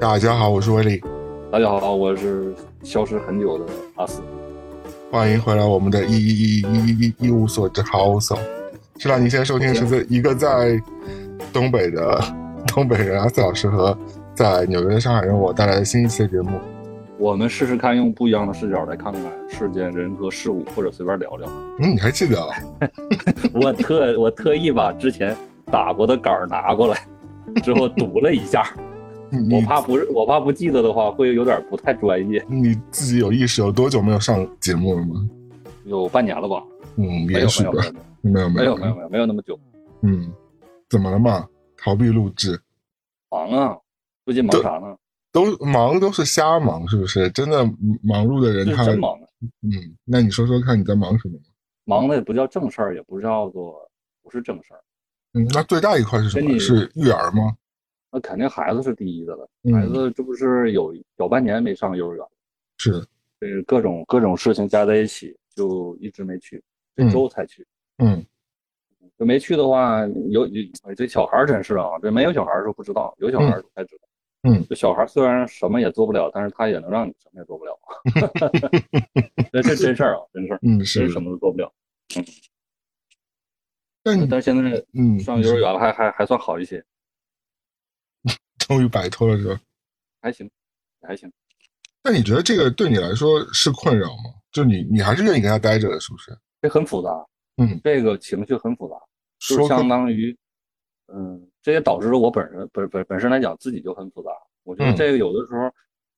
[0.00, 1.02] 大家好，我是威利，
[1.52, 4.22] 大家好，我是消失很久的阿斯。
[5.10, 8.38] 欢迎回来我们的一一一一一一一无所知好手。
[8.96, 10.80] 是啦，你现在收听是在一个在
[11.52, 12.18] 东北的
[12.68, 13.96] 东北人阿斯老师和
[14.34, 16.58] 在纽约的上海人我带来的新一期的节目。
[17.18, 21.46] 我们试试看，用不一样的视角来看看世间人和事物，或者随便聊聊。
[21.78, 22.56] 嗯，你还记得啊？
[23.52, 25.36] 我特我特意把之前
[25.70, 27.06] 打过的杆儿拿过来，
[27.62, 28.66] 之后读了一下。
[29.30, 32.44] 你我怕不是我怕不记得的话，会有点不太专业。
[32.48, 35.28] 你自己有意识有多久没有上节目了吗？
[35.84, 36.62] 有半年了吧？
[36.96, 37.72] 嗯，也许吧
[38.22, 39.58] 没有，没有没没有没有没有没有那么久。
[40.02, 40.32] 嗯，
[40.88, 41.46] 怎么了嘛？
[41.76, 42.60] 逃避录制，
[43.30, 43.76] 忙啊，
[44.24, 44.96] 最近忙啥呢？
[45.32, 47.30] 都忙都是瞎忙，是不是？
[47.30, 47.64] 真的
[48.02, 49.24] 忙碌的人他，真忙啊，
[49.62, 49.70] 嗯，
[50.04, 51.38] 那你说说看你在忙什么？
[51.84, 53.88] 忙的也不叫正事儿，也不叫做
[54.22, 54.80] 不是正事儿。
[55.34, 56.58] 嗯，那最大一块是什么？
[56.58, 57.54] 是育儿吗？
[58.12, 59.72] 那肯定孩子是第一的了，嗯。
[59.74, 62.26] 孩子这不是有小半年没上幼儿园，
[62.78, 62.92] 是。
[62.92, 63.06] 的，
[63.40, 66.62] 这各种各种事情加在一起，就一直没去，
[66.96, 67.66] 这嗯周才去。
[67.98, 68.24] 嗯。
[69.18, 70.48] 就没去的话，有
[70.96, 74.08] 这小孩真是啊，这没有小孩儿的时候不知道，有小孩才知道。
[74.42, 77.78] 嗯，这小孩虽然什么也做不了，但是他也能让你什么也做不了。
[79.52, 81.70] 这这真事儿啊，真事儿，嗯真是什，么都做不了。
[84.02, 86.82] 但但是现在嗯上幼儿园了，还还还算好一些，
[88.70, 89.60] 终于摆脱了是吧？
[90.22, 90.48] 还行，
[91.02, 91.28] 还行。
[92.04, 94.32] 那你觉得这个对你来说是困扰吗？
[94.52, 96.30] 就你你还是愿意跟他待着的，是不是？
[96.62, 98.94] 这很复杂，嗯，这个情绪很复杂。
[99.40, 100.36] 就是相当于，
[101.12, 104.30] 嗯，这也导致了我本人本本本身来讲自己就很复杂。
[104.62, 105.68] 我觉得嗯这个有的时候，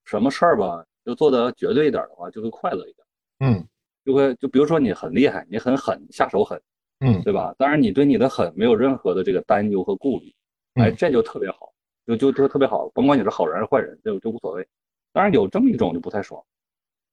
[0.04, 3.06] 什么事儿吧，就做的绝对一点的话，就会快乐一点，
[3.38, 3.66] 嗯
[4.04, 6.60] 就会就比如说你很厉害，你很狠，下手狠，
[7.00, 7.54] 嗯对吧？
[7.56, 10.34] 当然你对你的狠没有任何的这个担忧和顾虑，
[10.74, 11.71] 哎，嗯这就特别好，
[12.06, 14.66] 就就就特别好，甭管你是好人还是坏人，就就无所谓。
[15.12, 16.42] 当然有这么一种就不太爽，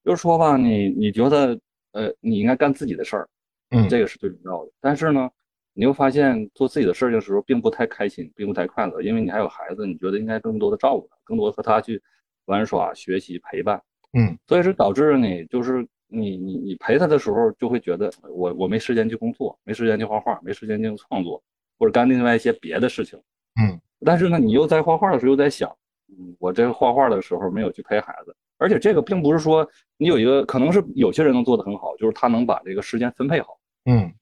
[0.04, 1.60] 就是说吧，你你觉得
[1.92, 3.30] 呃你应该干自己的事儿，
[3.72, 4.72] 嗯这个是最重要的。
[4.80, 5.30] 但是呢，
[5.74, 12.02] 你又发现做自己的事情的时候，并不太开心，并不太快乐，因为你还有孩子，你觉得应该更多的照顾他，更多的和他去
[12.46, 13.82] 玩耍、学习、陪伴。
[14.14, 21.44] 嗯所以是导致你就是你你你陪他的时候，就会觉得我我没时间去工作，没时间去画画，没时间去创作，
[21.78, 23.20] 或者干另外一些别的事情。
[23.62, 25.70] 嗯但是呢，你又在画画的时候又在想，
[26.08, 29.68] 嗯，我这个画画的时候没有去陪孩子，而且这个并不是说
[29.98, 33.60] 你有一个可能是有些人能做得很好，就是他能把这个时间分配好。
[33.86, 34.14] 嗯。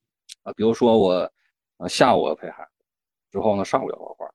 [0.44, 1.32] 啊，比如说我，
[1.78, 2.84] 啊，下午要陪孩子，
[3.32, 4.32] 之后呢上午要画画，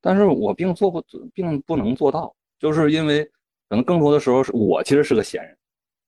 [0.00, 1.02] 但是我并做不，
[1.34, 3.24] 并不能做到，就是因为
[3.68, 5.56] 可能更多的时候是我其实是个闲人，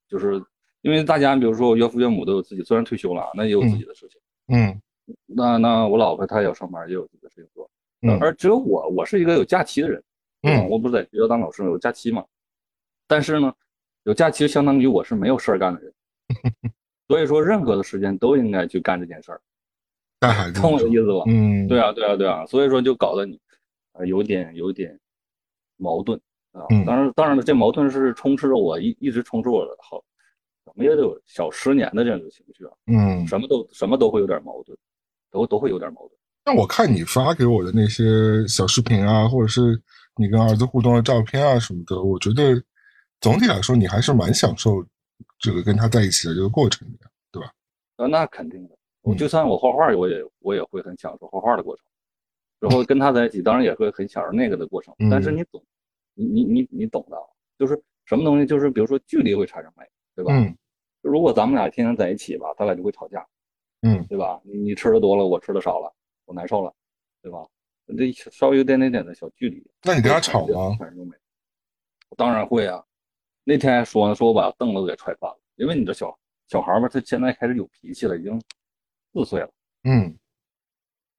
[0.09, 0.43] 就是
[0.83, 4.81] 因为大家比如说我岳父岳母都有自己，虽然退休了啊，那也有自己的事情，嗯。
[5.27, 7.69] 那那我老婆她也要上班，也有自己的事情做，
[8.03, 10.03] 嗯而只有我，我是一个有假期的人，
[10.43, 12.25] 嗯我不是在学校当老师有假期嘛，
[13.07, 13.53] 但是呢，
[14.05, 15.93] 有假期相当于我是没有事儿干的人，
[17.09, 19.41] 所以说任何的时间都应该去干这件事儿。
[20.19, 21.25] 带孩子，懂我的意思吧？
[21.27, 23.41] 嗯对啊，对啊，对啊，所以说就搞得你，
[23.93, 24.99] 呃，有点有点
[25.77, 26.21] 矛盾
[26.53, 26.63] 啊。
[26.71, 30.03] 嗯当然，当然了，这矛盾是充斥着我一一直充斥我的好，
[30.65, 33.27] 怎么也得有小十年的这样一个情绪啊，嗯。
[33.27, 34.77] 什么都什么都会有点矛盾，
[35.31, 36.13] 都都会有点矛盾。
[36.45, 39.81] 那我看你发给我的那些小视频啊，或者是
[40.17, 42.63] 你跟儿子互动的照片啊什么的，我觉得
[43.21, 44.85] 总体来说你还是蛮享受
[45.39, 47.41] 这个跟他在一起的这个过程的。
[47.97, 51.85] 啊，那肯定的，我嗯就算我画画，我也我也会很享受画画的过程，
[52.59, 54.93] 然后跟他在一起，当然也会很享受那个的过程。
[54.99, 55.63] 嗯但是你懂，
[56.15, 57.23] 你你你你懂的啊，
[57.59, 59.85] 就是什么东西，就是比如说距离会产生美，
[60.17, 60.37] 对吧？
[60.37, 60.57] 嗯
[61.03, 63.25] 如果咱们俩天天在一起吧，咱俩就会吵架，
[63.83, 64.41] 嗯对吧？
[64.45, 65.93] 你你吃的多了，我吃的少了，
[66.33, 66.73] 我难受了，
[67.21, 67.47] 对吧？
[67.99, 70.75] 这稍微有点点点的小距离，那你跟他吵吗？
[70.79, 71.15] 产生美，
[72.17, 72.83] 当然会啊。
[73.45, 76.17] 那天还说呢，说我把凳子都给踹翻了，因为你这小
[76.49, 78.41] 小孩儿吧，他现在开始有脾气了，已经
[79.13, 79.51] 四岁了，
[79.85, 80.17] 嗯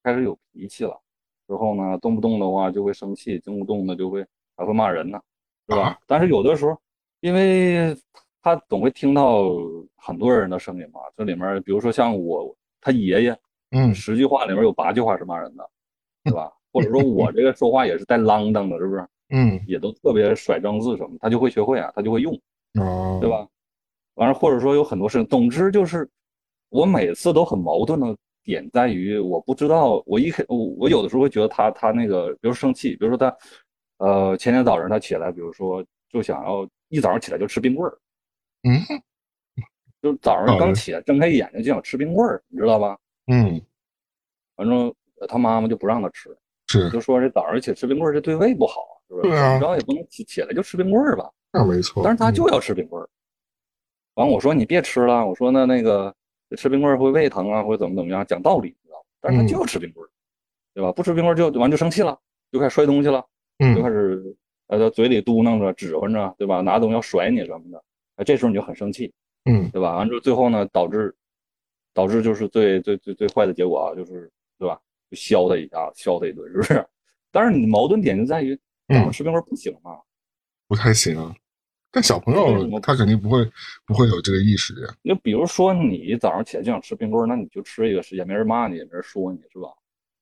[0.01, 0.99] 开始有脾气了。
[1.47, 5.21] 之后呢，动不动的话就会生气，动不动的就会还会骂人呢，
[5.67, 5.89] 是吧？
[5.89, 6.75] 啊但是有的时候，
[7.19, 7.95] 因为
[8.41, 9.51] 他总会听到
[9.95, 13.39] 很多人的声音嘛，这里面比如说像我他爷爷，
[13.73, 15.69] 嗯十句话里面有八句话是骂人的，
[16.23, 16.51] 对吧？
[16.71, 19.05] 或者说我这个说话也是带啷当的，是不是？
[19.29, 22.33] 嗯也都特别甩脏字什么，他就会学会啊，他就会用，
[22.79, 23.29] 哦，对？
[23.29, 23.47] 吧？
[24.15, 26.07] 完了，或者说有很多事情，总之就是
[26.69, 33.35] 我每次都很矛盾的点在于，我不知道，我一开我我有的时候会觉得他他那个，比如生气，比如说他，
[33.97, 37.97] 呃，前天早上他起来，比如说就想要一早上起来就吃冰棍儿，
[38.69, 38.77] 嗯
[40.01, 42.97] 就早上刚起来睁开眼睛就想吃冰棍儿，你知道吧？
[43.27, 43.61] 嗯
[44.55, 46.35] 反正呃他妈妈就不让他吃，
[46.67, 49.29] 是就说这早上起吃冰棍儿这对胃不好，是不是？
[49.29, 51.29] 对啊然后也不能起起来就吃冰棍儿吧？
[51.51, 52.01] 那没错。
[52.01, 53.07] 嗯但是他就要吃冰棍儿。
[54.15, 56.13] 完，我说你别吃了，我说那那个
[56.57, 59.05] 吃冰棍儿会胃疼啊，或者怎么怎么样，讲道理，你知道吗？
[59.21, 60.09] 但是他嗯就要吃冰棍儿，
[60.73, 60.91] 对吧？
[60.91, 62.17] 不吃冰棍儿就完就生气了，
[62.51, 63.25] 就开始摔东西了，
[63.75, 64.35] 就开嗯始
[64.67, 66.61] 呃他嘴里嘟囔着、指唤着，对吧？
[66.61, 67.83] 拿东西要甩你什么的，
[68.17, 69.11] 哎，这时候你就很生气，
[69.45, 69.95] 嗯对吧？
[69.97, 71.15] 完之后最后呢，导致
[71.93, 74.79] 导致就是最最最最坏的结果啊，就是对吧？
[75.09, 76.85] 就削他一下，削他一顿，是不是？
[77.31, 78.55] 但是你矛盾点就在于，
[78.87, 79.91] 早上嗯，吃冰棍不行嘛？
[80.67, 81.33] 不太行啊。
[81.91, 83.47] 但小朋友他肯定不会
[83.85, 84.95] 不会有这个意识的呀。
[85.03, 89.69] 就比如说你早上起来就想吃冰棍，那你就吃一个，也没人骂你，也没人说你，是吧？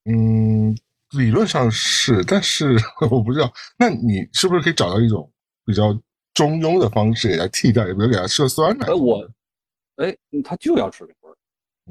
[0.04, 0.76] 嗯，
[1.18, 2.76] 理论上是，但是
[3.10, 5.32] 我不知道，那你是不是可以找到一种
[5.66, 5.98] 比较
[6.34, 8.88] 中庸的方式给他替代，比如给他吃酸奶？
[8.88, 9.26] 哎，我，
[9.96, 10.14] 哎，
[10.44, 11.06] 他就要吃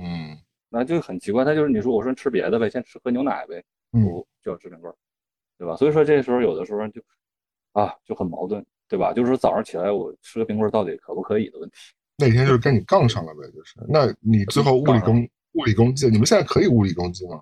[0.01, 0.39] 嗯
[0.69, 1.45] 那就很奇怪。
[1.45, 3.63] 他就是你说我说吃别的呗，先吃喝牛奶呗，
[3.93, 4.97] 嗯不就要吃冰棍儿，
[5.59, 5.77] 对吧？
[5.77, 7.03] 所以说这时候有的时候就
[7.73, 9.13] 啊就很矛盾，对吧？
[9.13, 11.77] 就是说早上起来我吃个冰棍儿到底可不可以的问题。
[12.17, 13.75] 那天就是跟你杠上了呗，就是。
[13.89, 17.41] 那你最后物理攻物理攻击，你们现在可以物理攻击吗？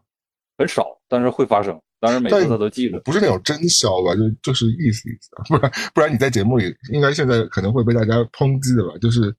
[0.56, 2.98] 很少，但是会发生，但是每次他都记着。
[3.00, 8.96] 不是那种真削吧，就就是意思意思，不然不然你在节目里应该现在可能会被大家抨击的吧？
[9.00, 9.34] 就是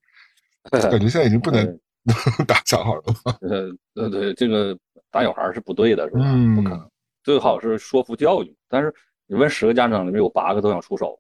[0.70, 1.66] 感觉现在已经不能
[2.48, 3.38] 打小孩了吧？
[3.42, 4.78] 呃，对对，这个
[5.12, 6.22] 打小孩儿是不对的，是吧？
[6.26, 6.92] 嗯不可能，
[7.24, 8.56] 最好是说服教育。
[8.68, 8.94] 但是
[9.28, 11.20] 你问十个家长里面有八个都想出手，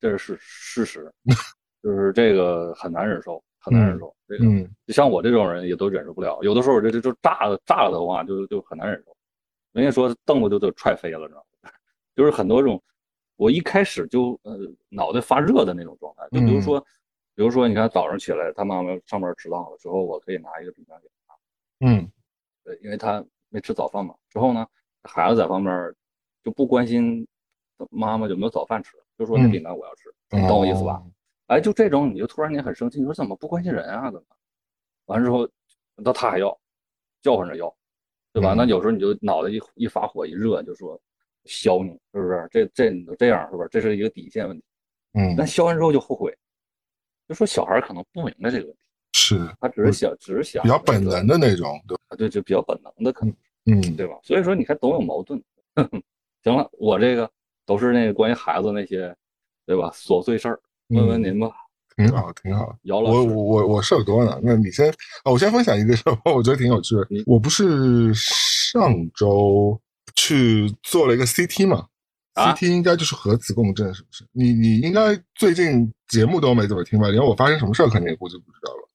[0.00, 1.12] 这是事实，
[1.82, 4.14] 就是这个很难忍受，很难忍受。
[4.28, 9.14] 这个嗯就像我这种人也都忍受不了，有的时候这这就炸了炸了的话，就就很难忍受。
[9.72, 11.70] 人家说凳子就都踹飞了，知道吗？
[12.16, 12.80] 就是很多种，
[13.36, 14.56] 我一开始就呃
[14.88, 16.84] 脑袋发热的那种状态，就比如说，
[17.34, 21.34] 比如说你看早上起来，他妈妈上班迟到了之后，我可以拿一个饼干给他，
[21.80, 22.10] 嗯
[22.62, 24.14] 对，因为他没吃早饭嘛。
[24.30, 24.66] 之后呢，
[25.02, 25.94] 孩子在旁边
[26.42, 27.26] 就不关心
[27.90, 30.94] 妈妈有没有早饭吃，就说那嗯饼干我要吃，你懂我意思吧？
[30.94, 31.10] 哦
[31.48, 34.10] 哎，就这种你就突然间很生气，你说怎么不关心人啊？
[34.10, 34.26] 怎么？
[35.04, 35.46] 完了之后，
[35.96, 36.58] 那他还要
[37.20, 37.74] 叫唤着要，
[38.32, 38.54] 对吧？
[38.54, 40.98] 嗯那有时候你就脑袋一一发火一热，就说
[41.44, 42.48] 削你，是不是？
[42.50, 43.68] 这这你都这样，是不是？
[43.68, 44.64] 这是一个底线问题。
[45.12, 46.34] 嗯但削完之后就后悔，
[47.28, 48.78] 就说小孩可能不明白这个问题，
[49.12, 52.16] 是他只是想，只是想比较本能的那种，对吧？
[52.16, 53.34] 对，就比较本能的可能。
[53.66, 54.14] 嗯对吧？
[54.22, 55.42] 所以说你看总有矛盾。
[56.44, 57.30] 行了，我这个
[57.64, 59.16] 都是那个关于孩子那些，
[59.64, 59.90] 对吧？
[59.94, 61.50] 琐碎事儿，问问您吧，
[61.96, 62.76] 挺好挺好。
[62.82, 63.16] 姚老师。
[63.16, 64.90] 我我我我事儿多呢，那你先
[65.24, 67.22] 啊，我先分享一个事儿，我觉得挺有趣的你。
[67.26, 69.80] 我不是上周
[70.14, 71.86] 去做了一个 CT 嘛、
[72.34, 74.26] 啊 c t 应该就是核磁共振，是不是？
[74.32, 77.08] 你你应该最近节目都没怎么听吧？
[77.08, 78.88] 连我发生什么事儿肯定也估计不知道了？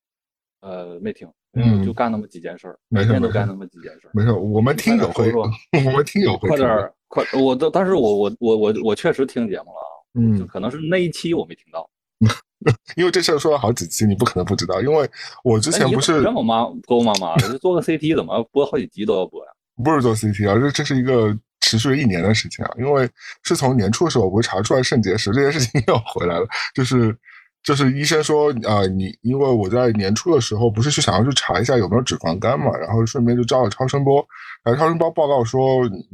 [0.62, 4.12] 呃，没听，嗯就干那么几件事儿，每天都干那么几件事儿。
[4.14, 5.42] 没事，我们听友会，快
[5.86, 7.24] 我们听友会快点儿，快！
[7.40, 11.90] 我都，但是我我我我我确实听节目了啊，就嗯，可能是那一期我没听到。
[12.98, 15.10] 因为这事儿说了好几期，你不可能不知道，因为
[15.46, 19.52] 我之前不是怎么这么妈婆婆妈妈做个 CT 怎么播好几集都要播呀？
[19.82, 23.10] 不是做 CT 啊，这这是一个持续了一年的时间啊，因为
[23.44, 27.16] 是从年初的时候，我不是查出来肾结石这件事情 又回来了，就是
[27.62, 34.26] 就是医生说啊、呃你因为我在年初的时候不是去想要去查一下有没有脂肪肝嘛，然后顺便就照了超声波，
[34.64, 36.08] 然后超声波报告说你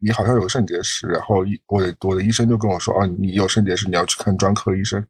[0.00, 5.04] 你好像有肾结石，然后医我的我的医生就跟我说啊，你有肾结石，你要去看专科医生，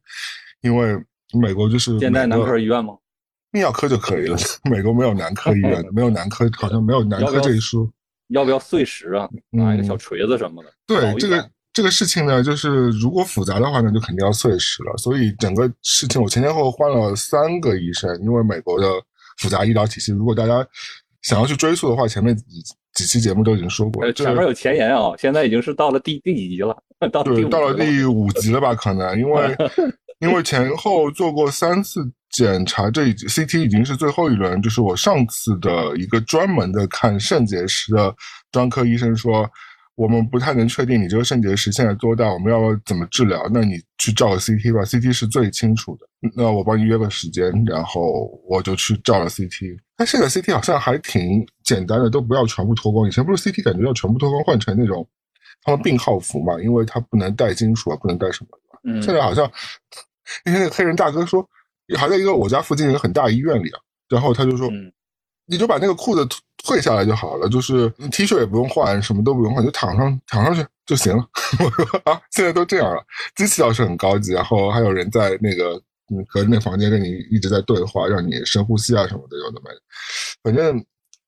[0.61, 0.97] 因为
[1.39, 2.95] 美国就是现在男科医院吗？
[3.51, 4.35] 泌尿科就可以了，
[4.69, 7.87] 美国没有男科医院， 没有男科，好像没有男科这一说。
[8.29, 9.27] 要不要碎石啊？
[9.51, 10.69] 拿一个小锤子什么的？
[10.69, 14.95] 嗯对这个这个事情呢，就是如果复杂的话呢，就肯定要碎石了。
[14.97, 18.87] 所以整个事情我前前后后换了三个医生，因为美国的
[19.39, 20.65] 复杂医疗体系，如果大家
[21.21, 22.43] 想要去追溯的话，前面几
[22.93, 26.77] 几期节目都已经说过前面有前言啊，现在已经是到了第第几集了？
[27.11, 28.75] 到到了第五集了吧？
[28.75, 29.57] 可能因为
[30.19, 31.99] 因为前后做过三次
[32.33, 34.61] 检查，这 CT 已经是最后一轮。
[34.61, 38.13] 就是我上次的一个专门的看肾结石的
[38.51, 39.49] 专科医生说，
[39.95, 43.47] 我们不太能确定你这个肾结石现在多大，我们要怎么治疗？
[43.53, 46.07] 那你去照个 CT 吧，CT 是最清楚的。
[46.35, 49.77] 那我帮你约个时间，然后我就去照了 CT。
[49.95, 53.07] 但现在 CT 好像还挺简单的，都不要全部脱光。
[53.07, 55.07] 以前不是 CT 感觉要全部脱光，换成那种
[55.63, 58.79] 他们病号服嘛，因为它不能带金属啊，不能带什么的。
[58.91, 59.49] 嗯，现在好像
[60.43, 61.47] 那 天那个黑人大哥说，
[61.97, 64.91] 还在一个我家附近一个很大医院里啊，然后他就说，嗯
[65.45, 66.25] 你就把那个裤子
[66.63, 71.27] 退下来就好了，就是 T 恤也不用换，什么都不用换，就躺上躺上去就行了。
[71.59, 73.03] 我说啊，现在都这样了，
[73.35, 75.73] 机器倒是很高级，然后还有人在那个
[76.09, 79.81] 嗯隔着那房间跟你一直在对话，让你深呼吸啊什么的，有的没的。
[80.41, 80.81] 反正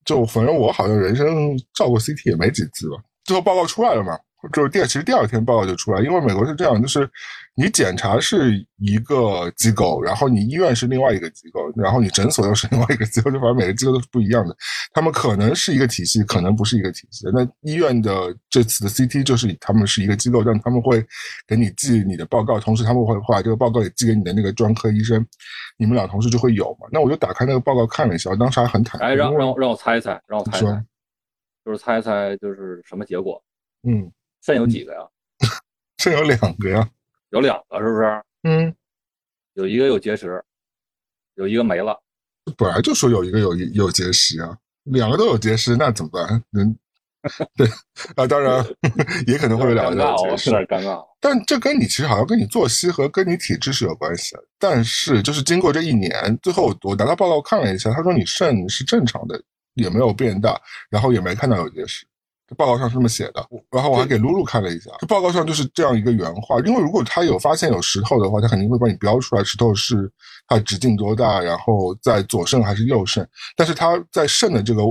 [0.05, 1.27] 就反正我好像人生
[1.73, 2.95] 照过 CT 也没几次吧。
[3.25, 4.17] 最后报告出来了嘛，
[4.53, 7.09] 就是第其实第二天报告就出来，因为美国是这样，就是
[7.55, 14.55] 你检查是一个机构，然后你医院是另外一个机构，然后你诊所又是另外一个机构，就反正每个机构都是不一样的。
[14.93, 17.25] 他们可能是一个体系，可能不是一个体系。
[17.33, 21.05] 那医院的这次的 CT 就是他们是一个机构，但他们会
[21.47, 25.25] 给你寄你的报告，同时他们会把这个报告也寄给你的那个专科医生，
[25.77, 26.87] 你们俩同事就会有嘛。
[26.91, 28.99] 那我就打开那个报告看了一下，当时还很忐忑。
[28.99, 30.85] 哎，让让让我猜一猜，让我猜说猜，
[31.65, 33.41] 就是猜一猜就是什么结果？
[33.87, 34.11] 嗯，
[34.45, 34.99] 肾有几个呀？
[35.97, 36.87] 肾有两个呀。
[37.31, 38.23] 有两个是不是？
[38.43, 38.75] 嗯，
[39.53, 40.43] 有一个有结石，
[41.33, 41.99] 有一个没了。
[42.55, 46.43] 本来就说有一个有有结石啊，两个都有结石，那怎么办？
[46.51, 46.77] 人
[47.57, 47.67] 对
[48.15, 48.63] 啊，当然
[49.25, 51.03] 也可能会有两个结石有，点尴尬。
[51.19, 54.43] 但这跟你其实好像跟你作息和跟你体质是有关系的。
[54.59, 59.41] 但是就是经过这一年，最后我拿到报告看了一下，他说你肾是正常的，
[59.73, 60.61] 也没有变大，
[60.91, 62.05] 然后也没看到有结石。
[62.47, 66.59] 这报告上是这么写的，然后我还给露露看了一下，这报告上就是这样一个原话。
[66.59, 70.11] 因为如果他有发现有石头的话，他肯定会帮你标出来石头是
[70.47, 73.27] 它直径多大，然后在左肾还是右肾。
[73.55, 74.81] 但是他在肾的这个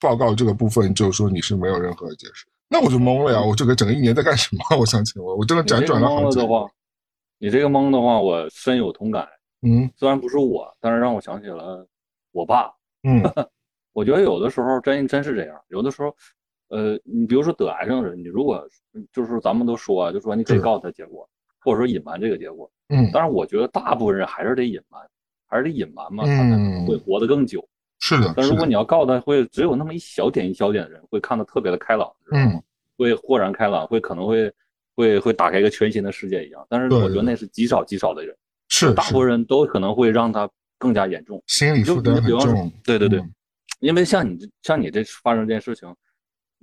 [0.00, 2.46] 报告这个部分，就是说你是没有任何解释。
[2.68, 3.40] 那我就懵了呀！
[3.40, 4.76] 我这个整个一年在干什么？
[4.76, 6.40] 我想请问，我真的辗转了好久。
[6.40, 6.66] 懵的话，
[7.38, 9.28] 你这个懵的话，我深有同感。
[9.62, 11.86] 嗯虽然不是我，但是让我想起了
[12.32, 12.70] 我爸。
[13.06, 13.22] 嗯
[13.92, 16.12] 我觉得有的时候真真是这样，有的时候，
[16.68, 18.66] 呃，你比如说得癌症的人，你如果
[19.12, 21.28] 就是咱们都说啊，就说你可以告诉他结果，
[21.60, 22.70] 或者说隐瞒这个结果。
[22.88, 25.00] 嗯，但是，我觉得大部分人还是得隐瞒，
[25.46, 27.66] 还是得隐瞒嘛，他才嗯会活得更久。
[28.00, 32.62] 是的，但如果你要告诉他，会只有那么一小点一小点的人会看得特别的开朗，知道吗嗯
[32.96, 34.52] 会豁然开朗，会可能会
[34.94, 36.64] 会会打开一个全新的世界一样。
[36.68, 38.36] 但是我觉得那是极少极少的人，
[38.68, 41.42] 是是大部分人都可能会让他更加严重。
[41.46, 42.70] 心理就负担重。
[42.84, 43.34] 对对对，嗯
[43.80, 45.88] 因为像你这像你这发生这件事情，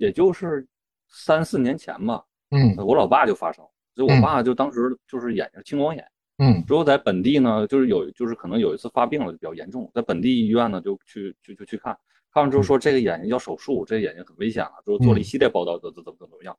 [0.02, 0.66] 也就是
[1.08, 2.74] 三四年前吧，嗯。
[2.76, 4.20] 我老爸就发烧，就我嗯。
[4.20, 6.04] 爸就当时就是眼睛青光眼，
[6.38, 6.64] 嗯。
[6.66, 11.96] 之后在本地呢，就是有就是可能有一次发病了就比较严重，在本地医院呢就去就就去看，
[12.34, 16.56] 看完之后说这个眼睛要手术，这个眼睛很危险了，之后做了一系列报道，怎怎怎么怎么样。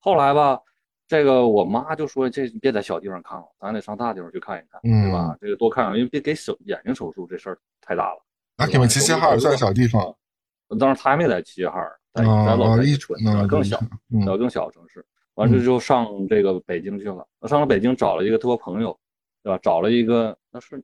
[0.00, 0.58] 后来吧，
[1.06, 5.36] 这个我妈就说这别在小地方看了，咱得上大地方去看一看，对吧？
[5.40, 8.20] 这个多看看，因为别给手眼睛手术这事儿太大了。
[8.56, 10.14] 那你们齐齐哈尔算小地方
[10.78, 13.78] 当时他还没在齐齐哈尔，在啊在老家一伊春，那更小。
[14.10, 15.04] 嗯到更小的城市，
[15.34, 17.26] 完事就上这个北京去了。
[17.48, 18.98] 上了北京找了一个托朋友，
[19.42, 19.58] 对吧？
[19.62, 20.82] 找了一个那是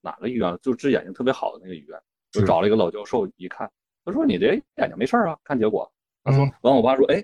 [0.00, 0.56] 哪个医院？
[0.62, 1.98] 就治眼睛特别好的那个医院，
[2.32, 3.70] 就找了一个老教授，一看，
[4.04, 5.90] 他说你这眼睛没事儿啊，看结果。
[6.24, 7.22] 他说嗯，完我爸说，哎，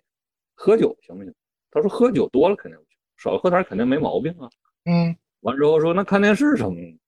[0.55, 1.33] 喝酒行不行？
[1.71, 4.49] 他说喝酒多了肯定不行，少喝点儿肯定没毛病啊。
[4.85, 6.99] 嗯完之后说那看电视什么的，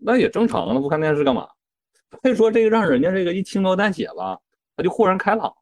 [0.00, 1.48] 那也正常啊，那不看电视干嘛？
[2.22, 4.38] 所以说这个让人家这个一轻描淡写吧，
[4.76, 5.54] 他就豁然开朗了。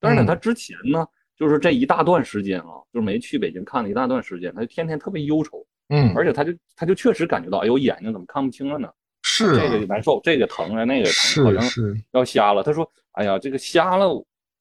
[0.00, 8.90] 但是呢，嗯他之前呢，就是这一大段时间啊，就是没去北京看了一大段时间，他就天天特别忧愁，嗯，而且他就他就确实感觉到，哎呦，眼睛怎么看不清了呢？
[9.22, 12.62] 是这个啊难受，这个疼啊，那个疼，好像是是，要瞎了。
[12.62, 14.06] 他说，哎呀，这个瞎了，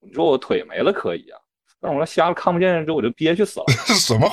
[0.01, 1.39] 你说我腿没了可以啊，
[1.81, 3.65] 但我要瞎了看不见之后我就憋屈死了。
[3.87, 4.29] 是什么？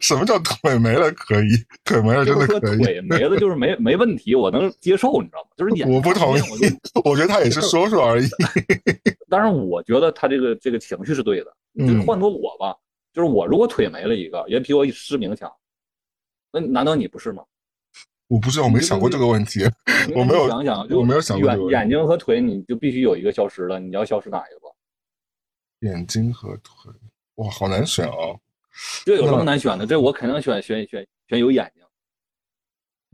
[0.00, 1.48] 什么叫腿没了可以？
[1.84, 2.78] 腿没了真的可以？
[2.82, 5.48] 腿没了就是没没问题，我能接受，你知道吗？
[5.56, 8.26] 就是眼睛我不同意我就，我觉得他也是说说而已。
[9.28, 11.52] 但是，我觉得他这个这个情绪是对的。
[11.78, 12.76] 嗯就是换做我吧，
[13.14, 15.50] 就是我如果腿没了一个，也比我失明强。
[16.52, 17.42] 那难道你不是吗？
[18.28, 19.64] 我不知道，我没想过这个问题。
[20.14, 24.61] 我没有想想，就我没有想眼眼睛和腿，你就必须有一个消失了，你要消失哪一个吧？
[25.82, 26.90] 眼睛和腿，
[27.36, 28.38] 哇，好难选哦。
[29.04, 29.86] 这有什么难选的？
[29.86, 31.84] 这我肯定选选选选有眼睛，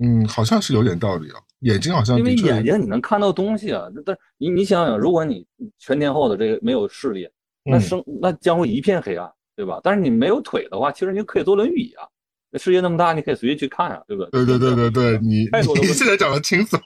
[0.07, 1.41] 嗯，好像是有点道理啊。
[1.61, 3.89] 眼睛好像因为眼睛你能看到东西啊。
[4.07, 5.45] 但你你想想，如果你
[5.79, 7.29] 全天候的这个没有视力，
[7.65, 9.81] 那嗯生那将会一片黑暗，对吧？
[9.83, 12.07] 但是你没有腿的话，其实你可以坐轮椅啊。
[12.51, 14.45] 那世界那么大，你可以随意去看啊，对不对？
[14.45, 15.49] 对对对对对，你
[15.81, 16.81] 你现在讲的轻松。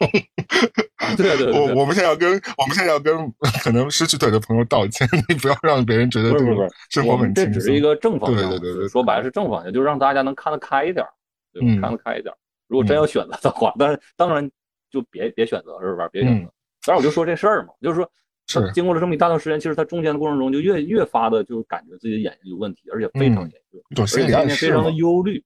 [1.17, 3.17] 对对对对， 我我们现在要跟我们现在要跟
[3.63, 7.81] 可能失去腿的朋友道歉， 你不要让别人觉得这种不是不是生我们活很轻松这只是一。
[7.81, 11.11] 个正方向，对对对对对说白了是正方向，就是让大家能看得开一点儿，
[11.53, 11.67] 对吧？
[11.69, 12.37] 嗯看得开一点儿。
[12.69, 14.49] 如果真要选择的话，但是当然
[14.91, 16.09] 就别别选择，是吧？
[16.11, 16.47] 别选择。
[16.47, 16.51] 嗯
[16.85, 18.11] 但是我就说这事儿嘛，就是说，
[18.49, 23.63] 是经过了这么一大段时间，其实他中间的过程中就越越发的就感觉自己的眼睛有问题，而且非常嗯严
[23.95, 24.07] 重，而
[24.49, 24.91] 且非常的。
[24.93, 25.45] 忧虑，对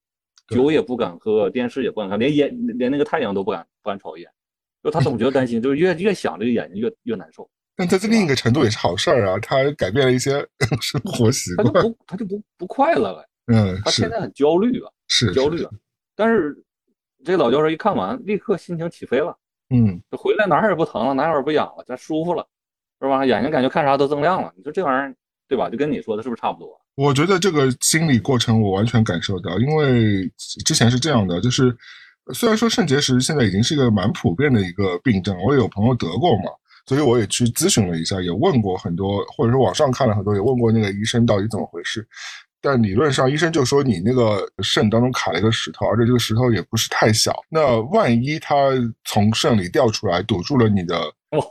[0.49, 4.31] 酒也不敢喝，电视也不敢看，连眼连那个太阳都不敢不敢瞅一眼，
[4.83, 10.47] 就他总觉得担心，就是越越想这个眼睛越越难受，但在这另一个程度也是好事儿啊，他改变了一些
[10.81, 11.89] 生活习惯他就。
[11.89, 14.91] 不他就不不快乐了，嗯，他现在很焦虑啊。
[15.09, 15.71] 是焦虑啊。
[16.15, 16.57] 但是
[17.25, 19.37] 这老教授一看完，立刻心情起飞了，
[19.71, 22.47] 嗯，就回来哪儿也不疼了，哪儿也不痒了，咱舒服了，
[23.01, 23.27] 是吧？
[23.27, 24.53] 眼睛感觉看啥都锃亮了。
[24.57, 25.15] 你说这玩意儿，
[25.49, 25.69] 对吧？
[25.69, 26.81] 就跟你说的是不是差不多？
[26.97, 30.27] 我觉得这个心理过程我完全感受到，因为
[30.65, 31.77] 之前是这样的，就是
[32.33, 36.45] 虽然说肾结石现在已经是一个蛮普遍的一个病症，我也有朋友得过嘛，
[36.87, 42.07] 所以我也去咨询了一下，也问过很多，或者说网上看了很多，也问过那个医生到底怎么回事。
[42.63, 47.33] 但理论上，医生就说你那个肾当中卡了一个石头，而且这个石头也不是太小。
[47.51, 48.71] 那万一它
[49.05, 50.99] 从肾里掉出来，堵住了你的，
[51.37, 51.43] 哇，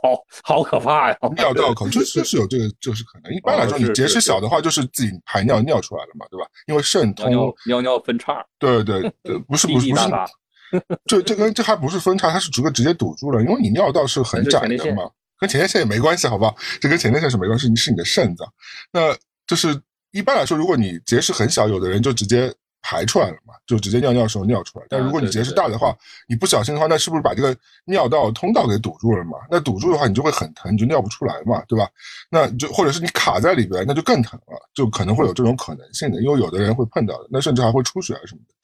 [0.42, 1.18] 好好可怕呀！
[1.36, 3.32] 尿道口，就就是有这个，就是可能。
[3.34, 6.46] 一般来说，你结石小的话，就是自己排尿尿出来了嘛，对吧？
[6.66, 7.30] 因为肾通
[7.66, 8.44] 尿尿分叉。
[8.58, 16.54] 对对 对，不是不是不是，这这跟这还不是分叉，它是直接直接堵住了，因为你尿道是很窄的嘛，跟前列腺也没关系，好不好？
[16.80, 18.46] 这跟前列腺是没关系，你是你的肾脏，
[18.92, 19.14] 那
[19.46, 19.80] 就是。
[20.12, 22.50] 一般来说，如果你结石很小，有的人就直接
[22.88, 24.86] 排出来了嘛，就直接尿尿时候尿出来。
[24.88, 25.92] 但如果你结石大的话，
[26.28, 29.38] 你不小心的话，那是不是把这个尿道通道给堵住了嘛？
[29.50, 31.90] 那堵住的话，你就会很疼，你就尿不出来嘛，对吧？
[32.30, 38.54] 那就或者是你卡在里边，那就更疼了，就可能会有这种可能性的，因为有的人会碰到的，那甚至还会出血啊什么的。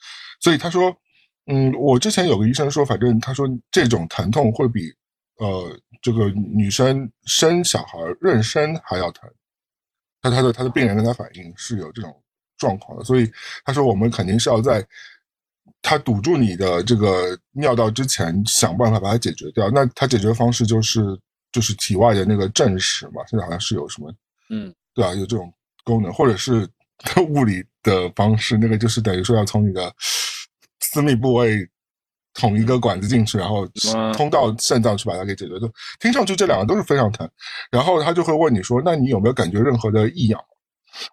[0.41, 0.95] 所以他说，
[1.47, 4.89] 嗯，我之前有个医生说，反正他说这种疼痛会比
[5.39, 9.29] 呃这个女生生小孩妊娠还要疼。
[10.21, 12.22] 他他的他的病人跟他反映是有这种
[12.63, 13.31] 状况的，所以
[13.65, 14.87] 他说我们肯定是要在
[15.83, 19.69] 他堵住你的这个尿道之前想办法把它解决掉。
[19.71, 21.01] 那他解决方式就是
[21.51, 24.15] 就是体外的那个正石嘛，现在好像是有什么
[24.51, 25.53] 嗯，对啊，有这种
[25.85, 26.69] 功能，或者是
[27.29, 29.93] 物理的方式，那个就是等于说要从你的
[30.81, 31.69] 私密部位。
[32.35, 33.69] 捅一个管子进去，然后
[34.15, 35.61] 通到肾脏去把它给解决。
[35.61, 37.29] 就听上去这两个都是非常疼，
[37.71, 40.41] 然后他就会问你说：“那你有没有感觉任何的异样？”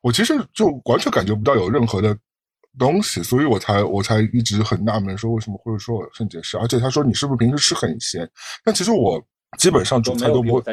[0.02, 2.18] 我其实就完全感觉不到有任何的
[2.78, 6.58] 东西，所以我才我才一直很纳闷，说为什么会说我肾结石？
[6.58, 8.30] 而且他说你是不是平时吃很咸？
[8.64, 9.22] 但其实我
[9.58, 10.64] 基本上煮菜都不会。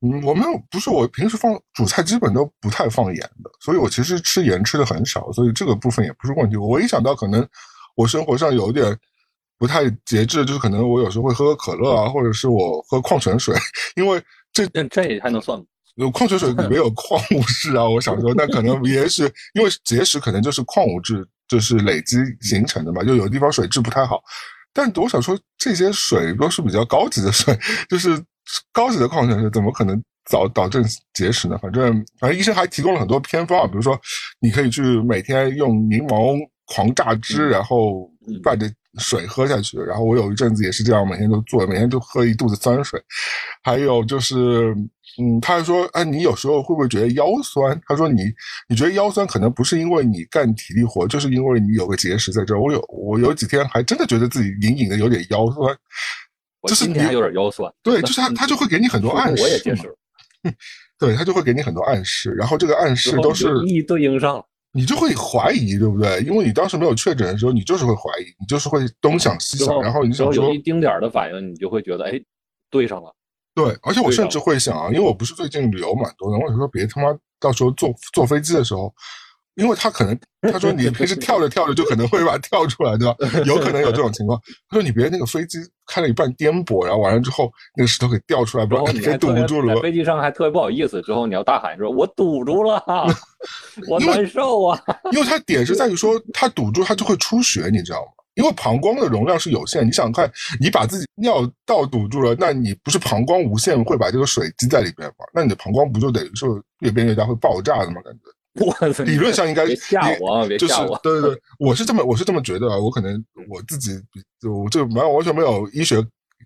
[0.00, 6.56] 嗯，我没有，不是我平时放煮菜基本都不太放盐的，所以我其实吃盐吃的很少，所以这个部分也不是问题。
[6.56, 7.46] 我一想到可能
[7.94, 8.98] 我生活上有点。
[9.56, 13.54] 不太节制，就是可能我有时候会喝可乐啊，或者是我喝矿泉水，
[13.94, 14.20] 因为
[14.52, 15.64] 这这还能算吗？
[15.96, 19.22] 有矿泉水里面有矿物质啊，我想说，那可能也许
[19.54, 24.22] 因为结石，可能就是矿物质就是累积形成的嘛，就有的地方水质不太好。
[24.72, 27.56] 但我想说，这些水都是比较高级的水，
[27.88, 28.20] 就是
[28.72, 31.56] 高级的矿泉水，怎么可能导导致结石呢？
[31.58, 33.98] 反正反正医生还提供了很多偏方啊，比如说
[34.40, 38.10] 你可以去每天用柠檬狂榨汁，然后
[38.42, 38.70] 拌着。
[39.00, 43.02] 水喝下去，然后我有一阵子也是这样，每天都做，每天都喝一肚子酸水。
[43.64, 44.72] 还有就是，
[45.18, 47.80] 嗯，他还说，哎，你有时候会不会觉得腰酸？
[47.86, 48.22] 他说你，
[48.68, 52.60] 你觉得腰酸可能不是因为你干体力活，就是因为你有个结石在这儿。
[52.60, 55.76] 我有，我有几天还真的觉得自己隐隐的有点腰酸，
[56.66, 57.72] 就是你有点腰酸。
[57.82, 59.42] 对，就是他，他就会给你很多暗示。
[59.42, 59.94] 我也结石。
[60.98, 64.44] 对他就会给你很多暗示，然后这个暗示都是一对应上。
[64.76, 66.20] 你就会怀疑，对不对？
[66.22, 72.20] 因为你当时没有确诊的时候，你就是会怀疑，你就是会东想西想，然后你想说有一丁点儿的反应，你就会觉得，哎，
[72.70, 73.14] 对上了。
[73.54, 78.92] 对，而且我甚至会想啊，因为我不是最近旅游蛮多的，我想说别他妈到时候坐坐飞机的时候。
[79.56, 80.18] 因为他可能
[80.52, 83.14] 他说你 平时跳着跳着就可能会把它跳出来，对吧？
[83.46, 84.36] 有可能有这种情况。
[84.68, 89.76] 他说你别那个飞机开了一半颠簸，然后完了之后那个石头给掉出来，把你给堵住了。
[89.76, 92.82] 在飞机上还特别不好意思，之后你要大喊说：“我堵住了，
[93.88, 94.82] 我难受啊！”
[95.14, 98.23] 因为它点是在于说它堵住，它就会出血，你知道吗？
[98.34, 105.24] 因为膀胱的容量是有限，你想看你把自己尿道堵住了，那你不是膀胱无限会把这个水积在里边吗？
[105.32, 108.00] 那你的膀胱不就等于说越变越大会爆炸的吗？
[108.02, 108.20] 感觉？
[108.64, 110.96] 我理论上应该别吓我，别吓我。
[111.02, 112.78] 对对对，我是这么我是这么觉得啊。
[112.78, 113.12] 我可能
[113.48, 113.90] 我自己
[114.40, 115.96] 就这完完全没有医学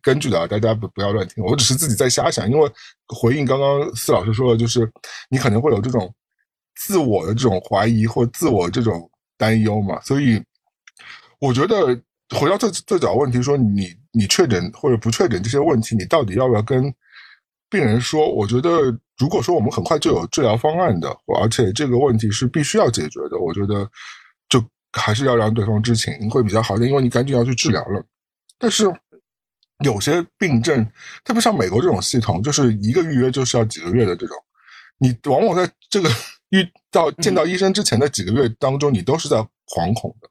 [0.00, 1.44] 根据的啊，大家不不要乱听。
[1.44, 2.70] 我只是自己在瞎想，因为
[3.08, 4.90] 回应刚刚四老师说的，就是
[5.28, 6.10] 你可能会有这种
[6.76, 10.00] 自我的这种怀疑或自我这种担忧嘛。
[10.00, 10.42] 所以
[11.40, 11.86] 我觉得
[12.36, 16.92] 回到最最早问题，说你你确诊或者不确诊这些问题，你到底要不要跟
[17.68, 18.32] 病人说？
[18.32, 18.98] 我觉得。
[19.20, 21.08] 如果说我们很快就有治疗方案的，
[21.42, 23.84] 而且这个问题是必须要解决的，我觉得
[24.48, 28.00] 就还是要让对方知情会比较好一点，因为你赶紧要去治疗了。
[28.60, 28.84] 但是
[29.84, 30.88] 有些病症，
[31.24, 34.36] 特别像美国这种系统，就是一个预约就是要几个月的这种，
[35.00, 36.08] 你往往在这个
[36.50, 40.30] 遇到见到医生之前的几个月当中，你都是在惶恐的，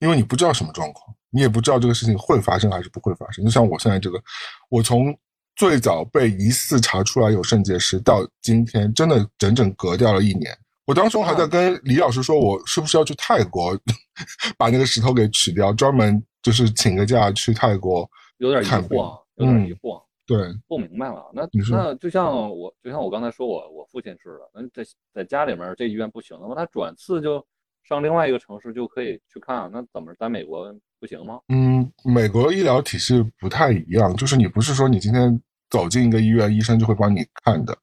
[0.00, 3.44] 因为你不知道什么状况，你也不知道这个事情会发生还是不会发生。
[3.44, 4.22] 就像我现在这个，
[4.68, 5.16] 我从。
[5.58, 10.56] 最早被疑似查出来有肾结石，到今天真的整整隔掉了一年。
[10.86, 13.76] 我当时还在跟李老师说，我是不是要去泰国
[14.56, 18.08] 把那个石头给取掉，专门就是请个假去泰国。
[18.36, 20.00] 有点疑惑，有点疑惑。
[20.24, 21.28] 对，不明白了。
[21.34, 27.44] 那那就像我就像我刚才说我我父亲似的，那在在家里面这医院不行的话，他转次就
[27.84, 29.70] 上另外一个城市就可以去看。
[29.72, 31.38] 那怎么在美国不行吗？
[31.48, 37.76] 嗯，美国医疗体系不太一样，就是你不是说你今天走进一个医院，医生就会帮你看的。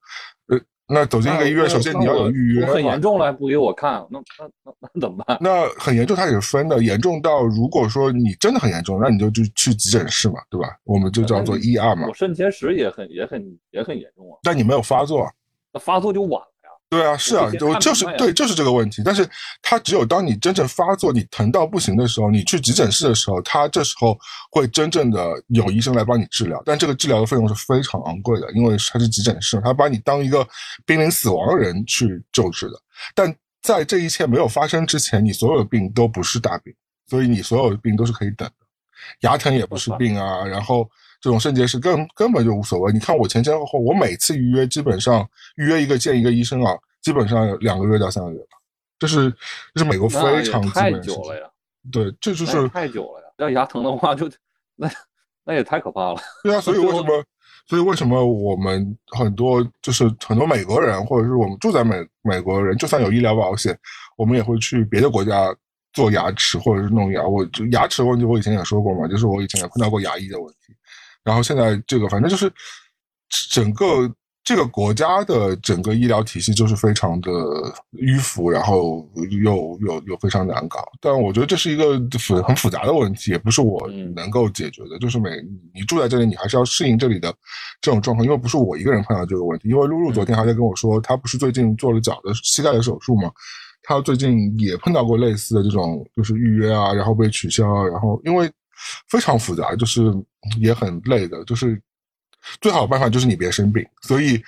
[0.47, 5.37] 呃，那走进一个医院，首先你要有预约很严重了还不给我看，那那那那怎么办？
[5.41, 10.67] 那很严重，它也是分的，严重到如果说你真的很严重，那你就去去急诊室嘛，对吧？
[10.83, 12.13] 我们就叫做 ER 嘛我。
[12.13, 15.27] 肾结石也很也很也很严重啊，但你没有发作，
[15.73, 16.54] 那发作就晚了呀。
[16.95, 19.01] 对啊，是啊我之，前我看明白呀就是对，就是这个问题。
[19.03, 19.29] 但是
[19.61, 24.17] 它只有当你真正发作，你疼到不行的时候，你去急诊室的时候，他这时候
[24.51, 26.61] 会真正的有医生来帮你治疗。
[26.65, 30.47] 但这个治疗的费用是非常昂贵的，因为它是急诊室，他把你当一个
[30.85, 32.81] 濒临死亡的人去救治的。
[33.13, 36.73] 但在这一切没有发生之前，你所有的病都不是大病，
[37.09, 38.65] 所以你所有的病都是可以等的。
[39.21, 40.89] 牙疼也不是病啊，然后
[41.21, 42.91] 这种肾结石根根本就无所谓。
[42.91, 48.57] 你看我前前后后，我每次预约基本上预约一个见一个医生啊，基本上两个月到三个月吧，
[48.99, 49.33] 这是
[49.73, 50.61] 这是美国非常
[51.01, 51.39] 久了。
[51.39, 51.47] 呀，
[51.91, 53.27] 对，这就是太久了呀。
[53.37, 54.29] 要牙疼的话就
[54.75, 54.89] 那
[55.43, 56.21] 那也太可怕了。
[56.43, 57.23] 对啊，所以为什么？
[57.67, 63.75] 所以为什么我们很多就是很多美国人，或者是我们住在美美国人，就算有医疗保险，
[64.17, 65.51] 我们也会去别的国家
[65.91, 67.23] 做牙齿或者是弄牙。
[67.23, 70.74] 我就牙齿问题，我以前也说过嘛，就是我以前也碰到过牙医的问题，
[71.25, 72.49] 然后现在这个反正就是
[73.51, 74.09] 整个
[74.43, 77.31] 这个国家的整个医疗体系就是非常的
[77.93, 79.03] 迂腐，然后
[79.41, 80.87] 又又又非常难搞。
[81.01, 84.99] 但我觉得这是一个复很复杂的问题，也不是我嗯能够解决的。
[84.99, 85.31] 就是每
[85.73, 87.33] 你住在这里，你还是要适应这里的
[87.81, 89.67] 这种状况，因为不是我一个人碰到这个问题。
[89.67, 93.31] 因为露露昨天还在跟我说，她不是最近做了脚的膝盖的手术嘛，
[93.81, 98.47] 他最近也碰到过类似的这种，就是预约啊，然后被取消啊，然后因为
[99.09, 100.13] 非常复杂，就是
[100.59, 101.81] 也很累的，就是
[102.61, 104.41] 最好的办法就是你别生病，所以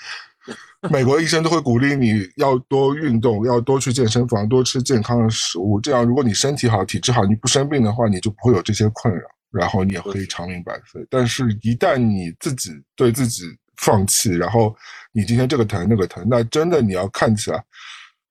[0.92, 5.82] 美国医生都会鼓励你要多运动，要多去健身房，多吃健康的食物。
[5.82, 11.06] 这样，如果你身体好、体质好，你不生病的话，你就不会有这些困扰，然后你也可以长命百岁。
[11.10, 13.44] 但是，一旦你自己对自己
[13.78, 14.76] 放弃，然后
[15.12, 17.62] 你今天这个疼那个疼，那真的你要看起来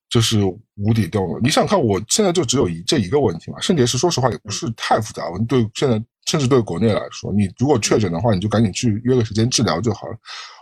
[0.08, 0.40] 就是
[0.76, 1.40] 无底洞了。
[1.42, 5.24] 你想看，我现在就只有一这一个问题嘛，肾结石，说实话也不是太复杂。
[5.48, 10.16] 对现在甚至对国内来说，你如果确诊的话，你就赶紧去约个时间治疗就好了。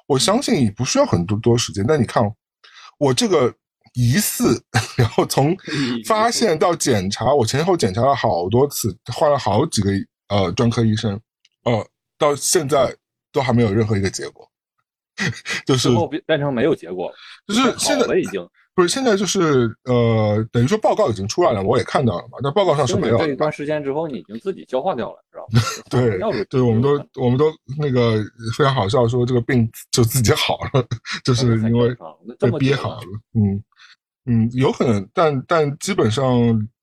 [0.06, 2.32] 我相信你不需要很多多时间，但你看哦
[2.98, 3.52] 我这个
[3.94, 4.62] 疑似，
[4.96, 5.56] 然后从
[6.06, 9.90] 发现到检查，我前后检查了好多次，换了好几个
[10.28, 11.18] 呃专科医生，
[11.64, 11.86] 呃，
[12.18, 12.94] 到现在
[13.32, 14.48] 都还没有任何一个结果，
[15.66, 17.16] 就是最后变变成没有结果了，
[17.48, 18.46] 就是现在已经。
[18.74, 23.24] 不是现在就是呃，等于说报告已经出来了，我也看到了嘛，那报告上是没有的。
[23.26, 25.60] 这一段时间之后，你已经自己消化掉了，知道吗？
[25.88, 26.90] 对对，我们都
[27.22, 28.22] 我们都那个
[28.56, 30.84] 非常好笑，说这个病就自己好了，
[31.24, 31.96] 就是因为
[32.38, 33.00] 被憋好了。
[33.34, 33.62] 嗯
[34.26, 36.24] 嗯，有可能，但但基本上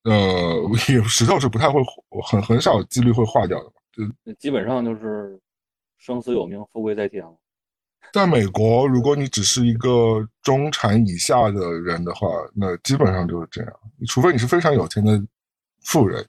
[0.04, 0.56] 呃，
[0.88, 1.80] 也石头是不太会
[2.24, 3.72] 很很少几率会化掉的嘛。
[4.24, 5.38] 就基本上就是
[5.98, 7.34] 生死有命，富贵在天了。
[8.12, 13.72] 在美国，如果你只是一个中产以下的人的话，那基本上就是这样。
[14.06, 15.20] 除非你是非常有钱的
[15.80, 16.22] 富人，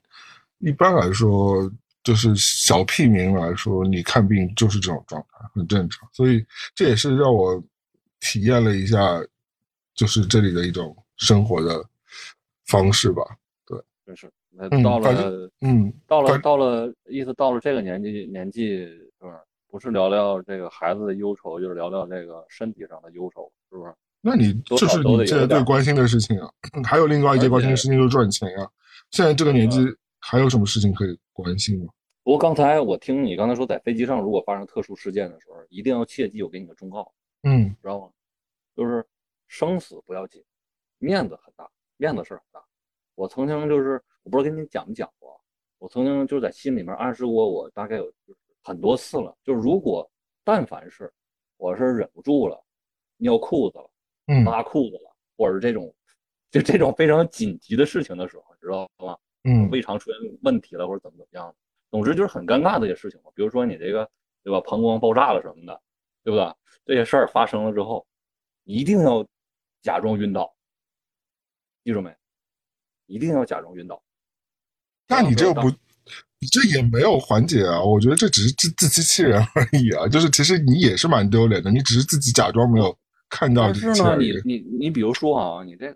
[0.58, 1.70] 一般来说，
[2.02, 6.08] 就是小屁民来说，你看病就是这种状态，很正常。
[6.10, 6.44] 所以
[6.74, 7.62] 这也是让我
[8.18, 9.22] 体验了一下，
[9.94, 11.84] 就是这里的一种生活的
[12.64, 13.22] 方式吧。
[13.66, 14.32] 对，真是。
[14.56, 19.34] 那嗯到了，嗯，到了，到了，意思到了这个年纪，年纪是不是？
[19.74, 23.92] 不是聊聊这个孩子的忧愁，就是聊聊这个身体上的忧愁，是不是？
[24.20, 26.48] 那你这是你现在最关心的事情啊。
[26.84, 28.70] 还有另外一件关心的事情就是赚钱啊。
[29.10, 29.80] 现在这个年纪
[30.20, 31.92] 还有什么事情可以关心吗？
[32.22, 38.08] 不过刚才我听你刚才说，在飞机上如果发生特殊事件的时候，一定要切记我给你的忠告，嗯，知道吗？
[38.76, 39.04] 就是
[39.48, 40.40] 生死不要紧，
[40.98, 42.64] 面子很大，面子事儿很大。
[43.16, 45.36] 我曾经就是，我不知道跟你讲没讲过，
[45.80, 48.08] 我曾经就在心里面暗示过，我大概有
[48.64, 50.10] 很多次了，就是如果
[50.42, 51.12] 但凡是
[51.58, 52.60] 我是忍不住了，
[53.18, 53.90] 尿裤子了，
[54.26, 55.94] 嗯，拉裤子了，或者这种
[56.50, 59.16] 就这种非常紧急的事情的时候，知道吗？
[59.44, 61.54] 嗯，胃肠出现问题了，或者怎么怎么样的，
[61.90, 63.30] 总之就是很尴尬的一些事情嘛。
[63.34, 64.10] 比如说你这个
[64.42, 65.80] 对吧，膀胱爆炸了什么的，
[66.22, 66.54] 对不对？
[66.86, 68.06] 这些事儿发生了之后，
[68.64, 69.26] 一定要
[69.82, 70.54] 假装晕倒，
[71.82, 72.14] 记住没？
[73.06, 74.02] 一定要假装晕倒。
[75.06, 75.76] 那你这不，你
[76.50, 77.82] 这也没有缓解啊！
[77.82, 80.06] 我觉得这只是自自欺欺人而已啊！
[80.08, 82.96] 就是其实你也是蛮丢脸的，你只是自己假装没有
[83.28, 85.94] 看到但是呢，你你你比如说啊，你这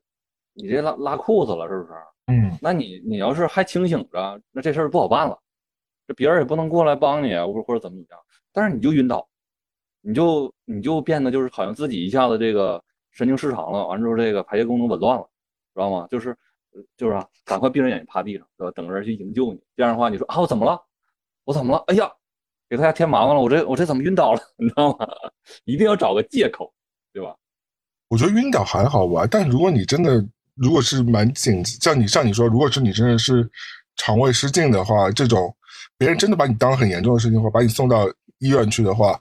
[0.55, 1.91] 你这拉拉裤子了，是不是？
[2.27, 5.39] 嗯，那你你要是还清醒着，那这事儿不好办了，
[6.07, 8.21] 这别人也不能过来帮你啊，或或者怎么怎么样。
[8.53, 9.27] 但是你就晕倒，
[10.03, 12.83] 你就你就变得就是好像自己一下子这个
[13.13, 15.23] 神经失常了，完之后这个排泄功能紊乱了，
[15.75, 16.07] 知道吗？
[16.11, 16.37] 就是
[16.97, 18.73] 就是啊，赶快闭上眼睛趴地上，对吧？
[18.75, 19.61] 等着人去营救你。
[19.77, 20.81] 这样的话，你说啊，我怎么了？
[21.45, 21.83] 我怎么了？
[21.89, 22.11] 哎呀，
[22.69, 24.41] 给大家添麻烦了，我这我这怎么晕倒了？
[24.59, 25.07] 你知道吗？
[25.65, 26.73] 一定要找个借口，
[27.13, 27.35] 对吧？
[28.09, 33.49] 我觉得晕倒还好吧，但如果你真的如果是蛮紧急，像你像你说，如果是你真的是
[33.97, 35.55] 肠胃失禁的话，这种
[35.97, 38.07] 别人真的把你当很严重的事情，或把你送到
[38.39, 39.21] 医院去的话，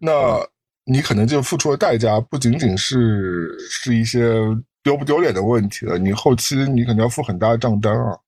[0.00, 0.38] 那
[0.84, 4.34] 你可能就付出的代价不仅仅是是一些
[4.82, 8.18] 丢不丢脸的问题了，你后期你肯定要付很大的账单啊。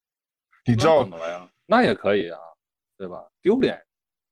[0.67, 1.49] 你知道怎么了呀？
[1.67, 2.38] 那也可以啊，
[2.97, 3.25] 对吧？
[3.43, 3.79] 丢脸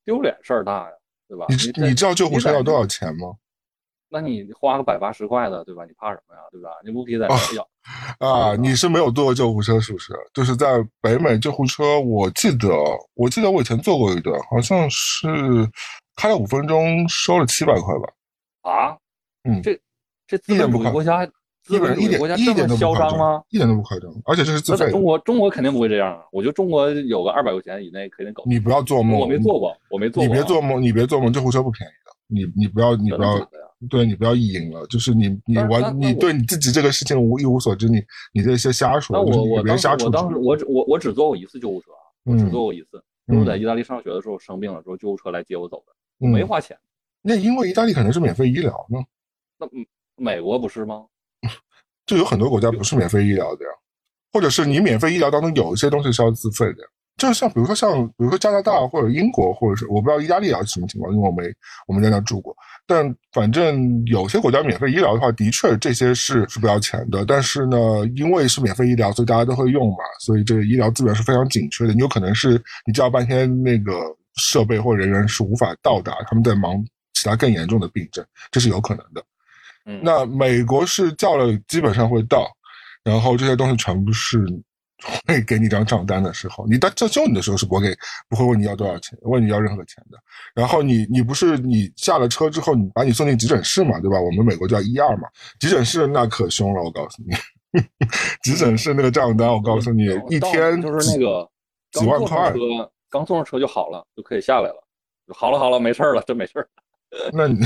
[0.05, 0.93] 丢脸事儿大呀，
[1.29, 1.47] 对吧？
[1.49, 3.35] 你这你知道救护车要多少钱吗？
[4.09, 5.85] 那你花个百八十块的，对吧？
[5.85, 6.71] 你怕什么呀，对吧？
[6.85, 7.69] 你不比在这儿要
[8.27, 10.13] 啊，你是没有坐过救护车是不是？
[10.33, 12.69] 就是在北美救护车，我记得
[13.15, 15.27] 我记得我以前坐过一段，好像是
[16.17, 18.71] 开了五分钟收了七百块吧。
[18.71, 18.97] 啊？
[19.45, 19.75] 嗯这
[20.27, 21.29] 这资本一点不夸主义国家，
[21.79, 23.43] 资一点一本主义国家这么点一点都不嚣张吗？？
[23.51, 24.91] 一点都不夸张，而且这是在费。
[24.91, 26.23] 中国中国肯定不会这样啊！
[26.33, 28.43] 我觉得中国有个二百块钱以内肯定搞。
[28.47, 30.43] 你不要做梦，我没做过，我没做你过你。
[30.43, 32.13] 别做梦，你别做梦，救护车不便宜的。
[32.29, 33.49] 你你不要你不要
[33.91, 43.03] 对你不要意淫了，就是你你完你对你自己这个事情无一无所知，你你这些瞎说，我我当时我当时我只我我只坐过一次救护车啊，我只嗯坐过一次。
[43.29, 46.77] 就是我在嗯意大利上学的时候生病了之后，救护车来接我走的，我没花钱。
[47.23, 48.99] 那因为意大利可能是免费医疗呢，
[49.59, 51.05] 那嗯美国不是吗？
[52.07, 53.71] 就有很多国家不是免费医疗的呀，
[54.33, 56.79] 或者是你免费医疗当中有一些东西是要自费的。
[57.19, 61.45] 就是像比如说像比如说加拿大或者英国，或者是我不知道意大利啊什么情况，因为我没
[61.87, 62.57] 我们在那住过。
[62.87, 67.25] 但反正有些国家免费医疗的话，的确这些是是不要钱的。
[67.27, 67.79] 但是呢，
[68.17, 71.93] 因为是免费医疗，所以大家都会用嘛，所以这个医疗资源是非常紧缺的。
[71.93, 73.93] 你有可能是你叫半天那个
[74.37, 79.23] 设备或人员是无法到达，他们在忙其他更严重的病症，这是有可能的。
[79.85, 82.47] 嗯，那美国是叫了，基本上会到，
[83.03, 84.45] 然后这些东西全部是
[85.27, 87.97] 会给你一张账单的时候，你到这救你的时候是不会给
[88.29, 90.19] 不会问你要多少钱，问你要任何钱的。
[90.55, 94.21] 然后你你不是你下了车之后，你把你送进急诊室嘛，对吧？
[94.21, 97.35] 我们美国叫一二嘛，急诊室那可凶了，我告诉你，
[98.45, 101.51] 急诊室那个账单，我告诉你，一天就是那个
[101.93, 104.87] 几万块刚坐上车，刚坐上车就好了，就可以下来了。
[105.35, 106.69] 好了好了，没事儿了，真没事儿。
[107.33, 107.59] 那你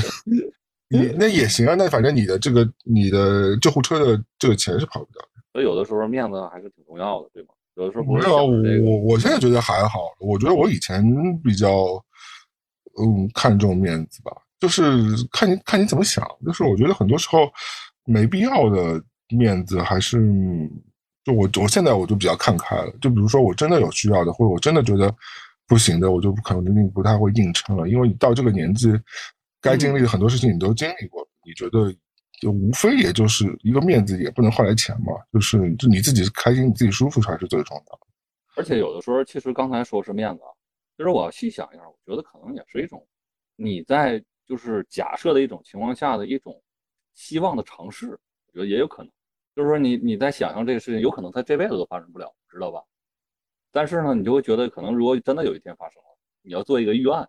[0.88, 5.28] 你那也行啊，那反正你的这个你的救护车的这个钱是跑不掉的。
[5.52, 7.48] 所以有的时候面子还是挺重要的，对吗？
[7.76, 10.00] 有的时候不是没有，想着这个我我现在觉得还好。
[10.20, 11.02] 我觉得我以前
[11.42, 12.02] 比较，
[12.98, 14.82] 嗯，看重面子吧，就是
[15.32, 16.26] 看你看你怎么想。
[16.44, 17.50] 就是我觉得很多时候
[18.04, 20.18] 没必要的面子，还是
[21.24, 22.90] 就我我现在我就比较看开了。
[23.00, 25.14] 就比如说我真的有需要的，或者我真的觉得
[25.66, 27.88] 不行的，我就可能不太会硬撑了。
[27.88, 28.88] 因为你到这个年纪，
[29.66, 31.92] 该经历的很多事情你都经历过，你觉得
[32.40, 35.12] 就无非也就是一个面子，也不能换来钱嘛。
[35.32, 38.06] 就是就你自己开心，你自己舒服才是最重要的。
[38.56, 40.48] 而且有的时候，其实刚才说是面子啊，
[40.96, 43.06] 其实我要细想一下，我觉得可能也是一种
[43.56, 46.62] 你在就是假设的一种情况下的一种
[47.14, 49.10] 希望的尝试，我觉得也有可能。
[49.54, 52.82] 就是说你你在想象这个事情，有可能他这辈子都发生不了，知道吧？
[53.72, 56.08] 但是呢，你就会觉得可能如果真的有一天发生了，
[56.42, 57.28] 你要做一个预案，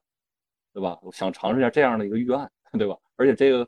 [0.77, 0.95] 对吧？
[1.01, 2.95] 我想尝试一下这样的一个预案，对吧？
[3.15, 3.67] 而且这个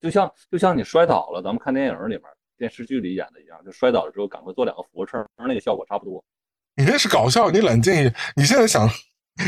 [0.00, 2.22] 就像就像你摔倒了，咱们看电影里面、
[2.58, 6.24] 电视剧里演的一样，就摔倒了之后赶快做两个俯卧撑，那个效果差不多。
[6.74, 8.12] 你这是搞笑，你冷静一点。
[8.34, 8.88] 你现在想，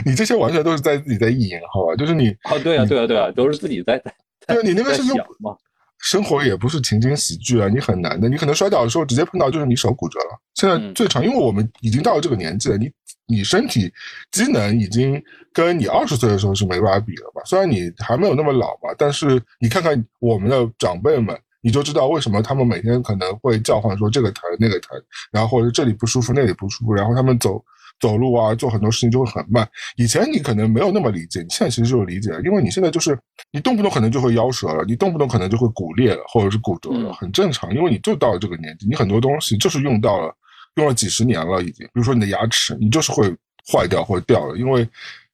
[0.07, 1.97] 你这些完全都是在自己在意淫，好吧？
[1.97, 5.57] 就是你，啊，对啊，对啊，对啊，都是自己在在对你那个是用想嘛。
[5.99, 8.29] 生活也不是情景喜剧啊，你很难的。
[8.29, 10.39] 你可能摔倒的时候直接碰到就是你手骨折了。
[10.55, 12.89] 现在嗯最常，因为我们已经到了这个年纪了，你
[13.27, 13.93] 你身体
[14.31, 17.43] 机能已经跟你二十岁的时候是没办法比了吧？
[17.45, 27.65] 虽然你还没有那么老吧，但是你看看我们的长辈们，你就知道为什么他们每天可能会叫唤说这个疼那个疼，然后或者这里不舒服那里不舒服，然后他们走。
[28.01, 29.67] 走路啊，做很多事情就会很慢。
[29.97, 33.17] 以前你可能没有那么理解，你现在其实就有理解了，因为你现在就是
[33.53, 37.73] 你动不动可能就会腰折了，你动不动可能就会骨裂了，或者是骨折了，嗯很正常。
[37.73, 40.37] 因为你就到了这个年纪，你很多东西就是用到了，
[40.77, 41.87] 用了几十年了已经。
[41.87, 43.29] 比如说你的牙齿，你就是会
[43.71, 44.89] 坏掉或者掉了，因为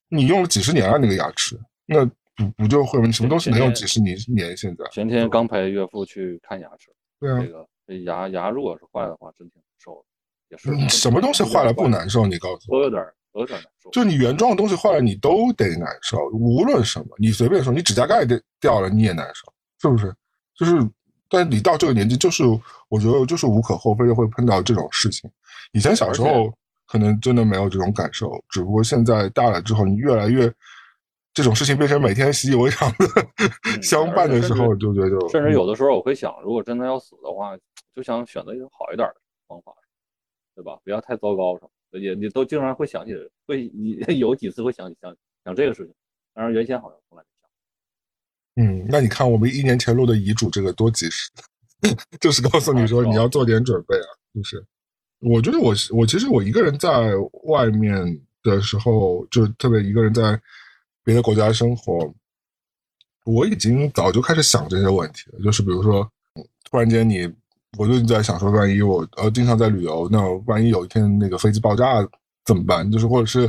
[0.08, 2.04] 你用了几十年了那个牙齿，那
[2.36, 3.10] 不不就会吗？
[3.10, 4.56] 什么东西能用几十年年？
[4.56, 10.06] 现在前天刚陪岳父去看牙齿，对啊这，个这牙牙如果是坏的话，真挺难受的，
[10.50, 12.26] 也是嗯什么东西坏了不难受？
[12.26, 12.78] 你告诉我。
[12.78, 13.02] 都有点
[13.34, 13.90] 有点儿难受。
[13.90, 20.14] 就你原装的东西坏了，你都得难受，无论什么，你随便说，你指甲盖掉掉了你也难受，是不是？
[20.54, 20.72] 就是，
[21.30, 22.42] 但你到这个年纪，就是
[22.88, 25.30] 我觉得就是无可厚非的会碰到这种事情。
[25.72, 26.52] 以前小时候
[26.86, 30.52] 可能真的没有这种感受，只不过现在大了之后，你越来越
[31.32, 37.56] 这种事情变成每天习以为常的相伴的时候，就觉得甚至有的时候我会想，如果真的要死的话，
[37.94, 39.14] 就想选择一个好一点的
[39.46, 39.72] 方法，
[40.56, 40.76] 对吧？
[40.82, 41.56] 不要太糟糕，
[41.92, 43.14] 也你都经常会想起，
[43.46, 45.14] 会你 有几次会想起想
[45.44, 45.94] 想这个事情，
[46.34, 47.24] 当然原先好像从来。
[48.60, 51.30] 嗯，那你看我们一年前录的遗嘱，这个多及时，
[52.20, 54.62] 就是告诉你说你要做点准备啊，就是。
[55.22, 57.12] 我觉得我我其实我一个人在
[57.44, 57.92] 外面
[58.42, 60.40] 的时候，就特别一个人在
[61.04, 62.10] 别的国家生活，
[63.26, 65.38] 我已经早就开始想这些问题了。
[65.44, 66.10] 就是比如说，
[66.70, 67.30] 突然间你，
[67.76, 71.96] 我就在想说，万一我呃经常在旅游，那万一有一天那个飞机爆炸
[72.46, 72.90] 怎么办？
[72.90, 73.40] 就是或者是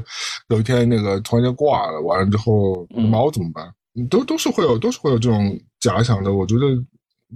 [0.49, 3.73] 有一天那个突然间挂了，完了之后猫怎么办？
[4.09, 6.33] 都都是会有都是会有这种假想的。
[6.33, 6.61] 我觉得。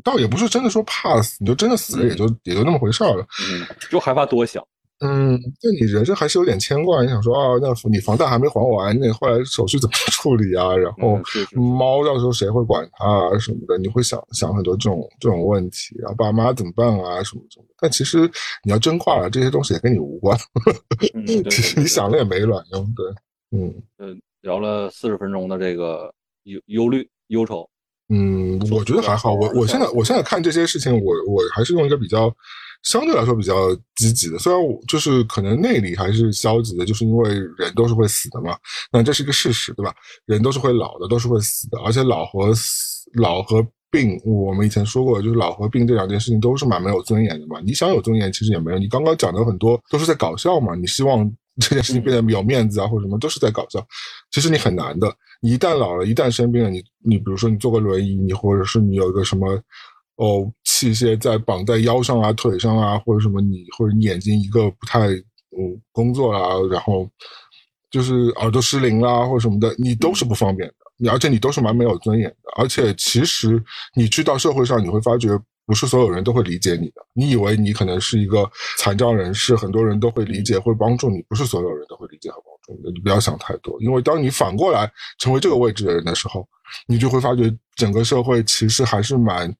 [0.03, 3.25] 倒也不是真的说怕死，你就真的死了，也就也就那么回事儿了。
[3.49, 4.61] 嗯，就害怕多想。
[4.99, 10.75] 嗯，就你人生还是有点牵挂，你想说啊，那你房贷还没还完，那后来手续怎么处理啊？
[10.75, 11.17] 然后
[11.53, 13.77] 猫到时候谁会管它啊什么的？
[13.77, 17.65] 你会想想很多这种这种问题然后，爸妈怎么办啊什么什么？
[17.79, 18.29] 但其实
[18.65, 20.37] 你要真挂了，这些东西也跟你无关。
[21.49, 22.93] 其实你想了也没卵用。
[22.93, 23.05] 对，
[23.57, 26.13] 嗯嗯，聊了四十分钟的这个
[26.45, 27.69] 忧忧虑忧愁。
[28.09, 29.33] 嗯，我觉得还好。
[29.33, 32.31] 我我现在我现在看这些事情，我我还是用一个比较
[32.83, 33.53] 相对来说比较
[33.95, 34.37] 积极的。
[34.37, 38.55] 虽然我就是可能内里还是消极的，就是因为人都是会死的嘛。
[38.91, 39.91] 那这是一个事实，对吧？
[40.27, 41.79] 人都是会老的，都是会死的。
[41.79, 47.59] 而且老和死、老和病，我们以前说过，就是老和病这两件事情都是蛮没有尊严的嘛。
[47.65, 48.77] 你想有尊严，其实也没有。
[48.77, 50.75] 你刚刚讲的很多都是在搞笑嘛。
[50.75, 51.27] 你希望。
[51.59, 53.85] 这件事情变得有面子啊，或者什么都是在搞笑。
[54.31, 59.59] 其实你很难的，你一旦老了，一旦生病了，你你比如说你坐个轮椅，你或者是你有一个什么
[60.17, 67.09] 哦器械在绑在腰上啊、腿上啊，或者什么你或者你眼睛一个不太嗯工作啊，然后
[67.89, 70.75] 就是耳朵失灵啦或者什么的，你都是不方便的。
[70.97, 72.35] 你而且你都是蛮没有尊严的。
[72.57, 73.63] 而且其实
[73.95, 75.39] 你去到社会上，你会发觉。
[75.65, 77.05] 不是所有人都会理解你的。
[77.13, 81.21] 你以为你可能是一个残障人士，很多人都会理解、会帮助你。
[81.23, 82.91] 不是所有人都会理解和帮助你的。
[82.91, 86.47] 你不要想太多，因为当你反过来成为这个位置的人的时候，
[86.87, 89.51] 你就会发觉整个社会其实还是蛮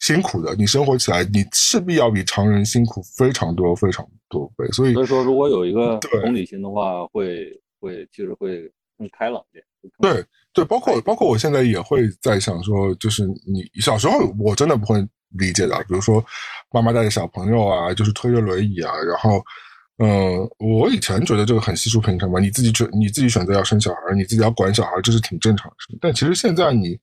[0.00, 0.54] 辛苦的。
[0.54, 4.66] 你生活起来，你势必要比常人辛苦非常多、非常多倍。
[4.68, 7.46] 所以，所以说，如果有一个同理心的话，会
[7.78, 9.64] 会其实会更开朗一点。
[10.00, 15.06] 对对，包括包括我现在也会在想说，就是你小时候我真的不会。
[15.38, 16.24] 理解的，比如说
[16.70, 19.42] 妈妈带着小朋友啊，就是推着轮椅啊，然后，
[19.98, 25.96] 嗯，我以前觉得这个很稀疏平常嘛，你自己选你自己选择要生小孩，你自己要管小孩，这是挺正常的事。
[26.00, 26.98] 但其实现在你，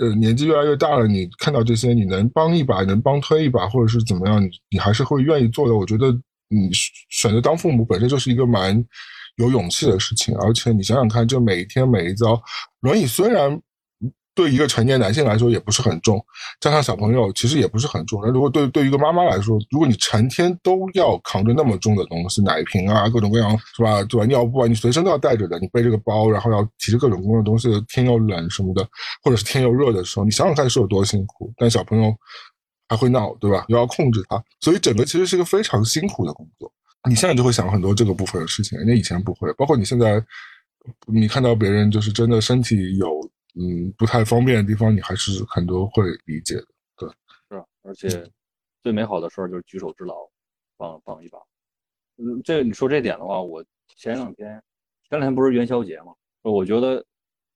[0.00, 5.74] 呃，年纪越来越大了，你看到这些，你能帮一把，能帮推一把，或者是怎么样，你你还是会愿意做的。
[5.74, 6.12] 我觉得
[6.48, 6.70] 你
[7.10, 8.84] 选择当父母本身就是一个蛮
[9.36, 12.40] 有勇气的事情，而且你想想看，就每一天每一遭，
[12.80, 13.60] 轮椅虽然。
[14.34, 16.20] 对一个成年男性来说也不是很重，
[16.60, 18.20] 加上小朋友其实也不是很重。
[18.24, 24.02] 那如果对对一个妈妈来说，如果你成天都要扛着那么重的东西，奶瓶啊，各种各样是吧？
[24.02, 24.26] 对吧？
[24.26, 25.56] 尿布啊，你随身都要带着的。
[25.60, 28.84] 你背这个包，然后要提着各种各样的东西，天又冷什么的，
[29.22, 31.52] 或者是天又热的时候，你想想看是有多辛苦。
[31.56, 32.12] 但小朋友
[32.88, 33.64] 还会闹，对吧？
[33.68, 36.72] 又要控制他，所以整个其实是一个非常辛苦的工作。
[37.08, 39.52] 你现在就会想很多这个部分的事情，人家以前不会。
[39.52, 40.20] 包括你现在，
[41.06, 43.08] 你看到别人就是真的身体有。
[43.56, 47.08] 嗯，不太方便的地方，你还是很多会理解的，对，
[47.48, 48.30] 是，而且
[48.82, 50.28] 最美好的事儿就是举手之劳，
[50.76, 51.38] 帮帮一把。
[52.16, 53.64] 嗯，这你说这点的话，我
[53.94, 54.60] 前两天
[55.08, 56.12] 前两天不是元宵节嘛，
[56.42, 57.04] 我觉得，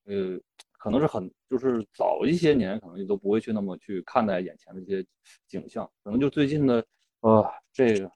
[0.05, 0.41] 呃，
[0.79, 5.05] 可能是很就是早一些年，可能你都不会去那么去看待眼前的这些
[5.49, 6.87] 景象，可能就最近的，
[7.23, 8.09] 呃，这个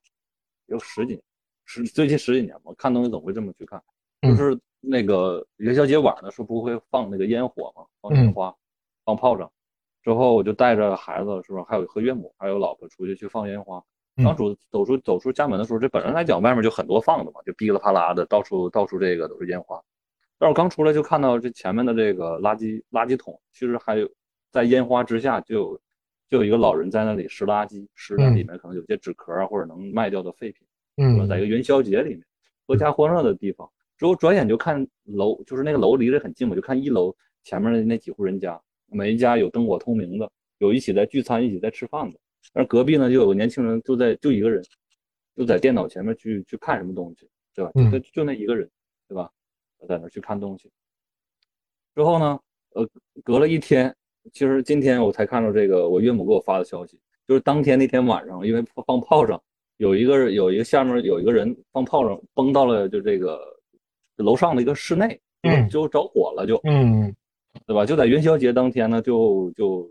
[0.67, 1.23] 有十几年，
[1.65, 3.83] 十最近十几年吧，看东西总会这么去看，
[4.23, 4.57] 就是。
[4.85, 7.85] 那个元宵节晚的时候不会放那个烟火吗？
[8.01, 8.55] 放烟花，
[9.05, 9.51] 放炮仗。
[10.03, 11.65] 之后我就带着孩子，是吧？
[11.69, 13.81] 还有和岳母，还有老婆出去去放烟花。
[14.17, 19.81] 刚走走出走出家门的时候，这本身来讲外面就很多放的嘛，就噼里啪啦的，到处到处这个都是烟花。
[20.39, 24.11] 但是我刚出来就看到这前面的这个垃圾垃圾桶，其实还有
[24.51, 25.81] 在烟花之下就有
[26.29, 30.67] 就有一个老人在那里拾垃圾，拾的里面可能有些纸壳啊或者能卖掉的废品。
[30.97, 32.25] 嗯，在一个元宵节里面，
[32.67, 33.71] 阖家欢乐的地方。
[33.99, 37.15] 之后转眼就看楼，就是那个楼离得很近我，就看一楼
[37.45, 40.29] 前面的那几户人家，每一家有灯火通明的，
[40.59, 42.19] 有一起在聚餐、一起在吃饭的。
[42.53, 44.61] 而隔壁呢，就有个年轻人，就在就一个人，
[45.37, 47.71] 就在电脑前面去去看什么东西，对吧？
[47.93, 48.69] 就就那一个人，
[49.09, 49.31] 对吧？
[49.89, 50.69] 在那去看东西。
[51.95, 52.41] 之后呢，
[52.75, 52.89] 呃，
[53.23, 53.95] 隔了一天，
[54.33, 59.41] 其实今天我才看到这个我岳母给我发的消息，就是当天那天晚上，因为放炮仗，
[59.77, 63.52] 有一个有一个下面有一个人放炮仗崩到了就这个。
[64.23, 67.15] 楼上的一个室内，嗯就着火了就，嗯
[67.67, 67.85] 对吧？
[67.85, 69.83] 就在元宵节当天呢，就就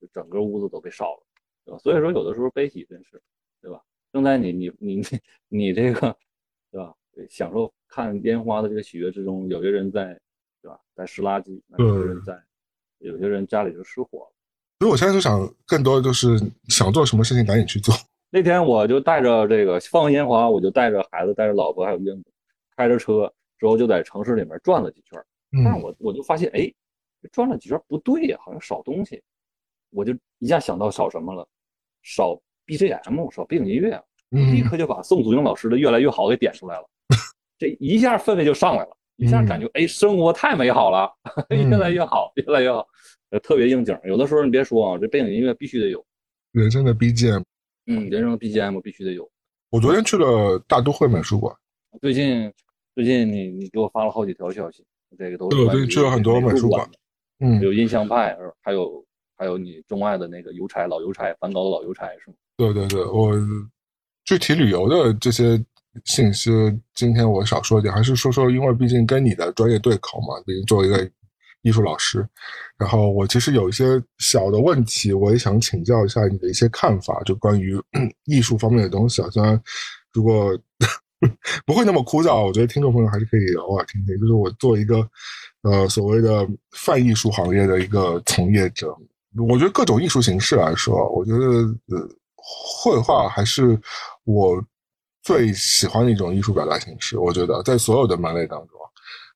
[0.00, 1.22] 就整个屋子都被烧了，
[1.66, 1.78] 对吧？
[1.78, 3.20] 所以说有的时候悲喜真是，
[3.60, 3.80] 对吧？
[4.12, 5.04] 正在你你你你
[5.48, 6.16] 你这个，
[6.70, 6.94] 对吧？
[7.28, 10.18] 享受看烟花的这个喜悦之中，有些人在，
[10.62, 10.78] 对吧？
[10.94, 12.42] 在拾垃圾，那有些人在，
[13.00, 14.32] 有些人家里就失火了。
[14.80, 17.94] 所以我现在就想，更多的就是想做什么事情赶紧去做。
[18.34, 22.22] 那天我就带着这个放完烟花，我就带着孩子、带着老婆还有岳母，
[22.74, 23.30] 开着车
[23.62, 25.24] 之后就在城市里面转了几圈。
[25.64, 26.68] 但是嗯我我就发现，哎，
[27.30, 29.22] 转了几圈不对呀，好像少东西。
[29.90, 31.46] 我就一下想到少什么了，
[32.02, 32.36] 少
[32.66, 33.90] BGM，少背景音乐。
[34.30, 36.88] 立嗯刻就把宋祖英老师的《越来越好》给点出来了，
[37.56, 41.08] 这一下氛围就上来了，一下感觉哎，生活太美好了，
[41.50, 42.88] 嗯越来越好，越来越好，
[43.30, 43.96] 呃，特别应景。
[44.04, 46.04] 有的时候你别说啊，这背景音乐必须得有，
[46.52, 47.44] 人生的 BGM。
[47.86, 49.30] 嗯，人生的 BGM 必须得有。
[49.68, 51.54] 我昨天去了大都会美术馆，
[52.00, 52.50] 最近
[52.94, 54.84] 最近你你给我发了好几条消息，
[55.18, 56.98] 这个都是对，我最近去了很多美术馆馆，。
[57.40, 59.04] 嗯，有印象派，还有
[59.36, 62.36] 还有你钟爱的那个邮差老邮差，梵高的老邮差是吗？
[62.56, 63.32] 对对对，我
[64.24, 65.62] 具体旅游的这些
[66.04, 66.50] 信息，
[66.94, 71.10] 今天我少说一点，还是说说，因为毕竟跟你的专业对口嘛，毕竟作为一个
[71.62, 72.24] 艺术老师，
[72.76, 73.84] 然后我其实有一些
[74.18, 77.74] 小的问题，我也想请教一下你的一些看法，就关于
[78.26, 79.28] 艺术方面的东西啊。
[79.30, 79.60] 虽然
[80.12, 80.56] 如果
[81.64, 84.18] 不会那么枯燥，我觉得听众朋友还是可以偶尔听听。
[84.20, 85.08] 就是我做一个
[85.62, 88.94] 呃所谓的泛艺术行业的一个从业者，
[89.48, 91.38] 我觉得各种艺术形式来说，我觉得
[91.94, 93.78] 呃绘画还是
[94.24, 94.62] 我
[95.22, 97.18] 最喜欢的一种艺术表达形式。
[97.18, 98.78] 我觉得在所有的门类当中，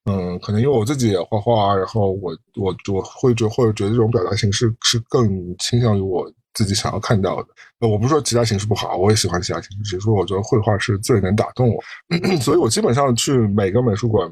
[0.06, 5.28] 嗯，可能因为我自己也画画，然后我我我会觉或者觉得这种表达形式是更
[5.58, 7.48] 倾向于我自己想要看到的。
[7.80, 11.80] 呃，我不是说其他形式不好，我也喜欢其他形式，只是说我觉得绘画是最能打动我，
[12.40, 14.28] 所以我基本上去每个美术馆，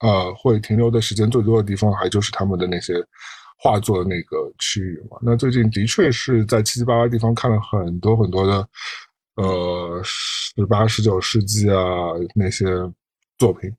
[0.00, 2.94] 呃，会停留的时间最多的地方，还就是他们的那些
[3.58, 5.18] 画作的那个区域嘛。
[5.20, 8.68] 那最近的确是在七七八八地方看了很多很多的，
[9.36, 11.84] 呃，十八、十九世纪啊
[12.34, 12.66] 那些
[13.36, 13.70] 作品，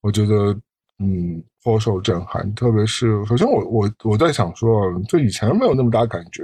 [0.00, 0.58] 我觉得
[0.98, 2.52] 嗯颇受震撼。
[2.54, 6.42] 特别是首先我我我在想说，就以前没有那么大感觉，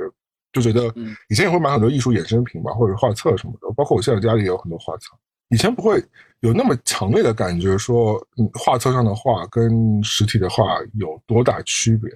[0.53, 5.16] 就觉得嗯以前也会买很多艺术衍生品吧，或者画册什么的，包括我现在家里也有很多画册。
[5.51, 6.03] 以前不会
[6.40, 12.11] 有那么强烈的感觉说，嗯，画册上的画跟实体的画有多大区别。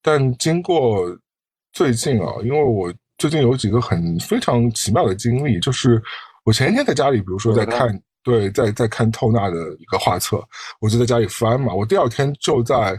[0.00, 1.04] 但经过
[1.72, 6.02] 最近啊，因为我最近有几个很非常奇妙的经历，就是
[6.44, 10.42] 我前一天在家里，比如说在看，对，在在看透纳的一个画册，
[10.80, 12.98] 我就在家里翻嘛，我第二天就在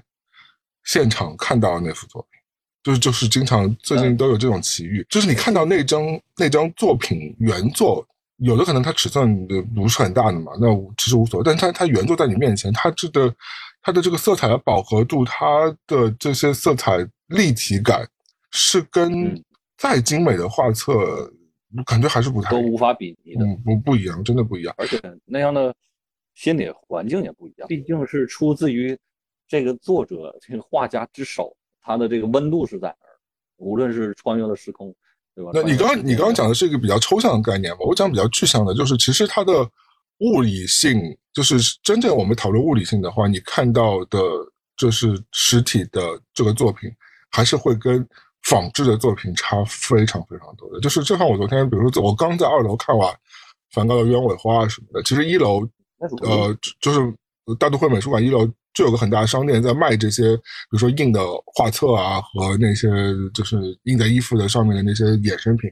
[0.83, 2.39] 现场看到那幅作品。
[2.83, 6.01] 就是就是经常最近都有这种奇遇，就是你看到那张
[6.37, 8.05] 那张作品原作，
[8.37, 10.67] 有的可能它尺寸的不是很大的嘛，那
[10.97, 13.33] 其实无所谓，但它它原作在你面前，它这个
[13.81, 18.05] 它的这个色彩的饱和度，它的这些色彩立体感，
[18.51, 19.43] 是跟嗯
[19.77, 21.31] 再精美的画册
[21.85, 23.45] 感觉还是不太都无法比拟的。
[23.45, 24.75] 嗯不不一样，真的不一样。
[24.77, 25.73] 而且那样的
[26.35, 28.97] 心理环境也不一样，毕竟是出自于
[29.47, 33.13] 这个作者、这个画家之手，他的这个温度是在哪儿。
[33.57, 34.93] 无论是穿越了时空，
[35.35, 35.51] 对吧？
[35.53, 37.79] 那你刚刚你刚刚讲的是一个比较抽象的概念吧？
[37.85, 39.53] 我讲比较具象的，就是其实它的
[40.19, 40.99] 物理性，
[41.33, 44.19] 就是真正我们讨论物理性的话，你看到的
[44.75, 46.01] 就是实体的
[46.33, 46.89] 这个作品，
[47.29, 48.05] 还是会跟
[48.43, 50.81] 仿制的作品差非常非常多的。
[50.81, 53.15] 就是就像我昨天，比如说我刚在二楼看完
[53.71, 55.61] 梵高的鸢尾花什么的，其实一楼
[56.23, 57.13] 呃，就就是
[57.59, 60.41] 大都会美术馆一楼就有个很大的商店在卖这些，比
[60.71, 62.89] 如说印的画册啊和那些
[63.33, 65.69] 就是印在衣服的上面的那些衍生品。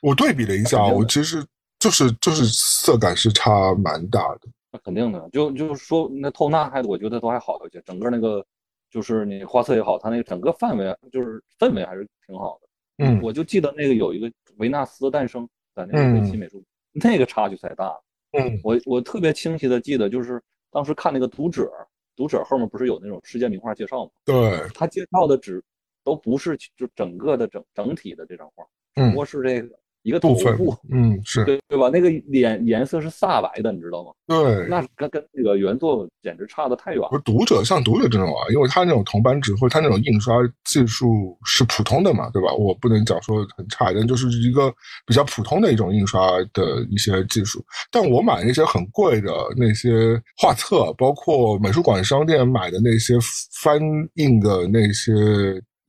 [0.00, 1.44] 我对比了一下，我其实
[1.78, 4.40] 就是就是色感是差蛮大的。
[4.70, 8.44] 那肯定的，就就是说那透纳还我觉得都还好一些，整个那个
[8.90, 12.68] 就是你画册也好，它那个整个范围就是氛围还是挺好的。
[13.04, 16.62] 嗯我就记得那个有一个维纳斯的诞生，在那个嗯北齐美术，
[16.92, 17.94] 那个差距才大。
[18.38, 21.70] 嗯我我特别清晰的记得，就是当时看那个读者，
[22.14, 24.10] 读者后面不是有那种世界名画介绍吗？
[24.24, 25.62] 对，他介绍的只
[26.04, 28.64] 都不是就整个的整整体的这张画，
[28.94, 29.78] 只嗯不过是这个
[30.08, 30.58] 一个头部分，
[30.90, 31.90] 嗯是对对吧？
[31.92, 34.10] 那个脸颜色是煞白的，你知道吗？
[34.26, 34.66] 对。
[34.68, 37.08] 那跟跟那个原作简直差的太远了。
[37.12, 40.34] 而读者像读者这种啊，因为他那种铜版纸或者他那种印刷
[40.64, 42.52] 技术是普通的嘛，对吧？
[42.54, 44.72] 我不能讲说很差，但就是一个
[45.06, 47.62] 比较普通的一种印刷的一些技术。
[47.90, 53.14] 但我买那些很贵的那些画册，包括美术馆商店买的那些
[53.62, 53.78] 翻
[54.14, 55.12] 印的那些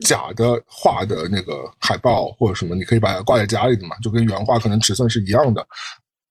[0.06, 5.66] 假的画的那个海报或者什么，你可以把它挂在家里的嘛，就跟原画可能尺寸是一样的。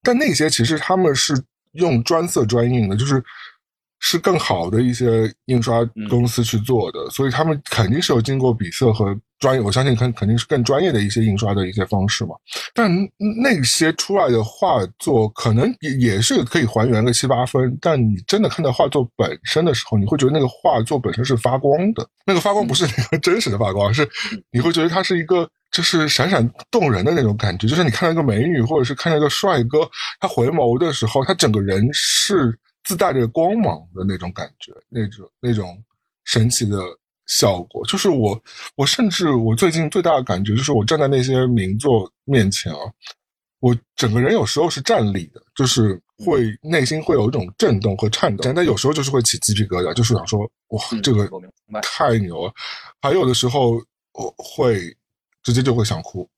[0.03, 1.35] 但那些其实他们是
[1.73, 3.23] 用专色专印的，就是
[3.99, 12.35] 是更好的一些印刷公司去做的，所以他们肯定是有经过比色和专业，我相信肯肯定是更专业的一些印刷的一些方式嘛。
[12.75, 12.91] 但
[13.43, 24.09] 那些出来的画作可能也也是可以还原个七八分，但你真的看到画作本身的时候，你会觉得那个画作本身是发光的，那个发光不是那个真实的发光，是
[24.51, 29.89] 你会觉得它是一个就是闪闪动人的那种感觉，就是你看到一个美女或者是看到一个帅哥，
[30.21, 32.59] 他回眸的时候，他整个人是。
[32.85, 35.77] 自带着光芒的那种感觉，那种那种
[36.25, 36.79] 神奇的
[37.29, 38.43] 效果，就是我，
[38.75, 42.79] 我甚至我最近最大的感觉就是，我站在那些名作面前啊，
[43.61, 51.31] 我整个人有时候是站立的，就是会内心会有一种震动和颤抖，但有时候就是会起鸡皮疙瘩，就是想说，哇，这个
[51.83, 52.53] 太牛了。
[53.01, 53.73] 还有的时候
[54.15, 54.81] 我会
[55.43, 56.29] 直接就会想哭，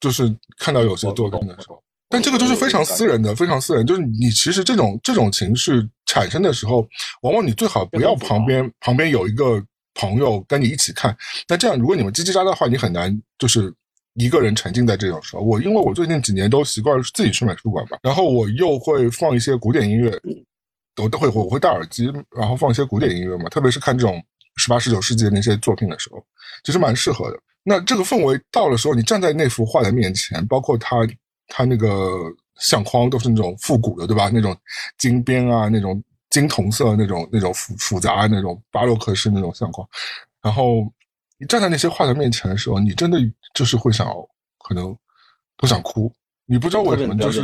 [0.00, 1.82] 就是看到有些作品的时候。
[2.12, 3.86] 但这个都是非常私人的，非常私人。
[3.86, 6.84] 就是你其实这种这种情绪产生的时候，
[7.22, 9.64] 往往你最好不要旁边旁边有一个
[10.00, 11.14] 朋友跟你一起看。
[11.46, 13.70] 那这样，如果你们叽叽喳喳的话，你很难就是
[14.14, 15.42] 一个人沉浸在这种时候。
[15.42, 20.10] 我因为我最近几年都习惯自己去美术馆吧，然后我又会放一些古典音乐，
[21.02, 23.50] 我都会我会戴耳机，然后放一些古典音乐嘛。
[23.50, 24.22] 特别是看这种
[24.56, 26.24] 十八十九世纪的那些作品的时候，
[26.64, 27.38] 其实蛮适合的。
[27.62, 31.06] 那这个氛围到的时候，你站在那幅画的面前，包括它。
[31.52, 32.16] 它那个
[32.60, 34.30] 相框都是那种复古的，对吧？
[34.32, 34.56] 那种
[34.98, 36.00] 金边啊，那种
[36.30, 39.86] 金铜色，那种那种复复杂那种巴洛克式那种相框。
[40.40, 40.90] 然后
[41.38, 43.18] 你站在那些画的面前的时候，你真的
[43.54, 44.06] 就是会想，
[44.58, 44.96] 可能
[45.56, 46.12] 都想哭。
[46.46, 47.42] 你不知道为什么，就是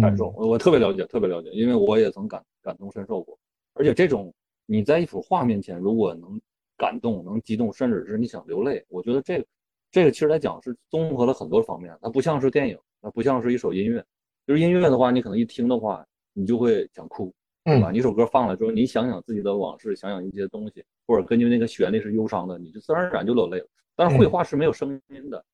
[0.00, 0.30] 感受。
[0.30, 3.38] 我特别了解，特别了解，因为我也曾感感同身受过。
[3.74, 4.32] 而且这种
[4.66, 6.40] 你在一幅画面前，如果能
[6.76, 9.46] 感动、能激动，甚至是你想流泪，我觉得这个
[9.90, 11.96] 这个其实来讲是综合了很多方面。
[12.00, 12.78] 它不像是电影。
[13.04, 14.00] 它不像是一首音乐，
[14.46, 17.34] 就是音乐的话，你可能一听的话，你就会想哭，
[17.64, 17.92] 对吧？
[17.92, 23.66] 一首歌放了之后，你想想自己的往事，想想一些东西，或者根据那个旋律是忧伤的，你就自然而然就落泪了。
[23.94, 25.44] 但是绘画是没有声音的，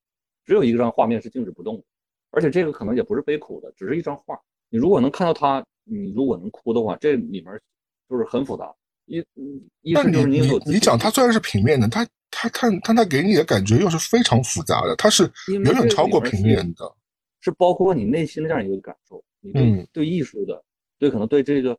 [0.44, 1.82] 只有一张画面是静止不动的，
[2.30, 4.38] 而且这个可能也不是悲苦的，只是一张画。
[4.70, 7.44] 你如果能看到它，你如果能哭的话，这里面
[8.08, 8.74] 就是很复杂。
[9.06, 9.24] 一，
[9.82, 16.94] 一是就是你你你讲它虽然是平面的，它它它它它给你的感觉又是非常复杂的，它是远远超过平面的。
[17.40, 20.62] 是包括你内心的这样一个感受，你对对艺术的，
[20.98, 21.78] 对可能对这个，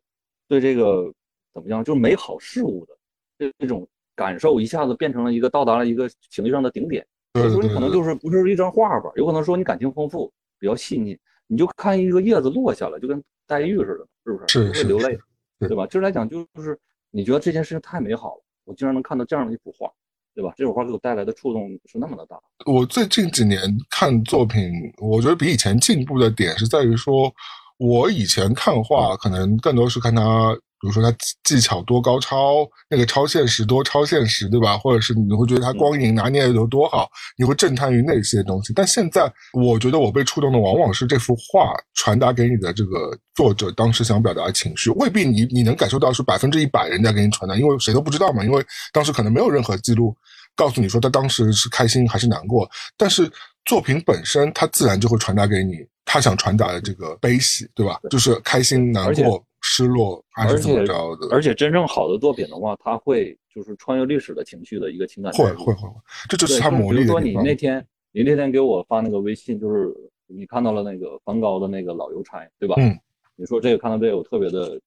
[0.49, 1.09] 对这个
[1.53, 2.93] 怎么样，就是美好事物的
[3.37, 7.05] 这这种感受，一下子变成了一个到达了一个情绪上的顶点。
[7.35, 10.29] 有时候你可能就是不是一张画吧，有可能说你感情丰富，
[10.59, 14.73] 比较细腻，你就看一个叶子落下了，就跟黛玉似的，是不是？
[14.73, 15.17] 是会流泪，
[15.59, 15.85] 对吧？
[15.85, 16.77] 就是来讲，就是
[17.11, 19.89] 你觉得这件事情太美好了，我竟然能看到这样的一幅画。
[20.35, 20.53] 对吧？
[20.55, 22.39] 这幅画给我带来的触动是那么的大。
[22.65, 27.33] 我最近几年看作品，我觉得比以前进步的点是在于说，
[27.79, 30.55] 我以前看画可能更多是看他。
[30.81, 31.13] 比如说他
[31.43, 34.77] 技巧多高超，那个超现实多超现实，对吧？
[34.77, 37.05] 或者是你会觉得他光影拿捏的有多好，
[37.37, 38.71] 你会震撼于那些东西。
[38.73, 48.41] 但现在我觉得我被触动的往往是这幅画传达给你的这个作者当时想表达的情绪，未必你你能感受到是百分之一百人家给你传达，因为谁都不知道嘛。
[48.45, 50.15] 因为当时可能没有任何记录
[50.55, 52.65] 告诉你说他当时是开心还是难过，
[52.95, 53.29] 但是
[53.65, 55.73] 作品本身它自然就会传达给你
[56.11, 57.99] 他想传达的这个悲喜，对吧？
[58.09, 59.45] 就是开心难过。
[59.61, 61.27] 失落还是怎么着的？
[61.35, 65.33] 而且真正好的作品的话，他会就是穿越历史的情绪的一个情感。
[65.33, 65.89] 会会会，
[66.29, 69.93] 这就是他魔力的比如说你那天，你那天给我发那个微信，就是
[70.27, 72.75] 你看到了那个梵高的那个老邮差，对吧？
[72.79, 72.97] 嗯。
[73.35, 74.79] 你说这个看到这个，我特别的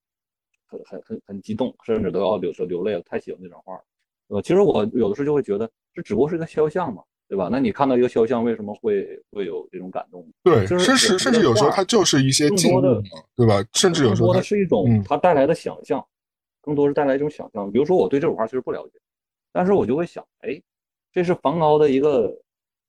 [0.66, 3.84] 很很很很激动，甚至都要流流泪了，太喜欢那张画了。
[4.28, 7.02] 呃，其实我有的时候就会觉得，这只不过是一个肖像嘛。
[7.32, 7.48] 对吧？
[7.50, 10.22] 那你看到一个肖像，为什么会会有这种感动？
[10.42, 13.02] 对，甚至甚至有时候它就是一些静物嘛，
[13.34, 13.64] 对吧？
[13.72, 16.04] 甚至有时候它是一种它带来的想象，
[16.60, 17.72] 更多是带来一种想象。
[17.72, 19.00] 比如说，我对这幅画其实不了解，
[19.50, 20.60] 但是我就会想，哎，
[21.10, 22.30] 这是梵高的一个，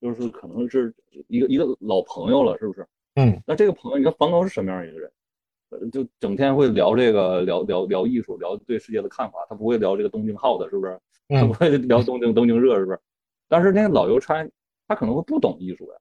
[0.01, 0.93] 就是可能是
[1.29, 2.85] 一个一个老朋友了，是不是？
[3.15, 3.41] 嗯。
[3.47, 5.09] 那这个朋友，你看梵高是什么样一个人？
[5.89, 10.99] 就整天会聊这个，聊聊聊艺术，聊对世界的看法，他不会聊这个东京 hot，是不是？
[11.29, 12.99] 他不会聊东京东京热，是不是？
[13.53, 14.43] 但是那个老邮差，
[14.87, 15.97] 他可能会不懂艺术呀，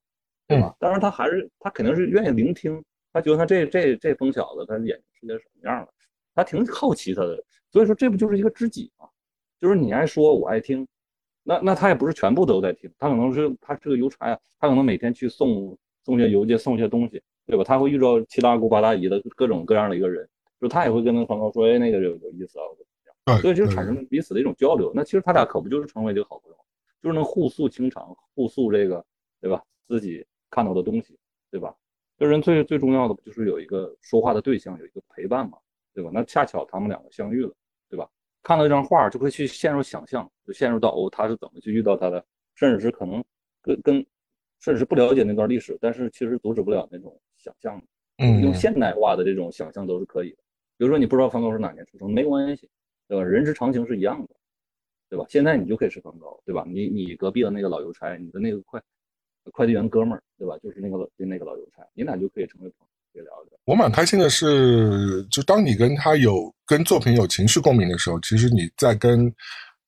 [0.48, 0.74] 对吧？
[0.78, 2.82] 但是他还是他肯定是愿意聆听，
[3.12, 5.92] 他觉得他这这这疯小子，他眼睛世界什么样的，
[6.34, 7.44] 他挺好奇他的。
[7.70, 9.06] 所以说这不就是一个知己吗？
[9.60, 10.88] 就是你爱说，我爱听，
[11.42, 17.62] 那那他也不是全部都在听，他可能是他是个邮差呀，他可能每天去送送些邮件，送些东西，对吧？
[17.62, 20.26] 他会遇到七大姑八大姨的各种各样的一个人，
[20.58, 22.86] 就他也会跟那朋友说，哎，那个有有意思啊，怎
[23.26, 24.90] 么样，所以就产生彼此的一种交流。
[24.94, 26.56] 那其实他俩可不就是成为这个好朋友？
[27.02, 29.04] 就是能互诉情长，互诉这个，
[29.40, 29.62] 对吧？
[29.88, 31.18] 自己看到的东西，
[31.50, 31.74] 对吧？
[32.16, 35.58] 这人最最重要的不就是有一个说话的对象，有一个陪伴嘛，
[35.92, 36.10] 对吧？
[36.14, 37.52] 那恰巧他们两个相遇了，
[37.90, 38.08] 对吧？
[38.44, 42.24] 看到一张画就会去陷入想象，就陷入到哦他是怎么去遇到他的，
[42.54, 43.22] 甚至是可能
[43.60, 44.06] 跟跟
[44.60, 47.82] 甚至是不了解那段历史，但是其实阻止不了那种想象，
[48.18, 50.38] 嗯用现代化的这种想象都是可以的。
[50.76, 52.68] 比如说你不知道梵高是哪年出生，没关系，
[53.08, 53.24] 对吧？
[53.24, 54.34] 人之常情是一样的，
[55.12, 55.26] 对吧？
[55.28, 56.64] 现在你就可以是梵高，对吧？
[56.66, 58.80] 你你隔壁的那个老邮差，你的那个快
[59.52, 60.56] 快递员哥们儿，对吧？
[60.62, 63.58] 就是那个老就那个老邮差，你俩就可以成为朋友，可以聊一聊。
[63.66, 69.30] 我蛮开心的是，就当你跟他有跟作品有情绪共鸣的时候，其实你在跟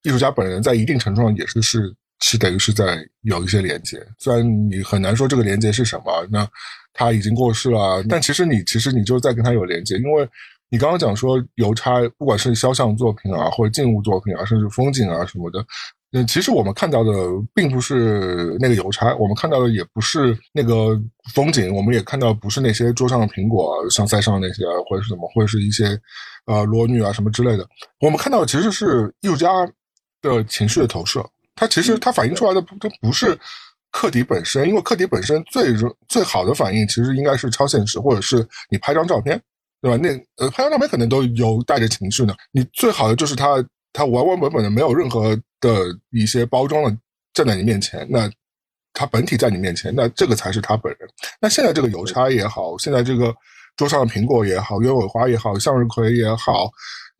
[0.02, 4.06] 艺术家本人在一定程度上也是是是等于是在有一些连接。
[4.18, 6.46] 虽然你很难说这个连接是什么，那
[6.92, 10.28] 他已经过世了，但其实你其实你就在跟他有连接，因为
[10.70, 15.64] 你刚刚讲说邮差，不管是肖像作品啊，或者静物作品啊，甚至风景啊什么的，
[16.12, 17.12] 嗯，其实我们看到的
[17.54, 21.00] 并不是那个邮差，我们看到的也不是那个
[21.32, 25.98] 风景，我们也看到不是那些桌上的苹果，像塞上那些，或者是什么，或者是一些
[26.46, 27.66] 呃裸女啊什么之类的。
[28.00, 29.48] 我们看到的其实是艺术家
[30.22, 33.38] 的情绪的投射，它其实它反映出来的不它不是
[33.92, 35.72] 课题本身，因为课题本身最
[36.08, 39.40] 最好的反应其实应该是超现实，或者是你拍张照片，
[39.84, 39.98] 对吧？
[40.02, 40.08] 那
[40.42, 43.62] 呃拍张照片可能都有带着情绪呢，你最好的就是他，
[43.92, 46.98] 他完完本本的没有任何的一些包装的
[47.34, 48.30] 站在你面前，那
[48.94, 51.06] 他本体在你面前，那这个才是他本人。
[51.38, 53.30] 那现在这个邮差也好，现在这个
[53.76, 56.70] 桌上的苹果也好，鸢尾花也好，向日葵也好，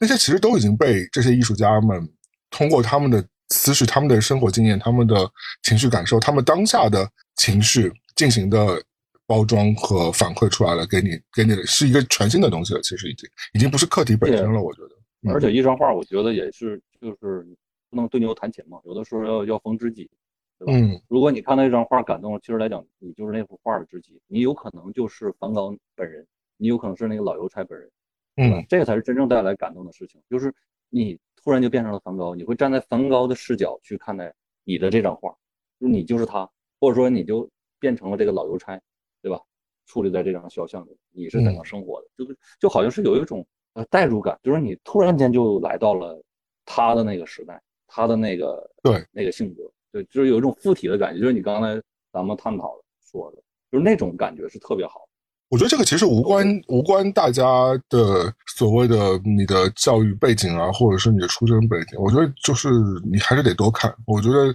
[0.01, 2.01] 那些其实都已经被这些艺术家们
[2.49, 5.31] 通过他们的思绪、他们的生活经验、他们的
[5.65, 7.07] 情绪感受、他们当下的
[7.37, 8.83] 情绪进行的
[9.27, 12.81] 包装和反馈出来了，给你给你的是一个全新的东西了。
[12.83, 14.89] 其实已经已经不是课题本身了，我觉得。
[15.23, 17.47] 嗯而且一张画，我觉得也是，就是
[17.89, 20.11] 不能对牛弹琴嘛，有的时候要要逢知己，
[20.59, 20.73] 对吧？
[20.75, 26.27] 嗯如果你看到一张画感动了，其实来讲，你就是那幅画的知己，你有可能就是梵高本人，
[26.59, 27.91] 你有可能是那个老邮差本人，
[28.37, 30.53] 嗯这个才是真正带来感动的事情，就是
[30.91, 34.31] 你突然就变成了梵高，你会站在梵高的视角去看待
[34.65, 35.35] 你的这张画，
[35.81, 36.47] 就你就是他，
[36.79, 37.49] 或者说你就
[37.81, 38.79] 变成了这个老邮差，
[39.25, 39.41] 对吧？
[39.89, 42.09] 矗立在这张肖像里，你是怎样生活的？
[42.19, 46.23] 就是就好像是有一种呃代入感，就是你突然间就来到了
[46.67, 51.81] 他的那个时代，他的那个对那个性格，对，就是有一种附体的感觉，就是你刚才
[52.13, 55.09] 咱们探讨的说的，就是那种感觉是特别好。
[55.51, 57.45] 我觉得这个其实无关无关大家
[57.89, 61.99] 的所谓的你的教育背景啊，或者是你的出身背景。
[62.01, 62.71] 我觉得就是
[63.05, 63.95] 你还是得多看。
[64.07, 64.53] 我觉得，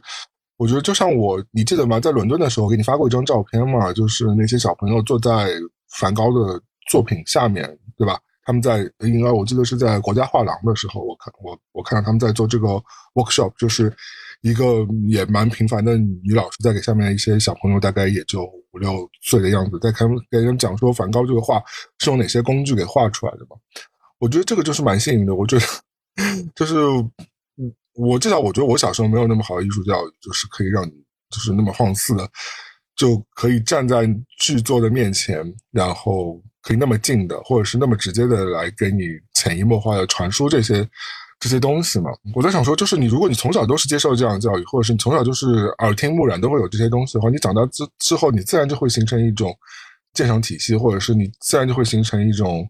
[0.60, 2.01] 我觉得就像我，你记得吗？
[2.01, 5.49] 在伦敦的时候，我给你发过一张照片嘛，就是那些小朋友坐在
[5.97, 7.66] 梵高的作品下面，
[7.97, 8.20] 对吧？
[8.43, 12.68] 他们在应该我记得是在国家画廊的时候，我看我我看到他们在做这个
[13.14, 13.95] workshop，就是
[14.41, 21.64] 一个也蛮平凡的女老师在给下面一些小朋友，大概也就五六岁的样子，在看给人讲说梵高这个画
[21.99, 23.55] 是用哪些工具给画出来的嘛。
[24.18, 25.66] 我觉得这个就是蛮幸运的，我觉得
[26.53, 27.12] 就是嗯
[27.96, 30.92] 我至少我觉得我小时候没有那么好的艺术教育，就是可以让你
[31.30, 32.30] 就是那么放肆的
[32.96, 34.08] 就可以站在
[34.40, 40.88] 剧作的面前，然后可以那么近的，或者是那么直接的来给你潜移默化的传输这些
[41.40, 42.10] 这些东西嘛。
[42.36, 49.58] 我在想说，就是你如果你从小都是接受这样的教育，或者是你从小就是耳听目染都会有这些东西的话，你长大之之后，你自然就会形成一种
[50.14, 52.70] 鉴赏体系，或者是你自然就会形成一种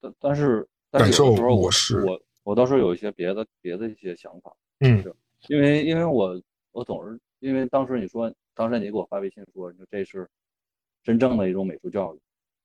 [0.00, 2.18] 但但是但感受模式我
[2.50, 5.04] 我倒是有一些别的别的一些想法，嗯
[5.46, 6.42] 因为因为我
[6.72, 10.28] 我总是因为当时你说当时你给我发微信说，你说这是
[11.04, 12.18] 真正的一种美术教育，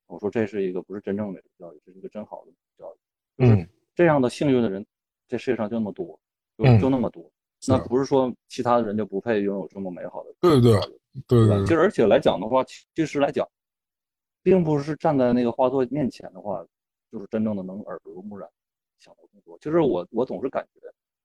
[0.08, 2.98] 我说这是一个不是真正的美术教育，这是一个真好的美术教育。
[3.38, 4.84] 嗯这样的幸运的人，
[5.28, 6.18] 这世界上就那么多，
[6.58, 7.30] 就嗯就那么多。
[7.68, 11.54] 那不是说其他的人就不配拥有这么美好的对对对教育对吧？
[11.54, 13.48] 对对其实而且来讲的话，其实来讲，
[14.42, 16.66] 并不是站在那个画作面前的话，
[17.12, 18.50] 就是真正的能耳濡目染，
[18.98, 19.58] 想的更多。
[19.58, 20.80] 就是我我总是感觉，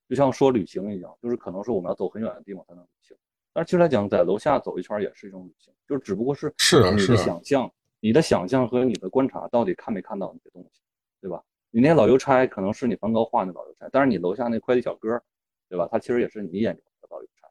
[0.08, 3.16] 就像说旅行一样，就是可能是我们要走很远的地方才能旅行，
[3.54, 10.82] 但是其实来讲，在楼下走一圈也是一种旅行，就是只不过是是你的是啊啊想象，你的想象和你的观察到底看没看到那些东西，
[11.22, 11.44] 对吧？
[11.70, 15.22] 你那老邮差可能是你梵高画那老邮差，但是你楼下那快递小哥，
[15.70, 15.88] 对吧？
[15.90, 17.48] 他其实也是你眼中的老邮差，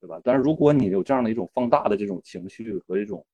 [0.00, 0.20] 对吧？
[0.22, 3.24] 但是如果你有这样的一种放大的这种情绪和一种，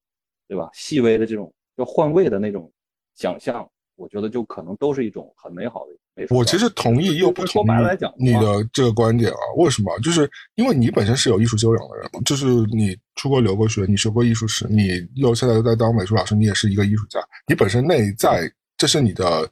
[0.47, 0.71] 对吧？
[0.73, 2.71] 细微的这种要换位的那种
[3.17, 3.69] 想象，
[4.03, 6.35] 我觉得就可能都是一种很美好的美术。
[6.35, 9.39] 我其实同意又不说同白了来讲意你的这个观点啊？
[9.59, 9.97] 为什么？
[10.01, 19.49] 就是因为你本身是有艺术修养的人，就是你出国留过学，你学过艺术史，你又现在又在当美术老师，你也是一个艺术家，你本身内在这是你的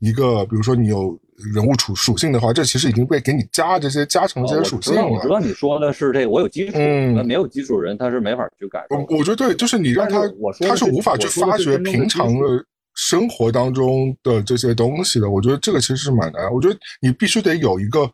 [0.00, 1.18] 一个，比如说你有
[1.54, 5.28] 人物属属性的话，这其实已经被给你加这些加成了这些属性哦我知道，我知。
[5.28, 8.96] 道你说的是这个，我有基础，嗯那没有基础人他是没法去感受。
[8.96, 10.22] 我我觉得对，就是你让他
[10.60, 12.64] 他是无法去发掘平常的
[12.94, 16.52] 生活当中的这些东西的，我觉得这个其实是蛮难。
[16.52, 18.10] 我觉得你必须得有一个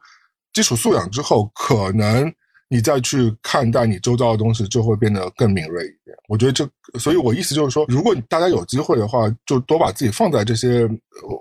[0.53, 2.33] 基础素养之后，可能
[2.69, 6.17] 你再去看待你周遭的东西，就会变得更敏锐一点。
[6.29, 6.69] 我觉得这，
[6.99, 10.89] 所以我意思就是说，如果大家有机会的话，就多把自己放在这些，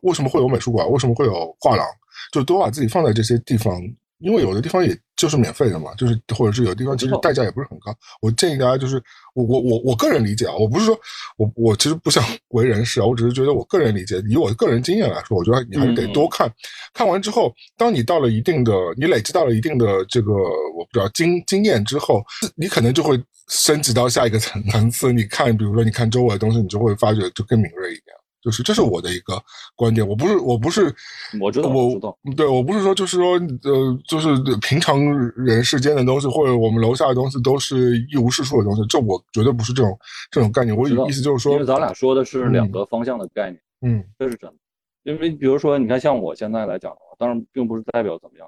[0.03, 0.89] 为什么会有美术馆？
[0.89, 1.85] 为什么会有画廊？
[2.31, 3.73] 就多把自己放在这些地方。
[4.19, 7.93] 因为有的地方也就是免费的嘛，就是或者是有的地方其实代价也不是很高。
[8.21, 9.01] 我建议大家就是
[9.33, 10.97] 我我我我个人理解啊，我不是说
[11.37, 16.51] 我我其实不想为人师啊，我只是觉得我个人理解，以我个人经验来说，我觉得你还是得多看。
[16.93, 22.21] 看完之后，当你到了一定的，你累积到了一定的这个我不知道经经验之后，
[22.55, 25.13] 你可能就会升级到下一个层层次。
[25.13, 28.18] 你看，比如说你看周围的东西，你就会发觉就更敏锐一点。
[28.41, 29.41] 就是这是我的一个
[29.75, 30.93] 观点，我不是我不是
[31.41, 33.33] 我知道我知道，对我不是说就是说
[33.63, 34.29] 呃就是
[34.61, 34.99] 平常
[35.35, 39.97] 人世间的东西或者我们楼下的东西都是一无是处的东西，这我绝对不是这种
[40.31, 40.75] 这种概念。
[40.75, 44.55] 我意思就是说，因为咱俩说的是两个方向的概念，嗯，这是真的。
[45.03, 48.47] 因为比如说，你看像我现在来讲的话，当然并不是代表怎么样，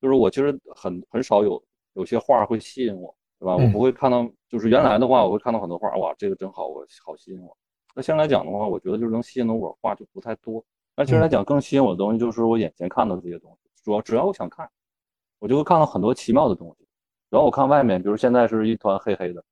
[0.00, 1.62] 就是我其实很很少有
[1.94, 3.56] 有些画会吸引我，对吧？
[3.56, 7.56] 我不会看到，就是原来的话，我会看到很多画，哇，这个真好，我好吸引我。
[7.96, 10.62] 那现在来讲的话，我觉得就是能吸引到我画就不太多。
[10.94, 13.70] 那其实来讲，更吸引我的东西就是我眼前看到的这些东西。
[13.82, 14.68] 主要只要我想看，
[15.38, 16.86] 我就会看到很多奇妙的东西。
[17.30, 19.42] 然后我看外面，比如现在是一团黑黑的，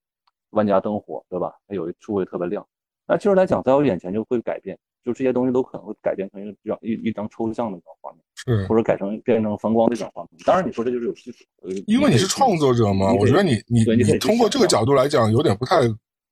[0.51, 1.55] 万家灯火，对吧？
[1.67, 2.67] 它有一处会特别亮。
[3.07, 10.31] 那其实来讲，在我眼前就会改变，就这些东西都可能会改变成一个比较一一张抽象的一种画面，是或者改成变成反光的一种画面。
[10.45, 11.45] 当然，你说这就是有基础，
[11.87, 13.15] 因为你是创作者嘛。
[13.15, 15.81] 我觉得你你你通过这个角度来讲，有点不太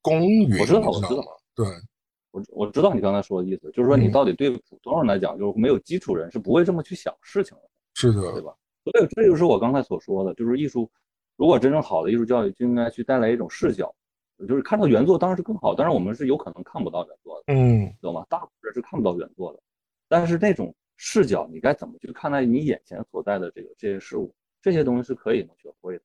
[0.01, 0.59] 公允。
[0.59, 1.23] 我知道，我知道，
[1.55, 1.65] 对。
[2.33, 7.63] 我我知道你刚才说的意思，就是说你到底对普通人来讲，就是没有基础人是不会这么去想事情的，
[7.93, 8.51] 是的，对吧？
[8.83, 10.89] 所以这就是我刚才所说的，就是艺术，
[11.37, 13.93] 如果真正好的艺术教育，就应该去带来一种视角，
[14.47, 18.25] 就是看到原作当然是更好，但是我们是有可能看不到原作的，嗯，懂吗？
[18.27, 19.59] 大部分人是看不到原作的，
[20.09, 24.33] 但是那种视角，你该怎么去看待你眼前所在的这个这些事物？
[24.59, 26.03] 这些东西是可以能学会的，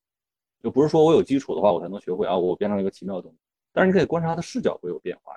[0.63, 3.39] 就不是说我有基础的话，我才能学会啊，我变成一个奇妙的东西。
[3.73, 5.33] 但是你可以观察它的视角会有变化。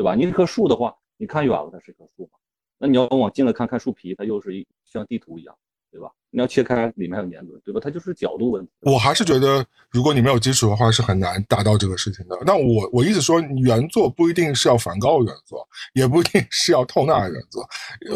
[0.00, 0.14] 对吧？
[0.14, 2.38] 你一棵树的话，你看远了它是一棵树嘛？
[2.78, 5.54] 那你要往近了看看树皮，它又是一像地图一样，
[5.92, 6.10] 对吧？
[6.30, 7.78] 你要切开里面还有年轮，对吧？
[7.84, 8.72] 它就是角度问题。
[8.80, 12.38] 我还是觉得，如果你没有基础的话，是很难达到这个事情的。
[12.46, 17.68] 那我我意思说，原作不一定是要梵高原作，也不一定是要透纳原作。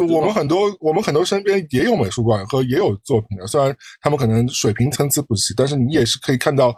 [0.09, 6.75] 我们很多我们很多身边也有美术馆和也有作品的，虽然他们可能水平参差不齐，但是你也是可以看到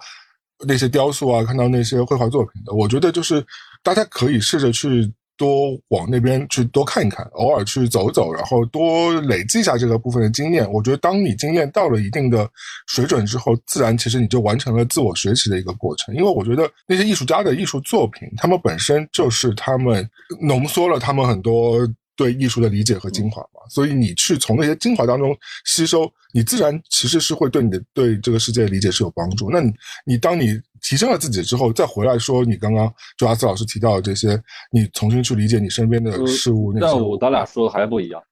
[0.64, 2.72] 那些雕塑啊，看到那些绘画作品的。
[2.72, 3.44] 我觉得就是。
[3.82, 10.68] 大家可以试着去多往那边去多看一看，偶尔去走走，然后多累积一下这个部分的经验。
[10.72, 12.50] 我觉得，当你经验到了一定的
[12.88, 16.12] 水准之后，自然其实你就完成了自我学习的一个过程。
[16.16, 21.88] 因为我觉得那些艺术家的艺术作品，他们本身就是他们浓缩了他们很多。
[22.16, 29.50] 对艺术的理解和精华，所以你去从那些精华当中吸收，你自然其实是会对你的对这个世界的理解是有帮助。
[29.50, 29.72] 那你
[30.04, 34.40] 你当你提升了自己之后，再回来说你刚刚就阿斯老师提到的这些，
[34.70, 38.22] 你重新去理解你身边的事物，那但我咱俩说的还不一样，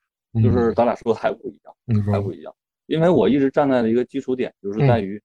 [0.43, 2.55] 就是咱俩说的还不一样，还不一样。
[2.87, 5.21] 因为我一直站在的一个基础点，就是在于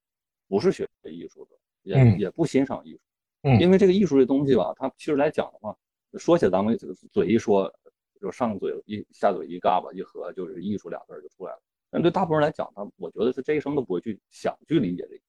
[0.47, 5.75] 不是学艺术的，也也不欣赏艺术，因为这个艺术这东西吧，它其实来讲的话，
[6.17, 6.77] 说起来咱们
[7.11, 7.71] 嘴一说。
[8.19, 11.61] 就上嘴一下嘴一嘎巴一合，就是艺术俩字就出来了。
[11.89, 15.21] 但对大部分人来讲，他我觉得是这一生都不会去想去理解这个，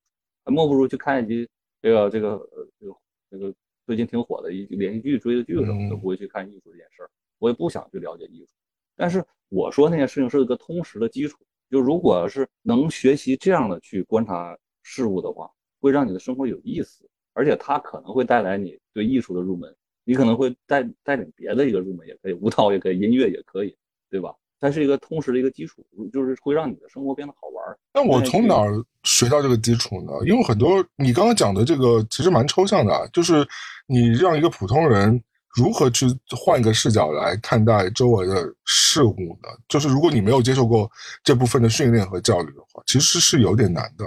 [0.44, 1.48] 还莫不如去看一集
[1.80, 2.96] 这个这个呃这个
[3.30, 3.54] 这个
[3.86, 7.10] 最近挺火的一连续剧追的剧什么，都不会去看艺术这件事儿。
[7.38, 8.52] 我也不想去了解艺术。
[8.94, 11.38] 但是我说那件事情是一个通识的基础，
[11.70, 19.74] 就如果是能学习这样的去观察事物的话，会让你的生活有意思，而且它可能会带来你对艺术的入门。
[20.10, 23.72] 你可能会带带领别的一个入门也可以，舞蹈也可以，音乐也可以，
[24.10, 24.34] 对吧？
[24.58, 27.78] 它是一个通识的一个基础，就是会让你的生活变得好玩。
[27.94, 30.12] 那我从哪儿学到这个基础呢？
[30.26, 33.46] 因为很多你刚刚讲的这个其实蛮抽象的，就是
[33.86, 35.22] 你让一个普通人
[35.56, 36.06] 如何去
[36.36, 39.48] 换一个视角来看待周围的事物呢？
[39.68, 40.90] 就是如果你没有接受过
[41.22, 44.04] 这部分的训练和教育的话，其实是有点难的。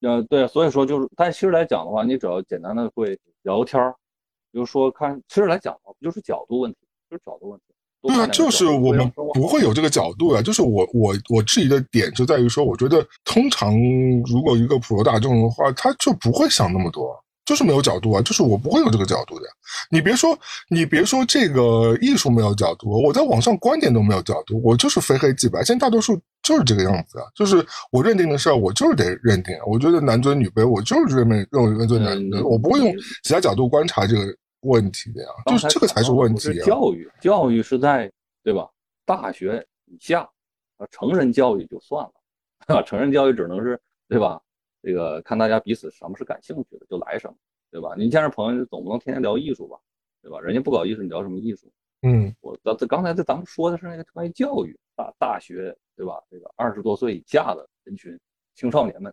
[0.00, 3.94] 呃，对，所以说就是，但其实来讲的话，你只要简单的会聊天儿。
[4.50, 6.78] 比如说，看，其实来讲不就是角度问题，
[7.10, 7.64] 就是角度问题。
[8.00, 10.40] 对啊，就是我们不会有这个角度啊。
[10.40, 13.74] 就是我我我质疑的点就在于说，我觉得通常
[14.22, 17.12] 如果一个普罗大众的话，他就不会想那么多，
[17.48, 18.20] 就是没有角度啊。
[18.20, 19.46] 就是我不会有这个角度的。
[19.90, 20.38] 你别说，
[20.68, 25.64] 你别说这个艺术没有角度，我在网上观点都没有角度，我就是非黑即白。
[25.64, 29.56] 现在大多数就是这个样子啊，就是我认定的事儿，我就是得认定。
[29.66, 34.36] 我觉得男尊女卑，我就是认为认为男尊男卑，我不会用其他角度观察这个。
[34.62, 36.66] 问题的呀，就是这个才是问题啊。
[36.66, 38.10] 教育，教育是在
[38.42, 38.68] 对吧？
[39.06, 40.28] 大学以下，
[40.78, 42.12] 啊，成人教育就算了，
[42.66, 44.40] 啊， 成人教育只能是对吧？
[44.82, 47.34] 这个看大家彼此什么是感兴趣的就来什么，
[47.70, 47.94] 对吧？
[47.96, 49.76] 你见着朋友总不能天天聊艺术吧，
[50.22, 50.40] 对吧？
[50.40, 51.70] 人家不搞艺术，你聊什么艺术？
[52.02, 56.14] 嗯我咱这刚才这咱们说的是那个关于教育，大大学对吧？
[56.30, 58.16] 这个二十多岁以下的人群，
[58.54, 59.12] 青少年们、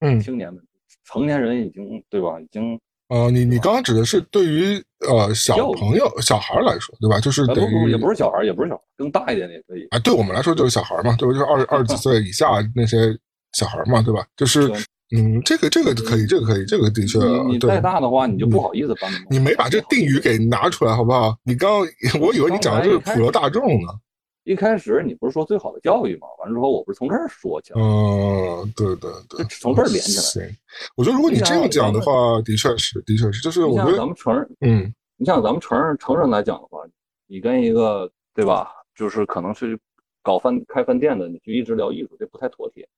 [0.00, 0.64] 嗯，青年们，
[1.04, 2.40] 成年人已经对吧？
[2.40, 7.20] 已经呃，你你刚刚指的是对于呃小朋友、小孩来说，对吧？
[7.20, 9.86] 就是等呃不不也不是小孩，也不是小孩，更大一点的也可以。
[9.90, 11.34] 啊，对我们来说就是小孩嘛，对吧？
[11.34, 13.14] 就是二二十几岁以下那些
[13.52, 14.26] 小孩嘛，对吧？
[14.38, 14.78] 就是对
[15.14, 17.80] 嗯，这个这个可以，这个可以，这个的确你再。
[17.80, 21.36] 大的话，你就不好意思帮你没把这定语给拿出来，好不好？
[21.44, 21.80] 你刚
[22.20, 23.88] 我以为你讲的是普罗大众呢。
[24.44, 26.26] 一开始你不是说最好的教育吗？
[26.40, 30.56] 完了之后，我不是从这儿说起来，嗯，对对对，从这儿连起来行，
[30.96, 36.80] 我觉得如果你这样讲的话，的确是，的确是，就是我觉得，咱们成人，嗯你像咱们成人成人来讲的话，
[37.28, 39.78] 你跟一个对吧，就是可能是
[40.22, 42.88] 搞饭开饭店的，你就一直聊艺术，这不太妥帖，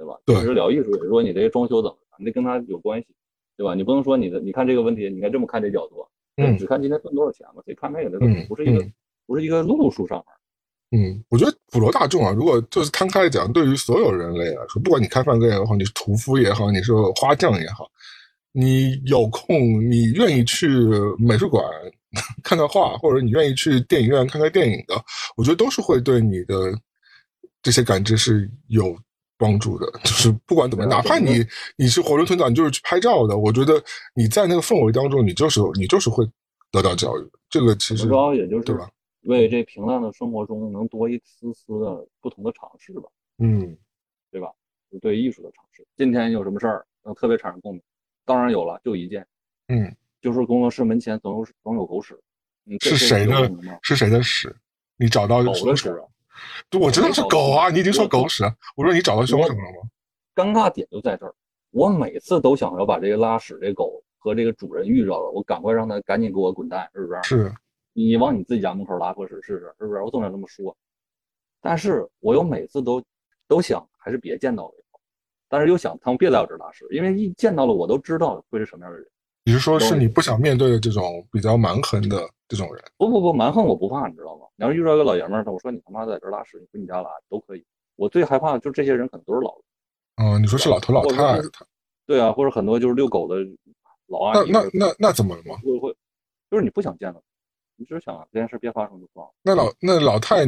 [0.00, 0.18] 对吧？
[0.24, 3.08] 对一直聊艺术，也是说你这个装修怎么样，你得跟他有关系，
[3.54, 3.74] 对吧？
[3.74, 8.92] 你不能说你的，你看这个问题，你应该这么看这角度，嗯只看今天赚多少钱嘛，谁看那个，这嗯不是一个嗯
[9.26, 10.26] 不是一个路数上面。
[10.92, 17.88] 嗯，我觉得普罗大众啊，如果就是摊开来讲，对于所有人类来说，不管你开饭店也好，你是屠夫也好，你是花匠也好，
[18.52, 20.66] 你有空，你愿意去
[21.18, 21.62] 美术馆
[22.42, 24.94] 看看画，或者你愿意去电影院看看电影的，
[25.36, 26.54] 我觉得都是会对你的
[27.62, 28.96] 这些感知是有
[29.40, 29.90] 帮助的。
[30.04, 31.44] 就是不管怎么哪怕你
[31.76, 33.82] 你是囫囵吞枣，你就是去拍照的，我觉得
[34.14, 36.24] 你在那个氛围当中，你就是你就是会
[36.70, 37.26] 得到教育。
[37.48, 38.88] 这个其实主要，也就是对吧？
[39.22, 43.76] 为这平淡的生活中能多一丝丝的不同的尝试吧，嗯
[44.30, 44.48] 对吧？
[45.00, 45.86] 对艺术的尝试。
[45.96, 47.82] 今天有什么事儿能特别产生共鸣？
[48.24, 49.26] 当然有了，就一件，
[49.68, 52.18] 嗯，就是工作室门前总有总有狗屎。
[52.66, 53.50] 嗯，是谁的？
[53.82, 54.54] 是谁的屎？
[54.96, 56.04] 你找到狗的屎啊！
[56.68, 58.44] 对，我知道是狗啊，你已经说狗屎。
[58.76, 59.90] 我说你找到凶手了吗？
[60.34, 61.34] 尴尬点就在这儿，
[61.70, 67.20] 我每次都想要把这个拉屎这狗和这个主人遇着了，我赶快让他赶紧给我滚蛋，是不是？
[67.22, 67.54] 是，
[67.92, 70.02] 你往你自己家门口拉坨屎试试，是不是？
[70.02, 70.76] 我总想这么说，
[71.60, 73.02] 但是我又每次都
[73.48, 75.00] 都想还是别见到为好，
[75.48, 79.06] 但是又想他们别在我这儿拉屎，因为一见到了我都知道会是什么样的人。
[79.50, 82.84] 你是说是你不想面对的这种比较蛮横的这种人？
[82.96, 84.46] 不不不，蛮横我不怕，你知道吗？
[84.54, 87.64] 你要是遇到一个老爷们儿，我说你他妈在这儿拉屎，你回你家拉都可以。
[87.96, 91.48] 我最害怕的就是这些人可能都是老人，嗯，你说是老头老太太
[92.06, 93.34] 对啊，或者很多就是遛狗的
[94.06, 95.56] 老阿姨，那那那那怎么了吗？
[95.64, 95.92] 会会，
[96.48, 97.20] 就是你不想见到，
[97.76, 99.32] 你只是想这件事别发生就算了。
[99.42, 100.46] 那老那老太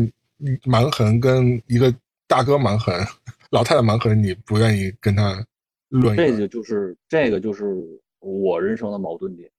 [0.64, 1.92] 蛮横跟一个
[2.28, 2.94] 大哥蛮横，
[3.50, 5.44] 老太太蛮横，你不愿意跟他
[5.88, 6.16] 论一论？
[6.16, 7.64] 这个就是这个就是
[8.23, 9.51] 我人生的矛盾点，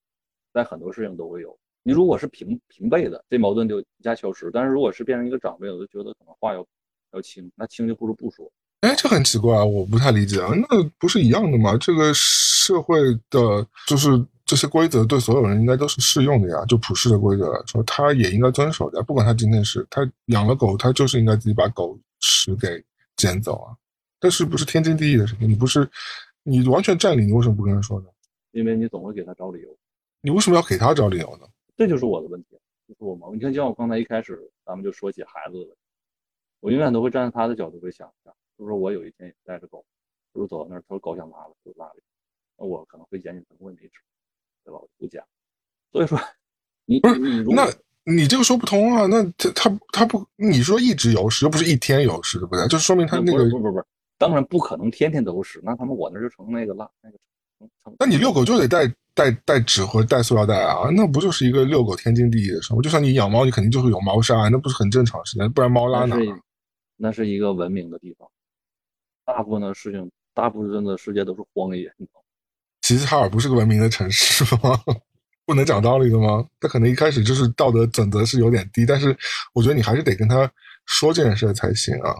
[0.54, 1.56] 在很多事情都会有。
[1.84, 6.66] 你如果是平平辈的，这矛盾就一下消失；但是如果是变成一个长辈，我就觉得可能话要
[7.12, 8.50] 要轻，那轻就不如不说。
[8.80, 10.50] 哎，这很奇怪啊，我不太理解啊。
[10.54, 11.78] 那不是一样的吗？
[11.78, 12.98] 这个社会
[13.30, 14.10] 的，就是
[14.46, 16.66] 这些规则对所有人应该都是适用的呀。
[16.66, 19.04] 就普世的规则来说，他也应该遵守的。
[19.04, 22.82] 不管他今天是他养了狗，他就是应该自己把狗屎给
[23.18, 23.76] 捡走啊。
[24.20, 25.50] 但是不是天经地义的事情？
[25.50, 25.90] 你不是
[26.44, 28.06] 你完全占理，你为什么不跟他说呢？
[28.54, 29.78] 因为你总会给他找理由，
[30.22, 31.48] 你为什么要给他找理由呢？
[31.76, 32.50] 这就是我的问题，
[32.88, 33.38] 就是我矛盾。
[33.38, 35.78] 你看，像我刚才一开始咱们就说起孩子的问题，
[36.60, 39.84] 我永远都会站在他的角度会想一下，就是说我有一天也带着狗，
[40.32, 41.96] 比如走到那儿，他说狗想拉了，就拉了，
[42.58, 44.00] 那我可能会捡起它问为止，
[44.64, 44.80] 对吧？
[44.80, 45.24] 我不捡。
[45.92, 46.20] 所以说，
[46.86, 47.68] 你不是那
[48.04, 49.08] 你这个说不通啊。
[49.08, 52.68] 那他他他不，你说一直有屎，又不是一天有屎，对不对？
[52.68, 53.88] 就说明他那个不是不是不是不，
[54.20, 57.18] 当然不可能天天都有屎，那他们我那就成那个拉那个。
[58.00, 62.82] 那你遛狗就得带带带纸和带塑料袋啊，那不就是一个遛狗天经地义的事吗？
[62.82, 65.52] 就像你养猫，你肯定就会有猫砂，那不是很正常的事情？
[65.52, 66.42] 不然猫拉哪儿？
[66.98, 68.28] 那是一个文明的地方，
[69.26, 71.92] 大部分的事情，大部分的世界都是荒野？
[72.82, 74.80] 齐齐哈尔不是个文明的城市吗？
[75.46, 76.46] 不能讲道理的吗？
[76.60, 79.16] 他可能一开始就是道德准则是有点低，但是
[79.54, 80.50] 我觉得你还是得跟他
[80.86, 82.16] 说这件事才行啊。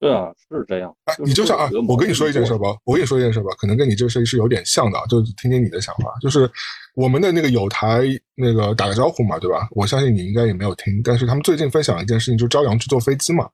[0.00, 0.92] 对啊，是这样。
[1.04, 2.74] 哎，你就像啊，我跟你说一件事吧。
[2.84, 6.10] 我跟你说一件事吧，可能跟你这个事是有点像的啊，就是听听你的想法。
[6.22, 6.50] 就是
[6.94, 8.02] 我们的那个有台
[8.34, 9.68] 那个打个招呼嘛，对吧？
[9.72, 13.46] 我相信你应该也没有听，但是他们最近分享一件事情，就是朝阳去坐飞机嘛，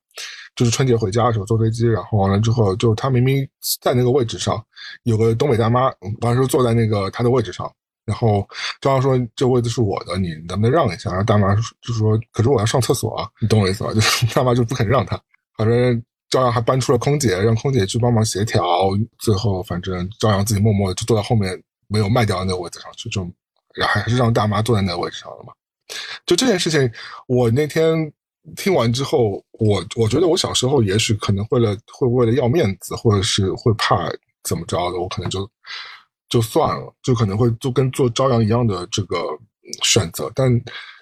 [0.55, 3.44] 就是春节回家的时候坐飞机，然后完了之后，就他明明
[3.82, 4.64] 在那个位置上
[5.03, 5.86] 有个东北大妈，
[6.20, 7.68] 完了之后坐在那个他的位置上。
[8.07, 8.49] 然后
[8.80, 15.20] 朝阳说：“这位置是我的，你能不能让一下？”然后大妈就说：“可是我要上厕所啊，你懂我意思吧？”就是大妈就不肯让他，
[15.59, 16.01] 反正
[16.37, 18.62] 朝阳还搬出了空姐，让空姐去帮忙协调。
[19.18, 21.59] 最后反正朝阳自己默默的就坐在后面，
[21.89, 23.22] 没有卖掉的那个位置上去，就
[23.74, 25.55] 然后还是让大妈坐在那个位置上了嘛。
[26.26, 26.93] 就这件事情，
[27.26, 28.12] 我那天
[28.55, 34.11] 听完之后，我我觉得我小时候也许可能为了会为了要面子，或者是会怕
[34.43, 35.49] 怎么着的，我可能就
[36.28, 39.16] 就算了，就可能会就跟做朝阳一样的这个
[39.82, 40.30] 选择。
[40.34, 40.53] 但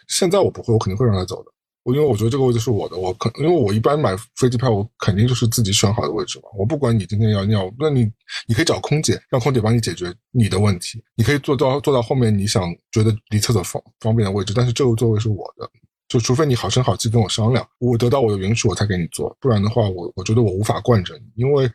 [0.07, 1.51] 现在我不会，我肯定会让他走的。
[1.85, 6.45] 我因为我觉得这个位置是我的，我肯因为我一般买飞机票，我肯定就是自己选好的位置嘛。
[6.57, 8.11] 我不管你今天要尿，那你
[8.49, 11.05] 你可以找空姐，让空姐帮你解决你的问题。
[11.15, 15.71] 你可以坐到坐到后面你想觉得离厕所方方便的位置，但是这个座位是我的，
[16.09, 21.71] 就除非你好声好气跟我商量，我得到我的允许我才给你坐，不然的话，我我觉得我无法惯着你，因为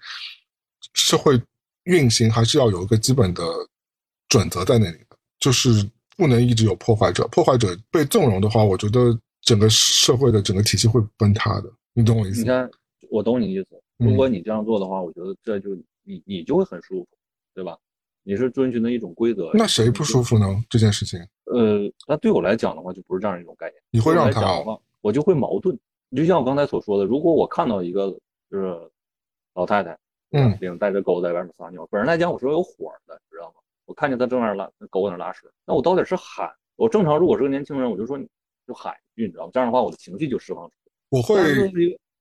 [0.95, 1.39] 社会
[1.83, 3.43] 运行还是要有一个基本的
[4.27, 5.87] 准则在那里的，就是
[6.17, 9.15] 不能一直有破坏者，破坏者被纵容的话，我觉得。
[9.49, 12.41] 整个社会的整个体系会崩塌的，你懂我意思？
[12.41, 12.69] 你看，
[13.09, 13.67] 我懂你意思。
[13.97, 17.07] 如果你这样做的话，我觉得这就你你就会很舒服，
[17.55, 17.75] 对吧？
[18.21, 19.49] 你是遵循的一种规则。
[19.55, 20.45] 那谁不舒服呢？
[20.69, 21.19] 这件事情？
[21.45, 23.81] 呃，那对我来讲的话，就不是这样一种概念。
[23.89, 24.63] 你会让他？
[25.01, 25.75] 我就会矛盾。
[26.15, 28.15] 就像我刚才所说的，如果我看到一个
[28.51, 28.79] 就是
[29.55, 29.97] 老太太，
[30.29, 33.55] 嗯，领带着狗在外面撒尿，本人来讲我是有火的，你知道吗？
[33.87, 36.47] 我看见他正在拉狗在那拉屎，那我到底是喊？
[36.75, 38.29] 我正常如果是个年轻人，我就说你。
[38.69, 39.51] 就喊你知道吗？
[39.51, 40.91] 这样的话，我的情绪就释放出来。
[41.09, 41.35] 我会，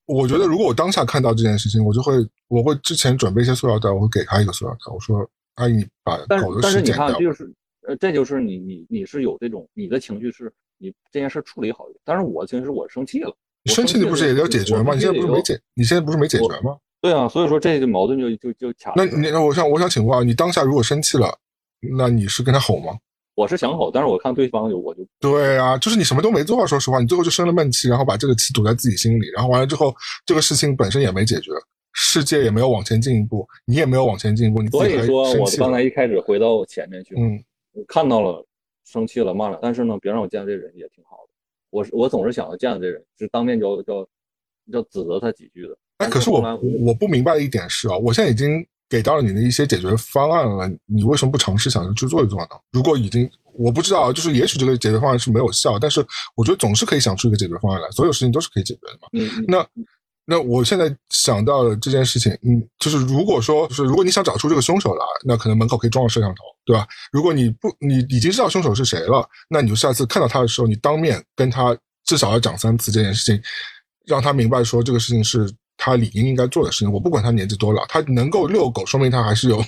[0.06, 2.14] 我觉得如果我当下看到这件事情，我就会，
[2.48, 7.52] 我会之前准备一些塑料袋，我会给他一个塑料袋，我说：“阿姨，把狗的屎捡掉。”但是你看，这就是，
[7.86, 12.00] 呃，这就是你，你，你是有这种，你的情绪是你这件事处理好一点。
[12.02, 14.94] 但是我其实我生气了，你生气你不是也要解决吗？
[14.94, 16.78] 你现在不是没解，你现在不是没解决吗？
[17.02, 18.94] 对啊，所以说这个矛盾就就就卡。
[18.96, 21.38] 那你那我想我想请问啊，你当下如果生气了，
[21.96, 22.98] 那你是跟他吼吗？
[23.38, 29.94] 我是想吼，但是我看对方就我就对啊，就是你什么都没做，说实话，你最后就生了闷气，然后把这个气堵在自己心里，然后完了之后，
[30.26, 31.52] 这个事情本身也没解决，
[31.92, 37.40] 世界也没有往前进一步，你也没有往前进一步，你所以说，我刚才一开始回到前面去，嗯，
[37.74, 38.44] 我看到了，
[38.84, 41.32] 生气了，骂了，但是呢，别让我见到这人也挺好的，
[41.70, 44.08] 我我总是想要见到这人，是当面就就
[44.72, 45.78] 就指责他几句的。
[45.98, 46.40] 哎，可是我
[46.84, 48.66] 我不明白的一点是啊，我现在已经。
[48.88, 52.48] 给到了你的一些解决方案了，你为什么不尝试想着去做一做呢？
[52.72, 59.08] 如果已经我不知道，就是也许这个解决方案是没有效，但是我觉得总是可以想出一个解决方案来，所有事情都是可以解决的嘛。
[59.12, 59.66] 嗯，那
[60.24, 66.86] 那我现在想到了这件事情，嗯，就是如果说就是如果你想找出这个凶手来，那可能门口可以装个摄像头，对吧？
[67.12, 71.76] 如果你不你已经知道凶手是谁了，那你就下次看到他的时候，你当面跟他
[72.06, 73.42] 至少要讲三次这件事情，
[74.06, 75.52] 让他明白说这个事情是。
[75.78, 79.64] 他理应应该做的事情，我不管他年纪多老，他能够遛狗，说明他还是有，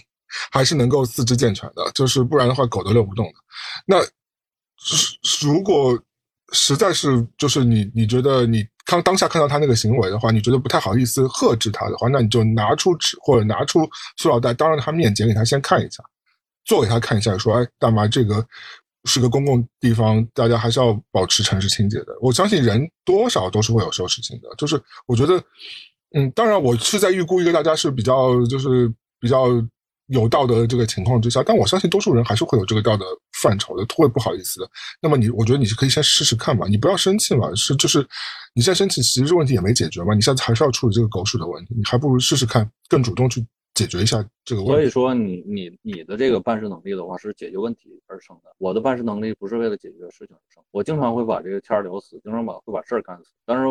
[0.52, 1.90] 还是能够四肢健全的。
[1.94, 3.32] 就是不然的话，狗都遛不动的。
[3.86, 3.96] 那
[5.40, 5.98] 如果
[6.52, 16.02] 实在是就是你你觉得你看当下看到他那个行为的话，你觉得不太好意思呵斥他的话，那你就拿出纸或者拿出塑料袋，当着他面剪给他先看一下，
[16.64, 18.44] 做给他看一下，说：“哎，大妈，这个。”
[19.06, 22.08] 是个公共地方，大家还是要保持城市清洁的。
[22.20, 25.42] 我相信人多少都是会有收拾心的，就是我觉得，
[26.12, 29.46] 嗯，当然我是在预估一个大家是比较就是比较
[30.06, 33.04] 有道德这个情况之下，但我相信多数人还是会有这个道德
[33.40, 34.68] 范畴的，会不好意思的。
[35.00, 38.00] 那么你，我觉得你是可以先试试看嘛，你不要生气嘛，是就是
[38.54, 43.44] 你现在生气，其实这问题也没解决嘛，你下次还是要处理这个狗屎的问题，你还不如试试看，更主动去。
[43.72, 44.72] 解决一下这个问题。
[44.74, 48.50] 所以说，你你你的这个办事能力的话，是解决问题而生的。
[48.58, 50.62] 我的办事能力不是为了解决事情而生。
[50.72, 53.30] 我经常会把这个天聊死，经常把会把事儿干死。
[53.46, 53.62] 但是，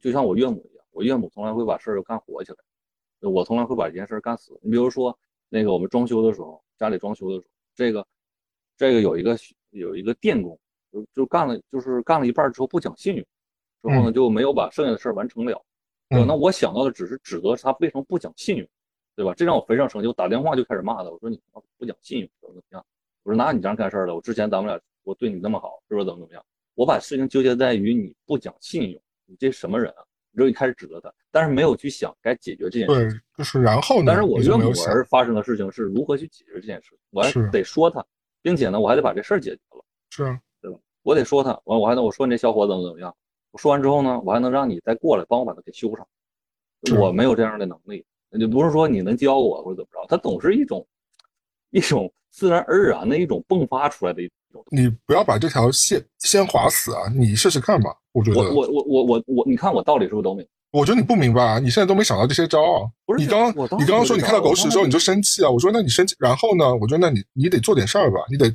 [0.00, 4.58] 就像我岳母，我岳母从来会把事儿干活起来，我从来会把一件事干死。
[4.62, 5.18] 你比如说，
[5.48, 8.06] 那个我们装修的时候，家里装修的时候，这个
[8.76, 9.36] 这个有一个
[9.70, 10.58] 有一个电工，
[10.92, 13.24] 就就干了，就是干了一半之后不讲信用，
[13.82, 15.64] 之后呢就没有把剩下的事儿完成了。
[16.08, 18.66] 那我想到的只是指责他为什么不讲信用。
[19.14, 19.34] 对吧？
[19.34, 21.10] 这让我非常生气，我打电话就开始骂他。
[21.10, 21.38] 我说你
[21.76, 22.86] 不讲信用，怎么怎么样？
[23.24, 26.42] 我说拿你这样干事儿的，我之前咱们俩我对你那么好，是不是怎么怎么样？
[26.74, 30.02] 我把事情纠结在于你不讲信用，你这什么人啊？
[30.32, 33.10] 你就一开始指责他，但是没有去想该解决这件事。
[33.10, 34.04] 对，就是然后呢？
[34.06, 38.04] 但是我岳母儿发生的事情是如何去解决这件事，我还得说他，
[38.40, 39.84] 并且呢，我还得把这事儿解决了。
[40.10, 40.78] 是啊，对吧？
[41.02, 43.14] 我得说他，完我还能我说你这小伙怎么怎么样？
[43.50, 46.06] 我说完之后呢，我还能让你再过来帮我把它给修上。
[46.98, 48.04] 我没有这样的能力。
[48.40, 50.86] 就不是说你能教我或者怎么着，他总是一种
[51.68, 54.34] 一种自然而然的一种迸发出来的一种。
[54.70, 57.02] 你不要把这条线先划死啊！
[57.14, 58.40] 你试试看吧，我觉得。
[58.40, 60.46] 我我我我我我，你看我道理是不是都明？
[60.72, 61.58] 我觉得你不明白啊！
[61.58, 62.88] 你现在都没想到这些招啊！
[63.06, 65.50] 不是你刚刚你刚刚说你看到狗屎之后你就生气啊！
[65.50, 66.74] 我说那你生气，然后呢？
[66.76, 68.54] 我说那你你得做点事儿吧，你得。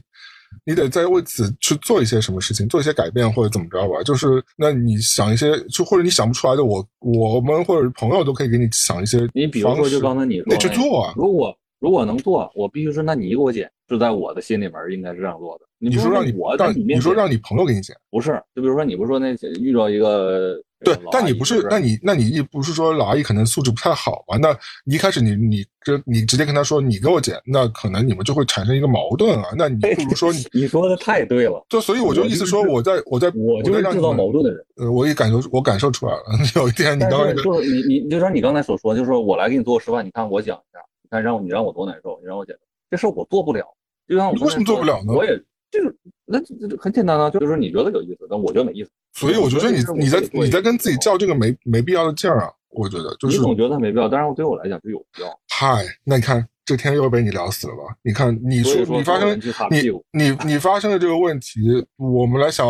[0.63, 4.01] 你得再为此去做一些什么事情，做一些改变或者怎么着吧。
[4.03, 9.27] 就是那你想一些，就或者你想不出来的，我我们或者朋友都可以给你想一些。
[9.33, 11.13] 你比如说，就刚才你说，得去做啊。
[11.17, 15.65] 如果如果能做，我必须说，那你给我剪，是在我的心里面应该是这样做的。
[15.79, 24.37] 你你说让你我让在你面前你说让你朋友给你剪，不是，就比如说你不是说那遇到一个对但你不是，是那你那你一不是说老阿姨可能素质不太好嘛？
[24.37, 24.57] 那
[24.91, 29.49] 一开始你你这你直接跟他说你给我剪，那可能你们就会产生一个矛盾啊。
[29.55, 34.65] 那你不如说你你说的太对了，就所以我就意思说我在我在我就是制造矛盾的人。
[34.77, 36.21] 呃，我也感受我感受出来了，
[36.59, 42.55] 有一天你刚才那个就是你你你就像你刚才所说，就是说我来给你做个示范，你看我讲一下，你看让我你让我多难受，你让我剪，
[42.89, 43.65] 这事儿我做不了。
[44.07, 45.37] 就像为什么做不了呢我也
[45.69, 45.93] 这个
[46.25, 48.89] 那这这很简单啊，就是你觉得有意思，但我觉得没意思。
[49.13, 55.39] 所以我觉得你你在你在跟自己较这个没没必要的劲儿啊，我觉得就是你总觉得没必要，但是对我来讲就有必要。
[55.49, 57.95] 嗨，那你看这天又被你聊死了吧？
[58.01, 59.37] 你看你说说你发生
[59.69, 62.65] 你你你发生的这个问题，我们来想，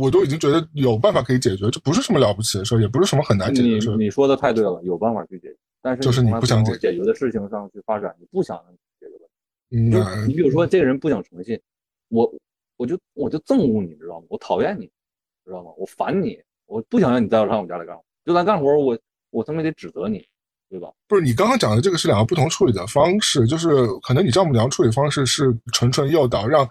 [0.00, 3.96] 我都已经觉得有办法可以解决，这不是什么了不起的事儿，也不是什么很难解决你的事儿。
[3.96, 8.56] 你说的太对了，有办法去解决，但是就是你不想解决的事情上去发展，你不想
[9.68, 11.60] 你比如说这个人不讲诚信，
[12.08, 12.32] 我
[12.76, 14.26] 我就我就憎恶你，知道吗？
[14.28, 14.86] 我讨厌你，
[15.44, 15.70] 知道吗？
[15.76, 18.98] 我烦你，我不想让你再上我们家来干活，就咱干活，我
[19.30, 20.24] 我他妈得指责你，
[20.68, 20.88] 对吧？
[21.08, 26.68] 不是你刚刚讲的这个是两个不同处理的方式，就是可能你丈母娘处理方式是纯纯诱导，让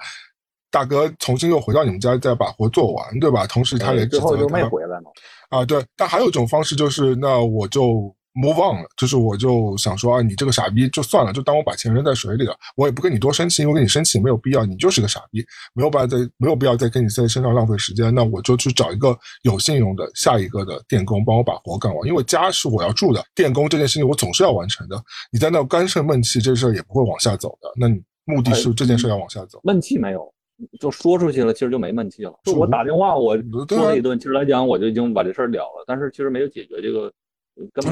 [0.72, 3.46] 大哥重新又回到你们家再把活做完，对吧？
[3.48, 5.12] 同时他也指责最后就没回来嘛。
[5.50, 5.86] 啊，对。
[5.96, 27.72] 但还有一种方式就是，那我就 move on 了，就是我就想说啊，你这个傻逼就算了，就当我把钱扔在水里了，我也不跟你多生气，因为跟你生气没有必要，你就是个傻逼，没有办法再没有必要再跟你在身上浪费时间，那我就去找一个有信用的下一个的电工帮我把活干完，因为家是我要住的，电工这件事情我总是要完成的，你在那干生闷气，这事儿也不会往下走的。
[27.80, 29.60] 那你目的是这件事要往下走。
[29.64, 30.34] 闷气没有，
[30.80, 32.34] 就说出去了，其实就没闷气了。
[32.44, 33.38] 就我我打电话，我
[33.70, 37.12] 说了一顿，其实来讲我就已经把这事儿了了，但是其实没有解决这个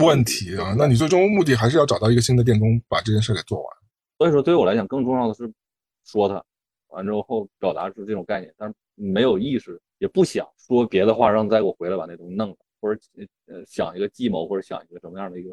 [0.02, 3.68] 问题啊，那你最终目的还是要找到一个新的电工把这件事给做完。
[4.18, 5.52] 所以说，对于我来讲，更重要的是
[6.06, 6.44] 说他，
[6.90, 13.02] 完之后表达出这种概念，但是没有意识，也不想说别的话，让再给我回来把那东西弄了，或者
[13.48, 15.50] 呃想一个计谋，或者想一个什么样的一个，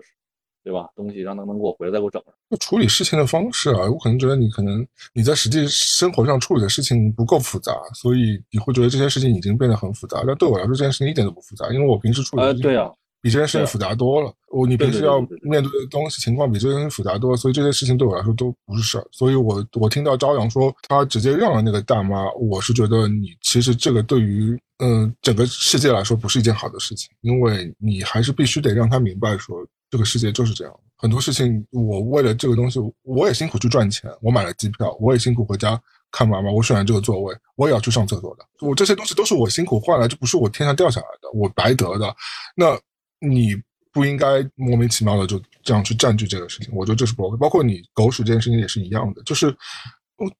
[0.63, 0.89] 对吧？
[0.95, 2.35] 东西让他能给我回来，再给我整上。
[2.51, 10.23] 就处理事情的方式啊，我可能觉得你可能你在实际生活上处理的事情不够复杂，所以你会觉得这些事情已经变得很复杂。
[10.27, 14.33] 但对我来说，这件事情一点都不复杂，因为我平时处理的呃，对啊，比这件事情复杂多了。
[14.49, 19.07] 我你平时要面对的东西情况比这件事情复杂多了，所以这些事情对我来说都不是事儿。
[19.13, 30.75] 所以我我听到朝阳说他直接让了那个大妈，我是觉得你其实这个对于嗯、呃整个世界来说不是一件好的事情，因为你还是必须得让他明白说这个世界就是这样。
[30.97, 38.45] 很多事情我为了这个东西，我也辛苦去赚钱，我买了机票，我也辛苦回家看妈妈，我选了这个座位，我也要去上厕所的。
[38.61, 42.15] 我这些东西都是我辛苦换来，这不是我天上掉下来的，我白得的。
[42.55, 42.79] 那
[43.21, 43.55] 你
[43.93, 47.37] 不应该莫名其妙的就这样去占据这个事情，我觉得这是不 OK。
[47.37, 50.31] 包括你狗屎这件事情也是一样的，就是，嗯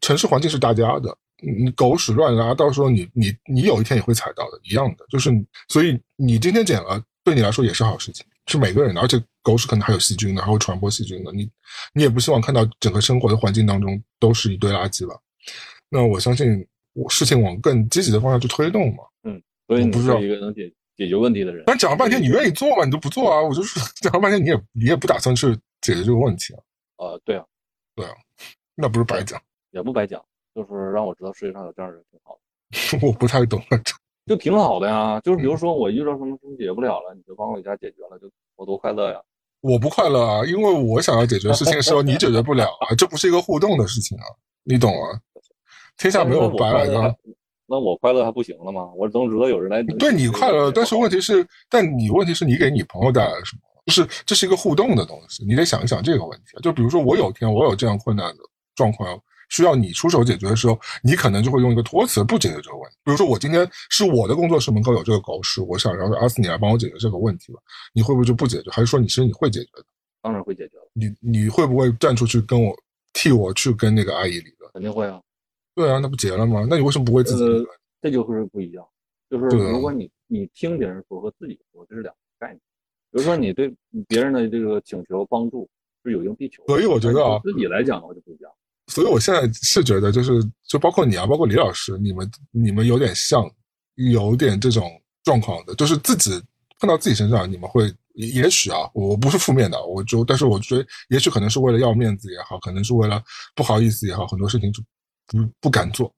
[0.00, 5.04] 城市环境是大家的，你狗屎乱拉，到时候你你你有一天也会踩到的，一样的。
[5.10, 5.30] 就是，
[5.68, 11.32] 所以你今天捡了，对你来说也是好事情，是每个人的，而且狗屎可能还有细菌的，还会传播细菌的。
[11.32, 11.50] 你
[11.92, 15.16] 你也不希望看到整个生活的环境当中都是一堆垃圾吧？
[15.90, 19.02] 那我相信，我事情往更积极的方向去推动嘛。
[19.24, 21.64] 嗯所以你我不知道是一个能解解决问题的人。
[21.66, 22.84] 但讲了半天，你愿意做吗？
[22.84, 23.42] 你都不做啊！
[23.42, 26.60] 我就是讲了半天，你也你也不打算去解决这个问题啊？
[26.98, 27.44] 呃，对啊，
[27.94, 28.12] 对啊
[28.74, 29.40] 那不是白讲？
[29.70, 30.22] 也不白讲，
[30.54, 32.38] 就是让我知道世界上有这样的人挺好
[33.00, 33.60] 的， 我不太懂。
[34.26, 35.20] 就挺好的呀。
[35.20, 39.20] 就是嗯比如说我遇到什么事情解决不了了，你就帮我一下解决了，就我多快乐呀。
[39.60, 44.24] 我不快乐啊，因为我想要解决事情的时候，你解决不了啊， 这不是一个互动的事情啊，
[44.64, 45.20] 你懂啊？
[45.96, 47.16] 天下没有白来的。
[47.72, 48.92] 那我快乐还不行了吗？
[48.94, 53.62] 我总知道有人来 对你快乐， 但是问题是，但你问题是你给你朋友带来了什么？
[53.86, 56.60] 就是这是一个互动的东西，你得想一想这个问题。
[56.62, 58.42] 就比如说我有一天我有这样困难的
[58.74, 59.18] 状况，
[59.48, 62.96] 需要你出手解决的时候，你可能就会用一个托词不解决这个问题。
[63.02, 67.58] 比如说我今天是我的工作室门口有这个狗屎，我想让阿斯你来帮我解决这个问题吧，
[67.94, 68.70] 你会不会就不解决？
[68.70, 69.84] 还是说你其实你会解决的？
[70.20, 72.72] 当然会解决了，你你会不会站出去跟我
[73.14, 74.70] 替我去跟那个阿姨理论？
[74.74, 75.18] 肯定会啊。
[75.74, 76.66] 对啊，那不结了吗？
[76.68, 77.66] 那你为什么不为自己？
[78.00, 78.84] 这就是不一样，
[79.30, 82.60] 就是如果你你听别人说和自己说，这是两个概念。
[83.10, 83.72] 比如说你对
[84.08, 85.68] 别人的这个请求帮助
[86.02, 88.50] 是有应必求的，所以我觉得啊自己来讲的话就不一样。
[88.88, 93.48] 所以我现在是觉得，就是就包括你啊，包括李老师，你们你们有点像，
[93.94, 94.90] 有点这种
[95.22, 96.30] 状况的，就是自己
[96.80, 103.22] 碰到自己身上，你们会也许啊，我不是负面的，我就但是我觉得，也许可能是为了要面子也好，可能是为了
[103.54, 104.82] 不好意思也好，很多事情就
[105.32, 106.12] 不不敢做。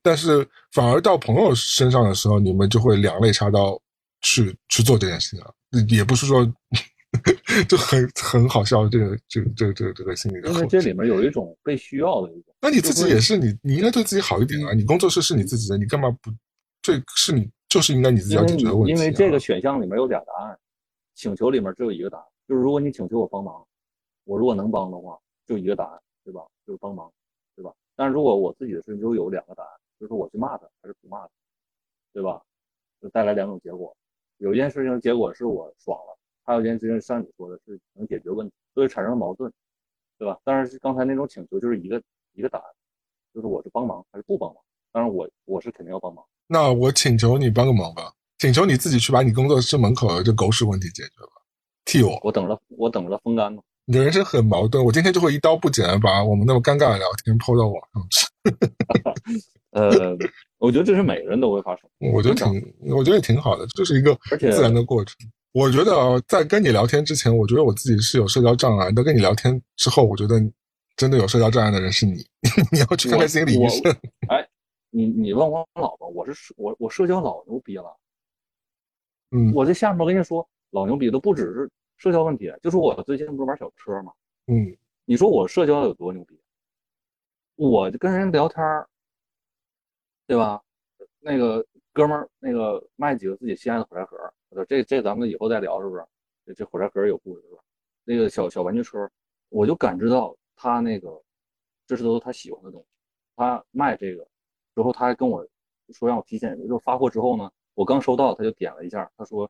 [0.00, 3.80] 但是反而到朋友身上的时候，你们就会两肋插刀
[4.22, 5.54] 去去做这件事情了。
[5.88, 6.44] 也不是说
[7.68, 8.88] 就很很好笑。
[8.88, 12.54] 这个这个这个这个这个心理的因为这里面有一种被需要的一种。
[12.60, 14.72] 那你自己也是，你你应该对自己好一点啊！
[14.72, 16.30] 你工作室是你自己的，你干嘛不？
[16.82, 18.92] 这是你就是应该你自己要解决的问题。
[18.92, 20.58] 因为这个选项里面有俩答案，
[21.14, 23.64] 请求里面只有一个答案，就是如果你请求我帮忙，
[24.24, 25.16] 我如果能帮的话，
[25.46, 26.40] 就一个答案，对吧？
[26.66, 27.10] 就是帮忙，
[27.54, 27.70] 对吧？
[27.94, 29.70] 但是如果我自己的事情就有两个答案，
[30.00, 31.30] 就是我去骂他还是不骂他，
[32.12, 32.42] 对吧？
[33.00, 33.94] 就带来两种结果。
[34.38, 39.52] 有一件事情结果是我爽了，还有一件事情像你说的是能解决问题，所以产生了矛盾，
[40.18, 40.38] 对吧？
[40.44, 42.02] 但是刚才那种请求就是一个
[42.32, 42.64] 一个答案，
[43.34, 44.62] 就是我是帮忙还是不帮忙？
[44.90, 46.24] 当然我我是肯定要帮忙。
[46.46, 51.42] 那我请求你帮个忙吧，请求你自己去把你工作室门口的这狗屎问题解决吧，
[51.84, 52.18] 替我。
[52.22, 53.62] 我等着，我等着风干呢。
[53.84, 58.26] 你的人生很矛盾，我今天就会一刀不剪把我们那么尴尬的聊天抛到网上去。
[59.72, 60.16] 呃。
[60.62, 61.90] 我觉得这是每个人都会发生。
[62.14, 62.46] 我觉得挺，
[62.82, 65.16] 我觉得也挺好的，这是一个自然的过程。
[65.50, 68.92] 我觉得啊，在跟你聊天之前，我觉得我自己是有社交障碍。
[68.94, 70.40] 但跟你聊天之后，我觉得
[70.94, 72.24] 真的有社交障碍的人是你。
[72.70, 73.92] 你要去看看心理医生。
[74.28, 74.48] 哎，
[74.90, 77.96] 你你问我老婆，我是我我社交老牛逼了。
[79.32, 81.68] 嗯，我这下面我跟你说，老牛逼都不只是
[82.02, 84.12] 社交问题，就是我最近不是玩小车嘛。
[84.48, 86.36] 嗯，你说我社交有多牛逼？
[87.54, 88.60] 我就跟人聊天
[90.26, 90.60] 对吧？
[91.20, 94.18] 那个哥们儿，那个卖几个自己心爱的火柴盒，
[94.64, 96.04] 这这咱们以后再聊，是不是？
[96.44, 97.62] 这这火柴盒有故事，是吧？
[98.02, 99.08] 那个小小玩具车，
[99.48, 101.22] 我就感知到他那个，
[101.86, 102.86] 这是都是他喜欢的东西。
[103.36, 104.26] 他卖这个
[104.74, 105.46] 之后，他还跟我
[105.90, 109.48] 说让我提前，就发货之后呢，我刚收到，他就点了一下，他说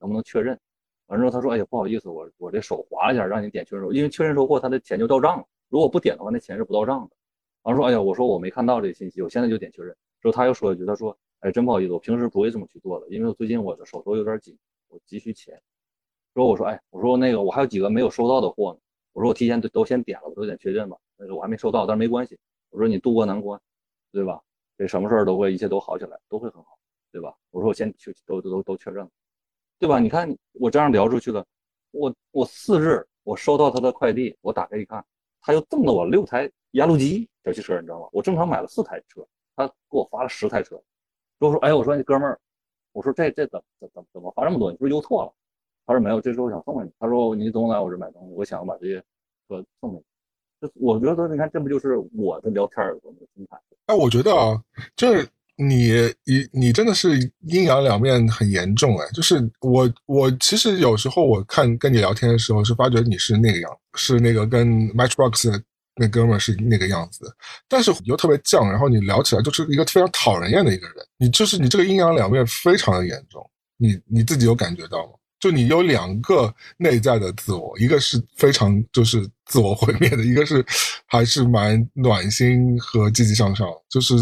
[0.00, 0.60] 能不能确认？
[1.06, 5.44] 完了之后他说，哎呀，不好意思，我我这手滑一下，让你点确认收，因为确认收货，他的钱就到账了。
[5.68, 7.16] 如果不点的话，那钱是不到账的。
[7.62, 9.94] 完说，哎呀，我说我没看到这个信息，我现在就点确认。
[10.20, 14.56] 之后他又说一句，他说：“哎，真不好意思，我平时不会这么去做的，因为我最近我的手头有点紧，
[14.88, 15.60] 我急需钱。”
[16.34, 18.78] 说我说：“哎，我说那个我还有几个没有收到的货呢，
[19.12, 20.96] 我说我提前都都先点了，我都点确认吧。
[21.16, 22.38] 那个我还没收到，但是没关系。
[22.70, 23.60] 我说你渡过难关，
[24.10, 24.40] 对吧？
[24.76, 26.76] 这什么事儿都会一切都好起来，都会很好，
[27.12, 27.32] 对吧？
[27.50, 29.10] 我说我先去都都都确认了，
[29.84, 29.98] 对吧？
[30.00, 31.44] 你看我这样聊出去了，
[31.90, 35.04] 我我四日我收到他的快递，我打开一看，
[35.40, 38.08] 他又赠了我六台压路机小汽车，你知道吗？
[38.12, 40.82] 我正常买了四台车。”他给我发了十台车，
[41.38, 42.36] 我说：“哎，我说你哥们儿，
[42.92, 44.68] 我说这这怎怎怎怎么发这么多？
[44.68, 45.32] 你是不是邮错了？”
[45.86, 48.96] 他说：“没有，这是我想送给你。”他说：“你总来我这买东西，我想把这些
[49.48, 50.02] 车送给你。”
[50.66, 53.56] 就我觉得，你看，这不就是我的聊天儿的那个心态？
[53.86, 54.60] 哎，我觉得啊，
[54.96, 55.92] 就是你
[56.24, 59.06] 你你真的是阴阳两面很严重哎。
[59.12, 65.62] 就是我我其实有时候我看跟你聊天的时候，是发觉你是那个样，是那个跟 Matchbox。
[65.96, 67.32] 那哥们是那个样子，
[67.68, 70.96] 但是又特别犟，然后你聊起来就是一个非常讨人厌的一个人。
[71.18, 75.12] 你就是你这个阴阳两面非常的严重，你你自己有感觉到吗？
[75.38, 80.66] 就你有两个内在的自我，一个是非常就是自我毁灭的，一个是
[81.06, 84.16] 还是蛮暖心和积极向上，就是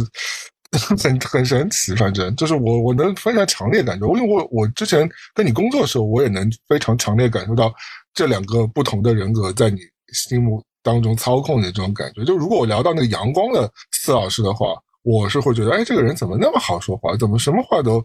[0.98, 1.94] 很很神奇。
[1.94, 7.72] 反正就是我我能非常强烈感觉，因为我我之前跟你工作的时候，我也能非常强烈感受到
[8.14, 9.78] 这两个不同的人格在你
[10.12, 10.62] 心目。
[10.84, 14.74] 当中操控的这种感觉，就如果我聊到那个阳光的四老师的话，
[15.04, 17.16] 我是会觉得，哎，这个人怎么那么好说话？
[17.16, 18.04] 怎么什么话都，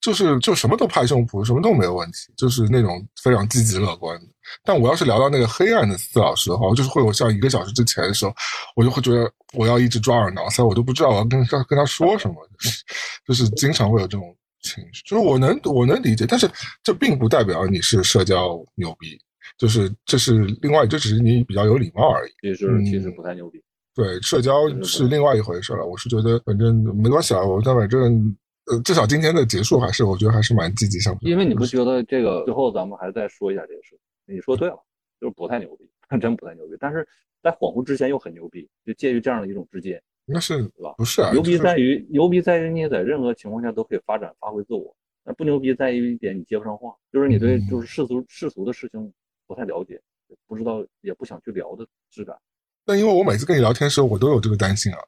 [0.00, 4.26] 就是就什么都拍胸脯，什么都没有问题，就是那种非常积极乐观的。
[4.64, 8.34] 但我要是聊到那个黑暗的四老师的话，我就是会有像一个小时之前的时候，
[8.74, 12.36] 我就会觉得我要一直抓耳挠腮，我都不知道我要跟他跟他说什么，
[13.26, 15.02] 就是经常会有这种情绪。
[15.04, 16.50] 就是我能我能理解，但是
[16.82, 19.18] 这并不代表你是社交牛逼。
[19.58, 22.32] 就是这是另外，这只是你比较有礼貌而已。
[22.40, 23.62] 其实其实不太牛逼。
[23.94, 25.84] 对，社交是另外一回事了。
[25.84, 28.34] 我是觉得反正没关系啊，我但反正
[28.66, 31.20] 呃，至少今天的结束还是我觉得还是蛮积极向上。
[31.22, 33.98] 因为你不觉得这个最后咱们还再说一下这个事？
[34.26, 34.78] 你说对了，
[35.20, 35.88] 就是不太牛逼，
[36.20, 36.76] 真不太牛逼。
[36.78, 37.06] 但是
[37.42, 40.02] 在恍惚之前又很牛逼，就介于这样的一种之间。
[40.26, 40.94] 那是吧？
[40.98, 44.94] 不是啊，牛逼在于牛逼在于你在任何情况下都可以发展发挥自我。
[45.24, 49.12] 那不牛逼在于一点，你接不上话，就是你对就是世俗世俗的事情
[49.46, 50.00] 不太了解。
[50.46, 52.36] 不知道也不想去聊的质感，
[52.86, 54.98] 那因为我每次跟你聊天的时候，我都有这个担心啊，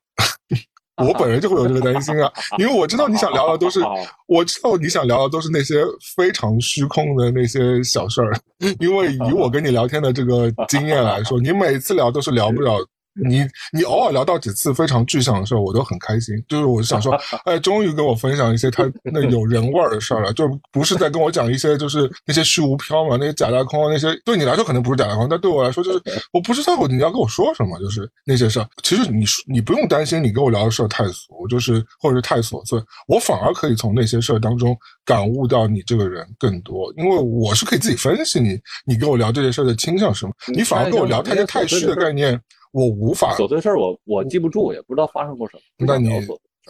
[0.96, 3.80] 我本人就会有这个担心啊， 因为我知道你想聊的都是，
[4.26, 5.82] 我知道你想聊的都是那些
[6.16, 8.32] 非常虚空的那些小事儿，
[8.78, 12.76] 因为以我跟你聊天的这个经验来说，你每次聊都是聊不了
[13.14, 16.34] 你你偶尔聊到几次非常具象的事儿，我都很开心。
[16.48, 17.12] 就是我想说，
[17.44, 24.08] 哎，终于跟我分享一些他 那有人味儿的事儿了，就不是在跟我讲一些就是那些虚无缥缈、那些假大空那些。
[24.24, 26.02] 对你来说可能不是假大空，但对我来说就是
[26.32, 28.68] 我不知道你要跟我说什么，就是那些事儿。
[28.82, 42.40] 其实你你不用担心，你跟我聊的事儿太俗，就是或者是太琐碎，我反而可以从那些事儿当中感悟到你这个人更多，因为我是可以自己分析你，你跟我聊这些事儿的倾向是什么，你反而跟我聊太太虚的概念。
[42.72, 45.86] 我无法琐碎事儿，我我记不住，也不知道发生过什么。
[45.86, 46.10] 那你，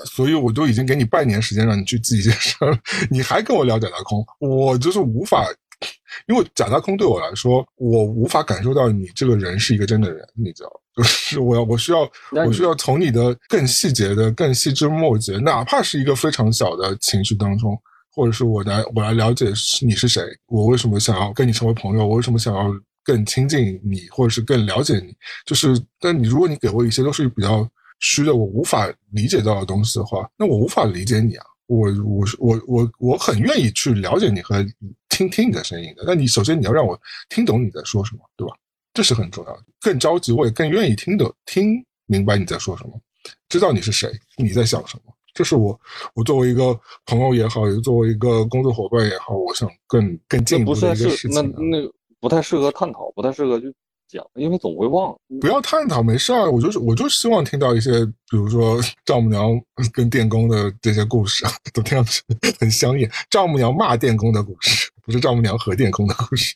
[0.04, 2.76] 所以我都已经给你半年时间让你去记一些事儿，
[3.10, 5.46] 你还跟我聊假大空，我就是无法，
[6.26, 12.00] 因为假大空对我来说，我无法感受到你这个人是一个真的人，你知道， 就是我要我需要
[12.44, 17.78] 我需要从你的更细节的、更细枝末节，哪怕是一个非常小的情绪当中，
[18.10, 19.46] 或者是我来我来了解
[19.82, 22.74] 你是谁，我为什么想要跟你成为朋友，我为什么想要。
[23.04, 25.14] 更亲近你，或者是更了解你，
[25.46, 27.68] 就是，但你如果你给我一些都是比较
[28.00, 31.46] 虚的，我无法理解到的东西的话，那我无法理解你啊。
[31.66, 34.62] 我，我，我，我，我很愿意去了解你和
[35.08, 36.02] 听听你的声音的。
[36.06, 37.00] 那你首先你要让我
[37.30, 38.54] 听懂你在说什么，对吧？
[38.92, 39.62] 这是很重要的。
[39.80, 43.00] 更着急，我也更愿意听懂、听明白你在说什么，
[43.48, 45.14] 知道你是谁，你在想什么。
[45.32, 45.80] 这是我，
[46.14, 51.30] 我作为一个朋友也好，也作为一个工作伙伴也好，我想更更进一步的一个事情。
[51.30, 51.90] 那那。
[52.22, 53.74] 不太适合探讨，不太适合去
[54.06, 55.12] 讲，因为总会忘。
[55.40, 56.48] 不要探讨，没事啊。
[56.48, 59.60] 我就是，我就希望听到一些，比如说 丈母娘
[59.92, 61.44] 跟电工的这些故事，
[61.74, 62.22] 都听上去
[62.60, 63.10] 很香艳。
[63.28, 66.54] 丈母娘骂电工的故事，不是丈母娘和电工的故事。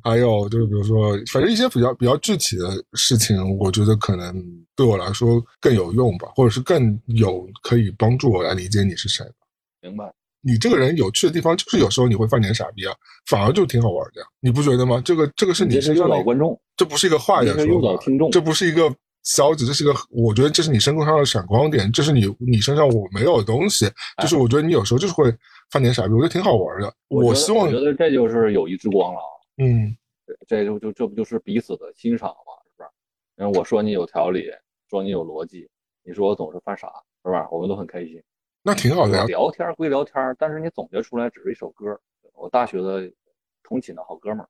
[0.00, 4.32] 还有就是，比如说，反正一些比较比较具体的事情，我觉得可能
[4.76, 9.26] 对我来说更有用吧，或者是更有可以帮助我来理解你是谁。
[9.82, 10.12] 明白。
[10.42, 12.94] 你这个人有趣的地方，就是有时候你会犯点傻逼啊，
[13.26, 15.00] 反而就挺好玩的，你不觉得吗？
[15.04, 17.54] 这个这个是你一个老观众，这不是一个坏的
[17.98, 18.90] 听众，这不是一个
[19.22, 23.86] 消极，这是一个，我觉得这是你身上的闪光点，这是你你身上我没有的东西，
[24.22, 25.30] 就是我觉得你有时候就是会
[25.70, 26.92] 犯点傻逼，我觉得挺好玩的。
[27.08, 29.32] 我希望，我觉得这就是友谊之光了啊。
[29.58, 29.94] 嗯，
[30.48, 32.88] 这就就这不就是彼此的欣赏嘛，是不是？
[33.36, 34.46] 因为我说你有条理，
[34.88, 35.68] 说你有逻辑，
[36.02, 36.88] 你说我总是犯傻，
[37.24, 37.46] 是吧？
[37.50, 38.22] 我们都很开心。
[38.62, 39.24] 那挺好的呀。
[39.26, 41.98] 聊天归聊天，但是你总结出来只是一首歌。
[42.34, 43.10] 我大学的
[43.62, 44.48] 同寝的好哥们儿，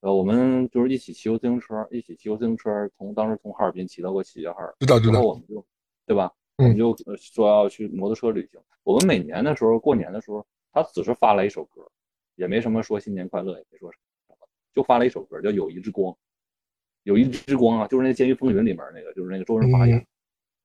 [0.00, 4.74] 呃，我们就是一起骑过自行车，一起骑过自行车，从当时从哈尔滨骑到过齐齐哈尔。
[4.80, 5.14] 知道知道。
[5.14, 5.64] 然后我们就，
[6.06, 6.32] 对吧？
[6.58, 8.60] 我们就说要去摩托车旅行。
[8.82, 11.82] 我们每年的时候，过年的时候，他只是发了一首歌，
[12.36, 13.98] 也没什么说新年快乐，也没说什
[14.28, 14.36] 么，
[14.72, 16.12] 就发了一首歌，叫《友谊之光》。
[17.02, 20.04] 友谊之光啊，就是那《监狱风云》里面那个，就是那个周润发演，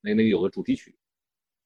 [0.02, 0.96] 那那个有个主题曲。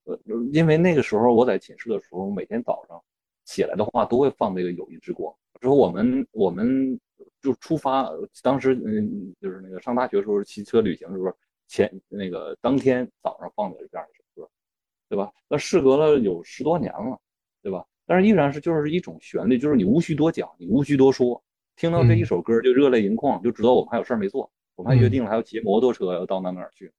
[0.05, 0.19] 呃，
[0.53, 2.99] 因为那个时候我在寝室的时候，每天早上
[3.43, 5.33] 起来的话都会放那个《友谊之光》。
[5.61, 6.99] 之后我们我们
[7.41, 8.09] 就出发，
[8.41, 11.33] 当时嗯，就是那个上大学时候骑车旅行的时候，
[11.67, 14.49] 前那个当天早上放的这样一首歌，
[15.09, 15.31] 对吧？
[15.47, 17.19] 那事隔了有十多年了，
[17.61, 17.85] 对吧？
[18.05, 21.41] 但是依然是就是一种旋律，就是你无需多讲，你无需多说，
[21.75, 26.91] 听到这一首歌就热泪盈眶，就知道我们还有事儿没做，我们还约定了还要骑摩托车要到哪哪去，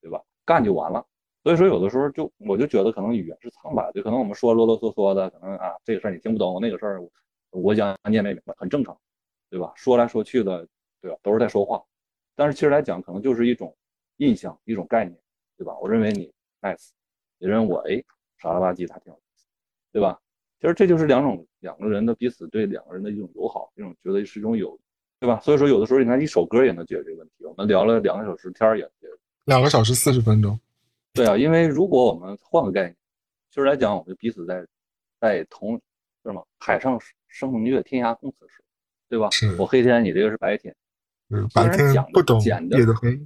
[0.00, 0.22] 对吧？
[0.44, 1.04] 干就完了。
[1.42, 7.02] 所以说，有的时候就我就觉得可能语言是苍白，就可能我们说啰啰嗦嗦的，可能啊这个事儿你听不懂，那个事儿
[7.50, 8.96] 我讲你也没明白，很正常，
[9.50, 9.72] 对吧？
[9.74, 10.66] 说来说去的，
[11.00, 11.16] 对吧？
[11.22, 11.82] 都是在说话，
[12.36, 13.76] 但是其实来讲，可能就是一种
[14.18, 15.18] 印象，一种概念，
[15.58, 15.76] 对吧？
[15.80, 16.90] 我认为你 nice，
[17.38, 18.02] 你认为我哎
[18.38, 19.46] 傻了吧唧，他挺有意思，
[19.92, 20.18] 对吧？
[20.60, 24.78] 其实这就是两种两个人的彼此对两个人的一种友好，一种觉得是一种友，
[25.18, 25.40] 对吧？
[25.40, 28.88] 所以说，有的时候你看一首歌也能解决这个问题，我们聊了两个小时天儿也，
[29.46, 30.56] 两个小时四十分钟。
[31.14, 32.96] 对啊，因为如果我们换个概念，
[33.50, 34.66] 其实来讲，我们彼此在
[35.20, 35.80] 在同
[36.24, 36.42] 是吗？
[36.58, 36.98] 海上
[37.28, 38.64] 生明月，天涯共此时，
[39.08, 39.28] 对吧？
[39.30, 40.74] 是我黑天，你这个是白天。
[41.28, 43.20] 嗯，白天不懂简的黑。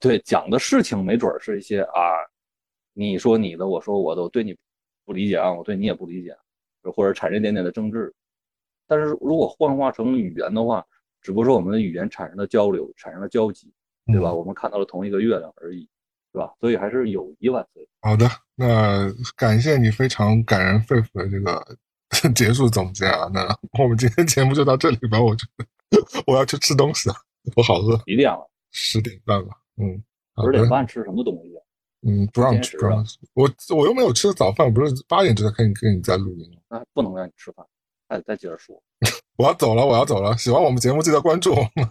[0.00, 2.16] 对，讲的事情没准是一些啊，
[2.94, 4.56] 你说你的，我说我的，我对你
[5.04, 6.34] 不理解啊，我对你也不理解，
[6.82, 8.14] 或者产生一点点的争执。
[8.86, 10.86] 但是如果幻化成语言的话，
[11.20, 13.70] 只不过是我们的语言产生了交流，产生了交集，
[14.06, 14.32] 对吧？
[14.32, 15.88] 我们看到了同一个月亮而已。
[16.36, 16.52] 是吧？
[16.60, 17.88] 所以还是友谊万岁。
[18.02, 21.78] 好的，那感谢你非常感人肺腑的这个
[22.34, 23.26] 结束总结啊。
[23.32, 23.48] 那
[23.82, 25.18] 我们今天节目就到这里吧。
[25.18, 25.66] 我觉得
[26.26, 27.14] 我要去吃东西了，
[27.56, 27.96] 我好饿。
[28.04, 28.50] 几点了？
[28.70, 29.48] 十点半了。
[29.78, 30.02] 嗯，
[30.44, 31.54] 十点半吃什么东西？
[32.06, 32.76] 嗯，不让吃。
[33.32, 37.64] 我我又没有吃早饭，不是八点就在跟你跟你在录音吗那不能让你吃饭，
[38.08, 38.80] 还得再接着说。
[39.36, 40.36] 我要走了，我要走了。
[40.36, 41.86] 喜欢我们节目记得关注我们。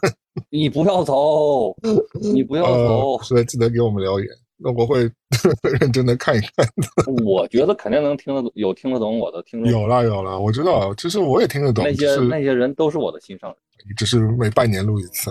[0.50, 1.76] 你不要走，
[2.22, 4.28] 你不要走，是记得给我们留言，
[4.58, 5.10] 那我会
[5.80, 6.68] 认真的看一看。
[7.26, 9.72] 我觉得肯定能听得懂有听得懂我的听众。
[9.72, 11.84] 有了有了，我知道，其实我也听得懂。
[11.84, 13.58] 那些那些人都是我的心上人。
[13.96, 15.30] 只是每半年录一次，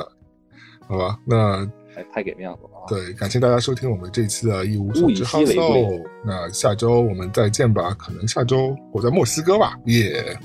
[0.86, 1.19] 好吧？
[1.27, 2.86] 那哎，太给面子了啊！
[2.89, 10.36] 对，感谢大家收听我们这一期的一无所知物以稀为 House 贵 Soul 那下周我们再见吧，可能下周我在墨西哥吧，耶、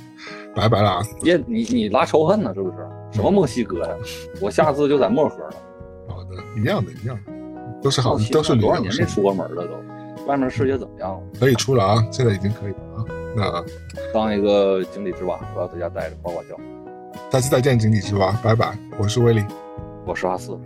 [0.60, 1.02] 拜拜啦！
[1.22, 2.78] 别你你拉仇恨呢是不是？
[3.12, 3.96] 什么墨西哥呀？
[4.42, 5.56] 我下次就在漠河了。
[6.08, 7.32] 好的，一样的，一样的，
[7.82, 11.22] 都是好我，都是旅多少年没出过门了都，外面世界怎么样了？
[11.40, 13.06] 可以出了啊，现在已经可以了啊。
[13.36, 13.64] 那
[14.14, 16.56] 当一个井底之蛙，不要在家待着，呱呱叫。
[17.32, 19.44] 下次再见，井底之蛙，拜拜，我是威利。
[20.06, 20.58] 我是阿四，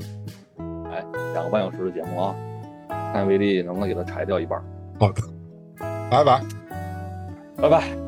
[0.92, 1.04] 哎，
[1.34, 2.36] 两个半小时的节目啊，
[3.14, 4.62] 看威力能不能给它裁掉一半。
[5.00, 5.22] 好的，
[6.10, 6.42] 拜拜。
[7.58, 8.03] 拜拜。